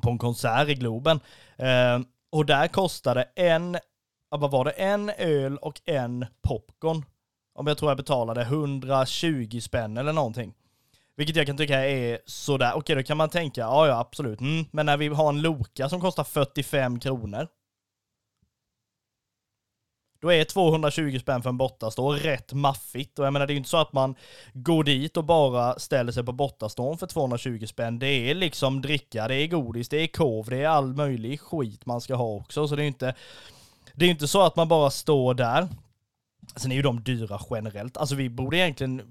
på 0.03 0.11
en 0.11 0.19
konsert 0.19 0.69
i 0.69 0.75
Globen. 0.75 1.21
Eh, 1.57 2.01
och 2.31 2.47
där 2.47 2.69
kostade 2.69 3.23
en 3.35 3.77
vad 4.29 4.51
var 4.51 4.65
det, 4.65 4.71
en 4.71 5.11
öl 5.11 5.57
och 5.57 5.81
en 5.85 6.27
popcorn. 6.43 7.05
Om 7.55 7.67
jag 7.67 7.79
tror 7.79 7.91
jag 7.91 7.97
betalade 7.97 8.43
120 8.43 9.61
spänn 9.61 9.97
eller 9.97 10.13
någonting. 10.13 10.55
Vilket 11.17 11.37
jag 11.37 11.47
kan 11.47 11.57
tycka 11.57 11.87
är 11.87 12.19
sådär, 12.27 12.73
okej 12.75 12.97
då 12.97 13.03
kan 13.03 13.17
man 13.17 13.31
tänka, 13.31 13.61
ja 13.61 13.87
ja 13.87 13.99
absolut, 13.99 14.41
mm. 14.41 14.65
men 14.71 14.87
när 14.87 14.97
vi 14.97 15.09
har 15.09 15.29
en 15.29 15.43
Loka 15.43 15.89
som 15.89 16.01
kostar 16.01 16.25
45 16.25 17.01
kronor. 17.01 17.49
Då 20.21 20.33
är 20.33 20.45
220 20.45 21.19
spänn 21.19 21.43
för 21.43 21.51
en 21.51 21.59
bortastå 21.59 22.13
rätt 22.13 22.53
maffigt. 22.53 23.19
Och 23.19 23.27
jag 23.27 23.33
menar 23.33 23.47
det 23.47 23.51
är 23.51 23.55
ju 23.55 23.59
inte 23.59 23.71
så 23.71 23.77
att 23.77 23.93
man 23.93 24.15
går 24.53 24.85
dit 24.85 25.17
och 25.17 25.25
bara 25.25 25.79
ställer 25.79 26.13
sig 26.13 26.25
på 26.25 26.33
bortastån 26.33 26.99
för 26.99 27.07
220 27.07 27.67
spänn. 27.67 27.99
Det 27.99 28.31
är 28.31 28.35
liksom 28.35 28.83
dricka, 28.83 29.29
det 29.29 29.35
är 29.35 29.47
godis, 29.47 29.89
det 29.89 29.97
är 29.97 30.07
kov, 30.07 30.47
det 30.51 30.63
är 30.63 30.69
all 30.69 30.95
möjlig 30.95 31.41
skit 31.41 31.87
man 31.87 32.01
ska 32.01 32.15
ha 32.15 32.35
också. 32.35 32.69
Så 32.69 32.77
det 32.77 32.83
är 32.83 32.85
ju 32.85 32.89
inte, 32.89 33.15
det 33.97 34.05
är 34.05 34.07
ju 34.07 34.13
inte 34.13 34.29
så 34.29 34.43
att 34.43 34.57
man 34.57 34.69
bara 34.69 34.91
står 34.91 35.35
där. 35.35 35.69
Sen 36.57 36.73
är 36.73 36.77
ju 36.77 36.83
de 36.83 37.03
dyra 37.03 37.41
generellt. 37.51 37.97
Alltså 37.97 38.15
vi 38.15 38.31
borde 38.31 38.57
egentligen 38.57 39.03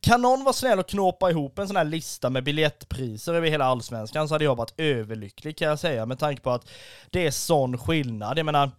Kan 0.00 0.22
någon 0.22 0.44
vara 0.44 0.52
snäll 0.52 0.78
och 0.78 0.88
knåpa 0.88 1.30
ihop 1.30 1.58
en 1.58 1.66
sån 1.66 1.76
här 1.76 1.84
lista 1.84 2.30
med 2.30 2.44
biljettpriser 2.44 3.34
över 3.34 3.50
hela 3.50 3.64
allsvenskan 3.64 4.28
så 4.28 4.34
hade 4.34 4.44
jag 4.44 4.56
varit 4.56 4.74
överlycklig 4.76 5.58
kan 5.58 5.68
jag 5.68 5.78
säga 5.78 6.06
med 6.06 6.18
tanke 6.18 6.42
på 6.42 6.50
att 6.50 6.70
det 7.10 7.26
är 7.26 7.30
sån 7.30 7.78
skillnad. 7.78 8.38
Jag 8.38 8.46
menar, 8.46 8.70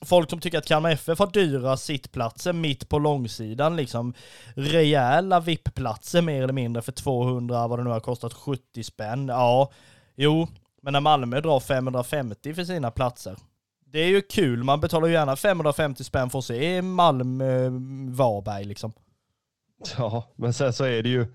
folk 0.00 0.30
som 0.30 0.40
tycker 0.40 0.58
att 0.58 0.66
Kalmar 0.66 0.90
FF 0.90 1.18
har 1.18 1.26
dyra 1.26 1.76
sittplatser 1.76 2.52
mitt 2.52 2.88
på 2.88 2.98
långsidan, 2.98 3.76
liksom 3.76 4.14
rejäla 4.54 5.40
VIP-platser 5.40 6.22
mer 6.22 6.42
eller 6.42 6.52
mindre 6.52 6.82
för 6.82 6.92
200, 6.92 7.68
vad 7.68 7.78
det 7.78 7.84
nu 7.84 7.90
har 7.90 8.00
kostat, 8.00 8.32
70 8.34 8.84
spänn. 8.84 9.28
Ja, 9.28 9.70
jo, 10.16 10.48
men 10.82 10.92
när 10.92 11.00
Malmö 11.00 11.40
drar 11.40 11.60
550 11.60 12.54
för 12.54 12.64
sina 12.64 12.90
platser, 12.90 13.36
det 13.96 14.02
är 14.02 14.08
ju 14.08 14.22
kul, 14.22 14.64
man 14.64 14.80
betalar 14.80 15.08
ju 15.08 15.14
gärna 15.14 15.36
550 15.36 16.04
spänn 16.04 16.30
för 16.30 16.38
att 16.38 16.44
se 16.44 16.82
Malmö-Varberg 16.82 18.64
liksom. 18.64 18.92
Ja, 19.98 20.34
men 20.36 20.52
sen 20.52 20.72
så 20.72 20.84
är 20.84 21.02
det 21.02 21.08
ju, 21.08 21.26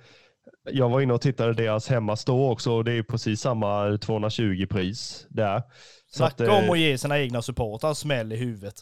jag 0.72 0.90
var 0.90 1.02
inne 1.02 1.14
och 1.14 1.22
tittade 1.22 1.54
deras 1.54 1.88
hemmastå 1.88 2.50
också 2.50 2.72
och 2.72 2.84
det 2.84 2.94
är 2.94 3.04
precis 3.04 3.42
samma 3.42 3.98
220 3.98 4.68
pris 4.70 5.26
där. 5.30 5.64
Snacka 6.12 6.44
att, 6.44 6.64
om 6.64 6.70
att 6.70 6.80
ge 6.80 6.98
sina 6.98 7.20
egna 7.20 7.42
supportrar 7.42 7.94
smäll 7.94 8.34
i 8.34 8.36
huvudet. 8.36 8.76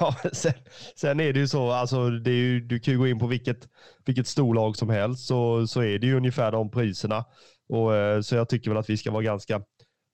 ja, 0.00 0.16
sen, 0.32 0.52
sen, 0.96 1.20
är 1.20 1.32
det 1.32 1.38
ju 1.38 1.48
så, 1.48 1.70
alltså 1.70 2.10
det 2.10 2.30
är 2.30 2.34
ju, 2.34 2.60
du 2.60 2.78
kan 2.78 2.94
ju 2.94 2.98
gå 2.98 3.08
in 3.08 3.18
på 3.18 3.26
vilket, 3.26 3.68
vilket 4.04 4.26
storlag 4.26 4.76
som 4.76 4.90
helst 4.90 5.26
så, 5.26 5.66
så 5.66 5.82
är 5.82 5.98
det 5.98 6.06
ju 6.06 6.16
ungefär 6.16 6.52
de 6.52 6.70
priserna. 6.70 7.24
Och, 7.68 7.96
eh, 7.96 8.20
så 8.20 8.36
jag 8.36 8.48
tycker 8.48 8.70
väl 8.70 8.78
att 8.78 8.90
vi 8.90 8.96
ska 8.96 9.10
vara 9.10 9.22
ganska, 9.22 9.62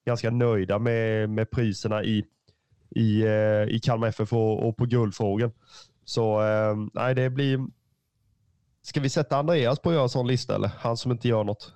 ganska 0.05 0.29
nöjda 0.29 0.79
med, 0.79 1.29
med 1.29 1.51
priserna 1.51 2.03
i, 2.03 2.25
i, 2.89 3.21
eh, 3.21 3.75
i 3.75 3.79
Kalmar 3.83 4.07
FF 4.07 4.33
och, 4.33 4.67
och 4.67 4.77
på 4.77 4.85
guldfrågan. 4.85 5.51
Så 6.05 6.41
eh, 6.41 6.75
nej, 6.93 7.15
det 7.15 7.29
blir... 7.29 7.59
Ska 8.83 8.99
vi 8.99 9.09
sätta 9.09 9.37
Andreas 9.37 9.79
på 9.79 9.89
att 9.89 9.93
göra 9.93 10.03
en 10.03 10.09
sån 10.09 10.27
lista 10.27 10.55
eller? 10.55 10.71
Han 10.79 10.97
som 10.97 11.11
inte 11.11 11.27
gör 11.27 11.43
något. 11.43 11.73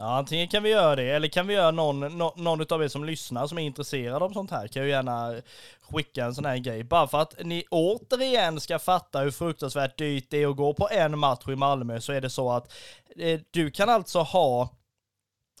Ja, 0.00 0.18
antingen 0.18 0.48
kan 0.48 0.62
vi 0.62 0.70
göra 0.70 0.96
det, 0.96 1.10
eller 1.10 1.28
kan 1.28 1.46
vi 1.46 1.54
göra 1.54 1.70
någon, 1.70 2.00
no, 2.00 2.32
någon 2.36 2.72
av 2.72 2.82
er 2.82 2.88
som 2.88 3.04
lyssnar 3.04 3.46
som 3.46 3.58
är 3.58 3.62
intresserad 3.62 4.22
av 4.22 4.30
sånt 4.30 4.50
här, 4.50 4.68
kan 4.68 4.82
ju 4.82 4.88
gärna 4.88 5.34
skicka 5.80 6.24
en 6.24 6.34
sån 6.34 6.44
här 6.44 6.56
grej. 6.56 6.84
Bara 6.84 7.06
för 7.06 7.18
att 7.18 7.34
ni 7.44 7.64
återigen 7.70 8.60
ska 8.60 8.78
fatta 8.78 9.20
hur 9.20 9.30
fruktansvärt 9.30 9.98
dyrt 9.98 10.26
det 10.30 10.42
är 10.42 10.50
att 10.50 10.56
gå 10.56 10.74
på 10.74 10.88
en 10.90 11.18
match 11.18 11.48
i 11.48 11.56
Malmö, 11.56 12.00
så 12.00 12.12
är 12.12 12.20
det 12.20 12.30
så 12.30 12.52
att 12.52 12.72
eh, 13.16 13.40
du 13.50 13.70
kan 13.70 13.88
alltså 13.88 14.18
ha, 14.18 14.68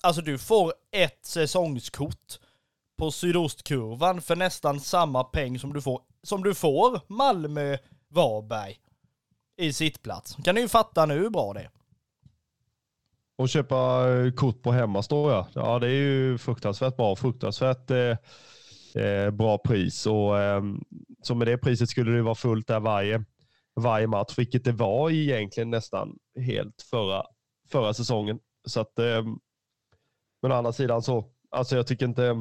alltså 0.02 0.22
du 0.22 0.38
får 0.38 0.72
ett 0.92 1.24
säsongskort 1.24 2.38
på 2.98 3.10
sydostkurvan 3.10 4.22
för 4.22 4.36
nästan 4.36 4.80
samma 4.80 5.24
peng 5.24 5.58
som 5.58 5.72
du 5.72 5.82
får, 5.82 6.02
som 6.22 6.42
du 6.42 6.54
får 6.54 7.00
Malmö-Varberg 7.06 8.76
i 9.56 9.72
sittplats. 9.72 10.36
Kan 10.44 10.54
ni 10.54 10.60
ju 10.60 10.68
fatta 10.68 11.06
nu 11.06 11.14
hur 11.14 11.30
bra 11.30 11.52
det 11.52 11.60
är. 11.60 11.70
Och 13.38 13.48
köpa 13.48 14.08
eh, 14.10 14.32
kort 14.32 14.62
på 14.62 14.72
hemmastå 14.72 15.30
ja. 15.30 15.48
Ja 15.54 15.78
det 15.78 15.86
är 15.86 15.90
ju 15.90 16.38
fruktansvärt 16.38 16.96
bra. 16.96 17.16
Fruktansvärt 17.16 17.90
eh, 17.90 18.16
eh, 19.04 19.30
bra 19.30 19.58
pris. 19.58 20.06
Och, 20.06 20.38
eh, 20.38 20.62
så 21.22 21.34
med 21.34 21.46
det 21.46 21.58
priset 21.58 21.88
skulle 21.88 22.16
det 22.16 22.22
vara 22.22 22.34
fullt 22.34 22.66
där 22.66 22.80
varje, 22.80 23.24
varje 23.76 24.06
match. 24.06 24.34
Vilket 24.38 24.64
det 24.64 24.72
var 24.72 25.10
egentligen 25.10 25.70
nästan 25.70 26.18
helt 26.40 26.82
förra, 26.90 27.22
förra 27.72 27.94
säsongen. 27.94 28.38
Så 28.66 28.80
att, 28.80 28.98
eh, 28.98 29.22
men 30.42 30.52
å 30.52 30.54
andra 30.54 30.72
sidan 30.72 31.02
så, 31.02 31.24
alltså 31.50 31.76
jag 31.76 31.86
tycker 31.86 32.06
inte, 32.06 32.34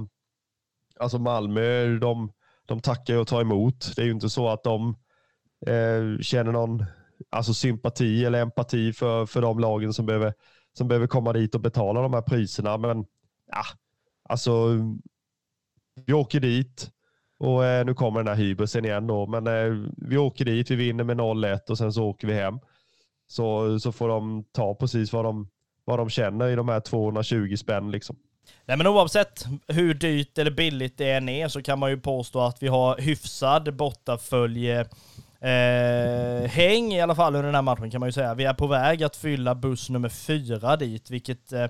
alltså 0.99 1.19
Malmö, 1.19 1.97
de, 1.97 2.31
de 2.65 2.81
tackar 2.81 3.17
och 3.17 3.27
tar 3.27 3.41
emot. 3.41 3.95
Det 3.95 4.01
är 4.01 4.05
ju 4.05 4.11
inte 4.11 4.29
så 4.29 4.49
att 4.49 4.63
de 4.63 4.95
eh, 5.67 6.21
känner 6.21 6.51
någon 6.51 6.85
alltså 7.29 7.53
sympati 7.53 8.25
eller 8.25 8.41
empati 8.41 8.93
för, 8.93 9.25
för 9.25 9.41
de 9.41 9.59
lagen 9.59 9.93
som 9.93 10.05
behöver 10.05 10.33
som 10.77 10.87
behöver 10.87 11.07
komma 11.07 11.33
dit 11.33 11.55
och 11.55 11.61
betala 11.61 12.01
de 12.01 12.13
här 12.13 12.21
priserna. 12.21 12.77
Men 12.77 13.05
ja, 13.51 13.63
alltså, 14.29 14.67
vi 16.05 16.13
åker 16.13 16.39
dit 16.39 16.91
och 17.39 17.65
eh, 17.65 17.85
nu 17.85 17.93
kommer 17.93 18.19
den 18.19 18.27
här 18.27 18.43
hybrisen 18.43 18.85
igen 18.85 19.07
då. 19.07 19.27
Men 19.27 19.47
eh, 19.47 19.89
vi 19.97 20.17
åker 20.17 20.45
dit, 20.45 20.71
vi 20.71 20.75
vinner 20.75 21.03
med 21.03 21.17
0-1 21.17 21.69
och 21.69 21.77
sen 21.77 21.93
så 21.93 22.03
åker 22.03 22.27
vi 22.27 22.33
hem. 22.33 22.59
Så, 23.27 23.79
så 23.79 23.91
får 23.91 24.07
de 24.07 24.43
ta 24.51 24.75
precis 24.75 25.13
vad 25.13 25.25
de, 25.25 25.49
vad 25.87 25.99
de 25.99 26.09
känner 26.09 26.47
i 26.47 26.55
de 26.55 26.69
här 26.69 26.79
220 26.79 27.55
spänn 27.55 27.91
liksom. 27.91 28.15
Nej 28.65 28.77
men 28.77 28.87
oavsett 28.87 29.45
hur 29.67 29.93
dyrt 29.93 30.37
eller 30.37 30.51
billigt 30.51 30.97
det 30.97 31.11
än 31.11 31.29
är 31.29 31.47
så 31.47 31.61
kan 31.61 31.79
man 31.79 31.89
ju 31.89 31.97
påstå 31.97 32.39
att 32.41 32.63
vi 32.63 32.67
har 32.67 32.97
hyfsad 32.97 33.75
bortafölje 33.75 34.85
Eh, 35.39 36.47
häng 36.49 36.93
i 36.93 37.01
alla 37.01 37.15
fall 37.15 37.35
under 37.35 37.45
den 37.45 37.55
här 37.55 37.61
matchen 37.61 37.91
kan 37.91 37.99
man 37.99 38.07
ju 38.07 38.13
säga. 38.13 38.33
Vi 38.33 38.43
är 38.43 38.53
på 38.53 38.67
väg 38.67 39.03
att 39.03 39.15
fylla 39.15 39.55
buss 39.55 39.89
nummer 39.89 40.09
fyra 40.09 40.75
dit, 40.75 41.09
vilket 41.09 41.53
eh, 41.53 41.67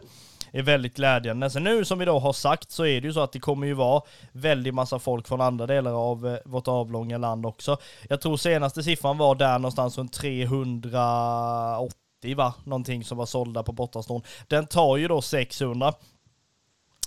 är 0.51 0.61
väldigt 0.61 0.95
glädjande. 0.95 1.49
Sen 1.49 1.63
nu 1.63 1.85
som 1.85 1.99
vi 1.99 2.05
då 2.05 2.19
har 2.19 2.33
sagt 2.33 2.71
så 2.71 2.85
är 2.85 3.01
det 3.01 3.07
ju 3.07 3.13
så 3.13 3.19
att 3.19 3.31
det 3.31 3.39
kommer 3.39 3.67
ju 3.67 3.73
vara 3.73 4.01
väldigt 4.31 4.73
massa 4.73 4.99
folk 4.99 5.27
från 5.27 5.41
andra 5.41 5.67
delar 5.67 5.91
av 5.91 6.27
eh, 6.27 6.37
vårt 6.45 6.67
avlånga 6.67 7.17
land 7.17 7.45
också. 7.45 7.77
Jag 8.09 8.21
tror 8.21 8.37
senaste 8.37 8.83
siffran 8.83 9.17
var 9.17 9.35
där 9.35 9.59
någonstans 9.59 9.97
runt 9.97 10.13
380 10.13 12.06
va? 12.33 12.53
Någonting 12.63 13.03
som 13.03 13.17
var 13.17 13.25
sålda 13.25 13.63
på 13.63 13.71
bortaston. 13.71 14.21
Den 14.47 14.67
tar 14.67 14.97
ju 14.97 15.07
då 15.07 15.21
600. 15.21 15.93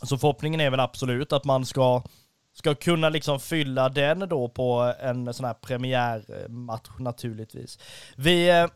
Så 0.03 0.19
förhoppningen 0.19 0.61
är 0.61 0.71
väl 0.71 0.81
absolut 0.81 1.33
att 1.33 1.45
man 1.45 1.67
ska 1.67 2.03
ska 2.53 2.75
kunna 2.75 3.09
liksom 3.09 3.41
fylla 3.41 3.89
den 3.89 4.19
då 4.19 4.49
på 4.49 4.95
en 5.01 5.35
sån 5.35 5.47
här 5.47 5.55
premiärmatch 5.55 6.99
naturligtvis. 6.99 7.79
Vi... 8.17 8.51
Eh, 8.51 8.67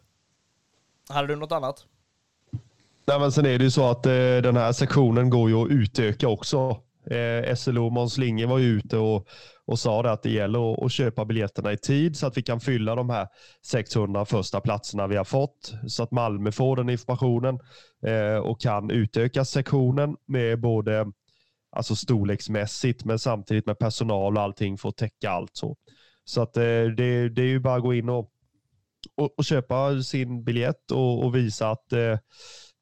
hade 1.09 1.29
du 1.29 1.37
något 1.37 1.53
annat? 1.53 1.87
Nej, 3.07 3.21
men 3.21 3.33
sen 3.33 3.47
är 3.47 3.59
det 3.59 3.65
ju 3.65 3.71
så 3.71 3.91
att 3.91 4.07
eh, 4.07 4.13
den 4.13 4.57
här 4.57 4.73
sektionen 4.73 5.31
går 5.31 5.51
ju 5.51 5.57
att 5.57 5.71
utöka 5.71 6.29
också. 6.29 6.81
Eh, 7.11 7.55
SLO 7.55 7.91
Måns 7.91 8.19
Linge 8.19 8.47
var 8.47 8.59
ju 8.59 8.67
ute 8.67 8.97
och, 8.99 9.29
och 9.67 9.79
sa 9.79 10.03
det 10.03 10.13
att 10.13 10.23
det 10.23 10.31
gäller 10.31 10.73
att, 10.73 10.83
att, 10.83 10.93
köpa 10.93 11.25
biljetterna 11.25 11.73
i 11.73 11.77
tid 11.77 12.17
så 12.17 12.27
att 12.27 12.37
vi 12.37 12.43
kan 12.43 12.61
fylla 12.61 12.95
de 12.95 13.11
här 13.11 13.29
600 13.67 14.25
första 14.25 14.61
platserna 14.61 15.07
vi 15.07 15.17
har 15.17 15.25
fått. 15.25 15.75
Så 15.87 16.03
att 16.03 16.11
Malmö 16.11 16.53
får 16.53 16.77
den 16.77 16.91
informationen 16.91 17.59
eh, 18.07 18.37
och 18.37 18.61
kan 18.61 18.91
utöka 18.91 19.45
sektionen 19.45 20.17
med 20.27 20.61
både 20.61 21.07
alltså 21.77 21.97
storleksmässigt, 21.97 23.05
men 23.05 23.19
samtidigt 23.19 23.67
med 23.67 23.79
personal 23.79 24.37
och 24.37 24.43
allting 24.43 24.79
för 24.79 24.89
att 24.89 24.97
täcka 24.97 25.31
allt. 25.31 25.51
Så, 25.53 25.77
så 26.25 26.43
att, 26.43 26.57
eh, 26.57 26.63
det, 26.97 27.29
det 27.29 27.43
är 27.43 27.47
ju 27.47 27.61
bara 27.61 27.77
att 27.77 27.83
gå 27.83 27.95
in 27.95 28.09
och, 28.09 28.31
och, 29.17 29.39
och 29.39 29.45
köpa 29.45 30.03
sin 30.03 30.45
biljett 30.45 30.91
och, 30.91 31.25
och 31.25 31.37
visa 31.37 31.71
att 31.71 31.93
eh, 31.93 32.19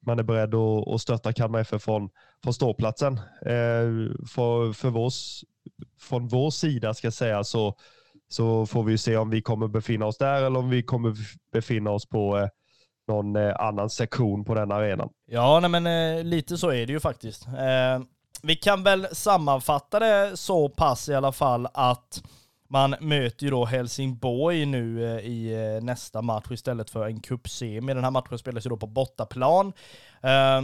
man 0.05 0.19
är 0.19 0.23
beredd 0.23 0.55
att, 0.55 0.87
att 0.87 1.01
stötta 1.01 1.33
Kalmar 1.33 1.59
FF 1.59 1.81
från, 1.81 2.09
från 2.43 2.53
ståplatsen. 2.53 3.13
Eh, 3.41 4.15
för, 4.27 4.73
för 4.73 4.89
vår, 4.89 5.11
från 5.99 6.27
vår 6.27 6.51
sida 6.51 6.93
ska 6.93 7.07
jag 7.07 7.13
säga 7.13 7.43
så, 7.43 7.75
så 8.29 8.65
får 8.65 8.83
vi 8.83 8.97
se 8.97 9.17
om 9.17 9.29
vi 9.29 9.41
kommer 9.41 9.67
befinna 9.67 10.05
oss 10.05 10.17
där 10.17 10.43
eller 10.43 10.59
om 10.59 10.69
vi 10.69 10.83
kommer 10.83 11.15
befinna 11.53 11.91
oss 11.91 12.05
på 12.05 12.37
eh, 12.37 12.47
någon 13.07 13.35
eh, 13.35 13.55
annan 13.59 13.89
sektion 13.89 14.45
på 14.45 14.55
den 14.55 14.71
arenan. 14.71 15.09
Ja, 15.25 15.59
nej, 15.59 15.69
men 15.69 15.87
eh, 16.17 16.23
lite 16.23 16.57
så 16.57 16.69
är 16.69 16.85
det 16.85 16.93
ju 16.93 16.99
faktiskt. 16.99 17.47
Eh, 17.47 18.03
vi 18.41 18.55
kan 18.55 18.83
väl 18.83 19.07
sammanfatta 19.11 19.99
det 19.99 20.37
så 20.37 20.69
pass 20.69 21.09
i 21.09 21.15
alla 21.15 21.31
fall 21.31 21.67
att 21.73 22.23
man 22.69 22.95
möter 22.99 23.45
ju 23.45 23.49
då 23.49 23.65
Helsingborg 23.65 24.65
nu 24.65 25.05
eh, 25.05 25.25
i 25.25 25.53
eh, 25.53 25.83
nästa 25.83 26.21
match 26.21 26.51
istället 26.51 26.89
för 26.89 27.07
en 27.07 27.19
cupsemi. 27.19 27.93
Den 27.93 28.03
här 28.03 28.11
matchen 28.11 28.37
spelas 28.37 28.65
ju 28.65 28.69
då 28.69 28.77
på 28.77 28.87
bortaplan. 28.87 29.73
Eh, 30.21 30.61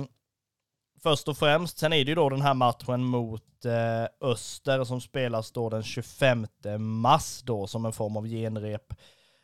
Först 1.04 1.28
och 1.28 1.38
främst, 1.38 1.78
sen 1.78 1.93
är 1.93 2.06
det 2.06 2.10
ju 2.10 2.16
då 2.16 2.30
den 2.30 2.41
här 2.41 2.54
matchen 2.54 3.04
mot 3.04 3.66
eh, 3.66 4.30
Öster 4.30 4.84
som 4.84 5.02
spelas 5.02 5.52
då 5.52 5.70
den 5.70 5.84
25 5.84 6.47
mars 6.80 7.41
då 7.43 7.68
som 7.68 7.86
en 7.86 7.93
form 7.93 8.18
av 8.18 8.28
genrep. 8.28 8.93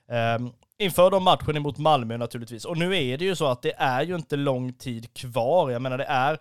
Ehm, 0.09 0.51
inför 0.77 1.11
då 1.11 1.19
matchen 1.19 1.57
emot 1.57 1.77
Malmö 1.77 2.17
naturligtvis. 2.17 2.65
Och 2.65 2.77
nu 2.77 2.97
är 2.97 3.17
det 3.17 3.25
ju 3.25 3.35
så 3.35 3.45
att 3.45 3.61
det 3.61 3.73
är 3.77 4.01
ju 4.01 4.15
inte 4.15 4.35
lång 4.35 4.73
tid 4.73 5.13
kvar. 5.13 5.71
Jag 5.71 5.81
menar 5.81 5.97
det 5.97 6.03
är 6.03 6.37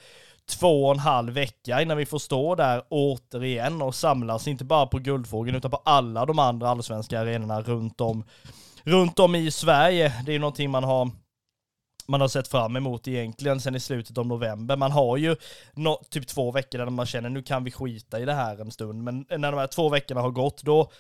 två 0.46 0.84
och 0.84 0.94
en 0.94 0.98
halv 0.98 1.32
vecka 1.32 1.82
innan 1.82 1.96
vi 1.96 2.06
får 2.06 2.18
stå 2.18 2.54
där 2.54 2.82
återigen 2.88 3.82
och 3.82 3.94
samlas, 3.94 4.48
inte 4.48 4.64
bara 4.64 4.86
på 4.86 4.98
Guldfågeln 4.98 5.56
utan 5.56 5.70
på 5.70 5.82
alla 5.84 6.26
de 6.26 6.38
andra 6.38 6.68
allsvenska 6.68 7.20
arenorna 7.20 7.60
runt 7.60 8.00
om, 8.00 8.24
runt 8.82 9.18
om 9.18 9.34
i 9.34 9.50
Sverige. 9.50 10.12
Det 10.26 10.34
är 10.34 10.38
någonting 10.38 10.70
man 10.70 10.84
har 10.84 11.10
man 12.08 12.20
har 12.20 12.28
sett 12.28 12.48
fram 12.48 12.76
emot 12.76 13.08
egentligen 13.08 13.60
sen 13.60 13.74
i 13.74 13.80
slutet 13.80 14.18
av 14.18 14.26
november. 14.26 14.76
Man 14.76 14.92
har 14.92 15.16
ju 15.16 15.36
no, 15.74 16.00
typ 16.10 16.26
två 16.26 16.52
veckor 16.52 16.78
där 16.78 16.90
man 16.90 17.06
känner 17.06 17.30
nu 17.30 17.42
kan 17.42 17.64
vi 17.64 17.70
skita 17.70 18.20
i 18.20 18.24
det 18.24 18.32
här 18.32 18.60
en 18.60 18.70
stund, 18.70 19.02
men 19.02 19.26
när 19.30 19.52
de 19.52 19.58
här 19.58 19.66
två 19.66 19.88
veckorna 19.88 20.20
har 20.20 20.30
gått 20.30 20.62
då 20.62 20.90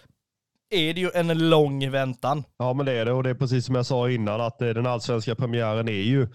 är 0.70 0.94
det 0.94 1.00
ju 1.00 1.10
en 1.14 1.48
lång 1.50 1.90
väntan. 1.90 2.44
Ja 2.58 2.72
men 2.72 2.86
det 2.86 2.92
är 2.92 3.04
det 3.04 3.12
och 3.12 3.22
det 3.22 3.30
är 3.30 3.34
precis 3.34 3.66
som 3.66 3.74
jag 3.74 3.86
sa 3.86 4.10
innan 4.10 4.40
att 4.40 4.62
eh, 4.62 4.68
den 4.68 4.86
allsvenska 4.86 5.34
premiären 5.34 5.88
är 5.88 5.92
ju 6.02 6.28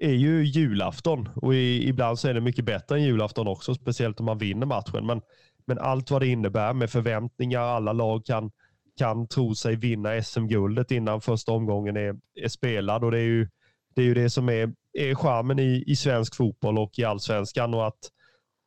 är 0.00 0.12
ju 0.12 0.44
julafton 0.44 1.28
och 1.36 1.54
i, 1.54 1.88
ibland 1.88 2.18
så 2.18 2.28
är 2.28 2.34
det 2.34 2.40
mycket 2.40 2.64
bättre 2.64 2.96
än 2.96 3.02
julafton 3.02 3.48
också, 3.48 3.74
speciellt 3.74 4.20
om 4.20 4.26
man 4.26 4.38
vinner 4.38 4.66
matchen. 4.66 5.06
Men, 5.06 5.20
men 5.66 5.78
allt 5.78 6.10
vad 6.10 6.22
det 6.22 6.26
innebär 6.26 6.72
med 6.72 6.90
förväntningar, 6.90 7.60
alla 7.60 7.92
lag 7.92 8.26
kan, 8.26 8.50
kan 8.98 9.28
tro 9.28 9.54
sig 9.54 9.76
vinna 9.76 10.22
SM-guldet 10.22 10.90
innan 10.90 11.20
första 11.20 11.52
omgången 11.52 11.96
är, 11.96 12.14
är 12.34 12.48
spelad. 12.48 13.04
Och 13.04 13.10
det 13.10 13.18
är 13.18 13.22
ju 13.22 13.48
det, 13.94 14.02
är 14.02 14.06
ju 14.06 14.14
det 14.14 14.30
som 14.30 14.48
är, 14.48 14.72
är 14.92 15.14
charmen 15.14 15.58
i, 15.58 15.84
i 15.86 15.96
svensk 15.96 16.34
fotboll 16.34 16.78
och 16.78 16.98
i 16.98 17.04
allsvenskan. 17.04 17.74
Och 17.74 17.86
att 17.86 17.98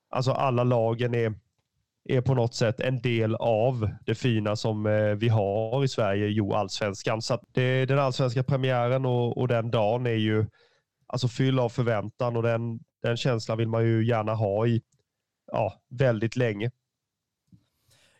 alltså 0.10 0.32
alla 0.32 0.64
lagen 0.64 1.16
är, 1.16 1.34
är 2.10 2.22
på 2.22 2.34
något 2.34 2.54
sätt 2.54 2.80
en 2.80 3.02
del 3.02 3.36
av 3.36 3.90
det 4.06 4.16
fina 4.16 4.56
som 4.56 4.86
eh, 4.86 5.16
vi 5.16 5.30
har 5.30 5.84
i 5.84 5.88
Sverige, 5.88 6.28
jo 6.28 6.54
allsvenskan. 6.54 7.22
Så 7.22 7.40
det, 7.52 7.86
den 7.86 8.00
allsvenska 8.00 8.44
premiären 8.44 9.06
och, 9.06 9.38
och 9.38 9.48
den 9.48 9.72
dagen 9.72 10.06
är 10.06 10.12
ju 10.12 10.46
alltså 11.08 11.28
fylld 11.28 11.60
av 11.60 11.70
förväntan 11.70 12.38
och 12.38 12.44
den, 12.44 12.80
den 13.02 13.18
känslan 13.18 13.58
vill 13.58 13.68
man 13.68 13.84
ju 13.84 14.06
gärna 14.06 14.34
ha 14.34 14.68
i 14.68 14.82
ja, 15.52 15.82
väldigt 15.90 16.36
länge. 16.36 16.72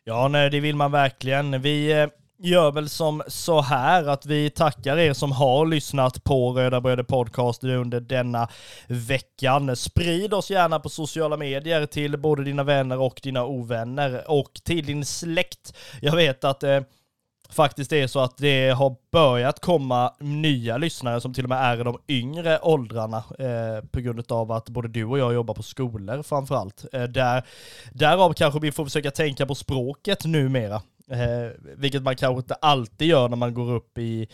Ja, 0.04 0.28
nej, 0.28 0.50
det 0.50 0.60
vill 0.60 0.76
man 0.76 0.92
verkligen. 0.92 1.62
Vi 1.62 1.92
eh, 1.92 2.08
gör 2.44 2.72
väl 2.72 2.88
som 2.88 3.22
så 3.26 3.60
här 3.60 4.08
att 4.08 4.26
vi 4.26 4.50
tackar 4.50 4.96
er 4.96 5.12
som 5.12 5.32
har 5.32 5.66
lyssnat 5.66 6.24
på 6.24 6.52
Röda 6.52 6.80
Bröder 6.80 7.02
Podcast 7.02 7.64
under 7.64 8.00
denna 8.00 8.48
veckan. 8.88 9.76
Sprid 9.76 10.34
oss 10.34 10.50
gärna 10.50 10.80
på 10.80 10.88
sociala 10.88 11.36
medier 11.36 11.86
till 11.86 12.18
både 12.18 12.44
dina 12.44 12.62
vänner 12.62 12.98
och 12.98 13.20
dina 13.22 13.44
ovänner 13.44 14.30
och 14.30 14.50
till 14.64 14.86
din 14.86 15.04
släkt. 15.04 15.74
Jag 16.00 16.16
vet 16.16 16.44
att 16.44 16.62
eh, 16.62 16.80
faktiskt 17.50 17.92
är 17.92 18.06
så 18.06 18.20
att 18.20 18.36
det 18.36 18.70
har 18.70 18.96
börjat 19.12 19.60
komma 19.60 20.14
nya 20.18 20.76
lyssnare 20.76 21.20
som 21.20 21.34
till 21.34 21.44
och 21.44 21.48
med 21.48 21.58
är 21.58 21.80
i 21.80 21.84
de 21.84 21.98
yngre 22.08 22.58
åldrarna 22.62 23.24
eh, 23.38 23.84
på 23.90 24.00
grund 24.00 24.32
av 24.32 24.52
att 24.52 24.68
både 24.68 24.88
du 24.88 25.04
och 25.04 25.18
jag 25.18 25.34
jobbar 25.34 25.54
på 25.54 25.62
skolor 25.62 26.22
framförallt. 26.22 26.84
Eh, 26.92 27.02
där, 27.02 27.42
därav 27.92 28.32
kanske 28.32 28.60
vi 28.60 28.72
får 28.72 28.84
försöka 28.84 29.10
tänka 29.10 29.46
på 29.46 29.54
språket 29.54 30.24
numera. 30.24 30.82
Eh, 31.10 31.50
vilket 31.76 32.02
man 32.02 32.16
kanske 32.16 32.38
inte 32.38 32.54
alltid 32.54 33.08
gör 33.08 33.28
när 33.28 33.36
man 33.36 33.54
går 33.54 33.72
upp 33.72 33.98
i, 33.98 34.28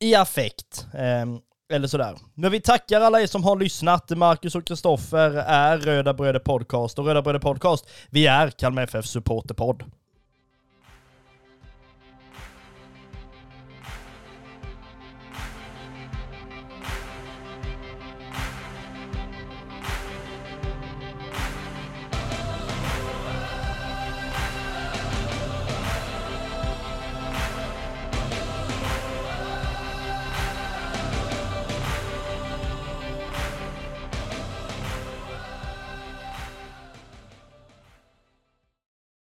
i 0.00 0.14
affekt. 0.14 0.86
Eh, 0.94 1.26
eller 1.72 1.88
sådär. 1.88 2.14
Men 2.34 2.52
vi 2.52 2.60
tackar 2.60 3.00
alla 3.00 3.20
er 3.20 3.26
som 3.26 3.44
har 3.44 3.56
lyssnat. 3.56 4.10
Marcus 4.10 4.54
och 4.54 4.66
Kristoffer 4.66 5.30
är 5.46 5.78
Röda 5.78 6.14
Bröder 6.14 6.40
Podcast 6.40 6.98
och 6.98 7.06
Röda 7.06 7.22
Bröder 7.22 7.40
Podcast, 7.40 7.88
vi 8.10 8.26
är 8.26 8.50
Kalmar 8.50 8.82
FF 8.82 9.06
Supporterpodd. 9.06 9.84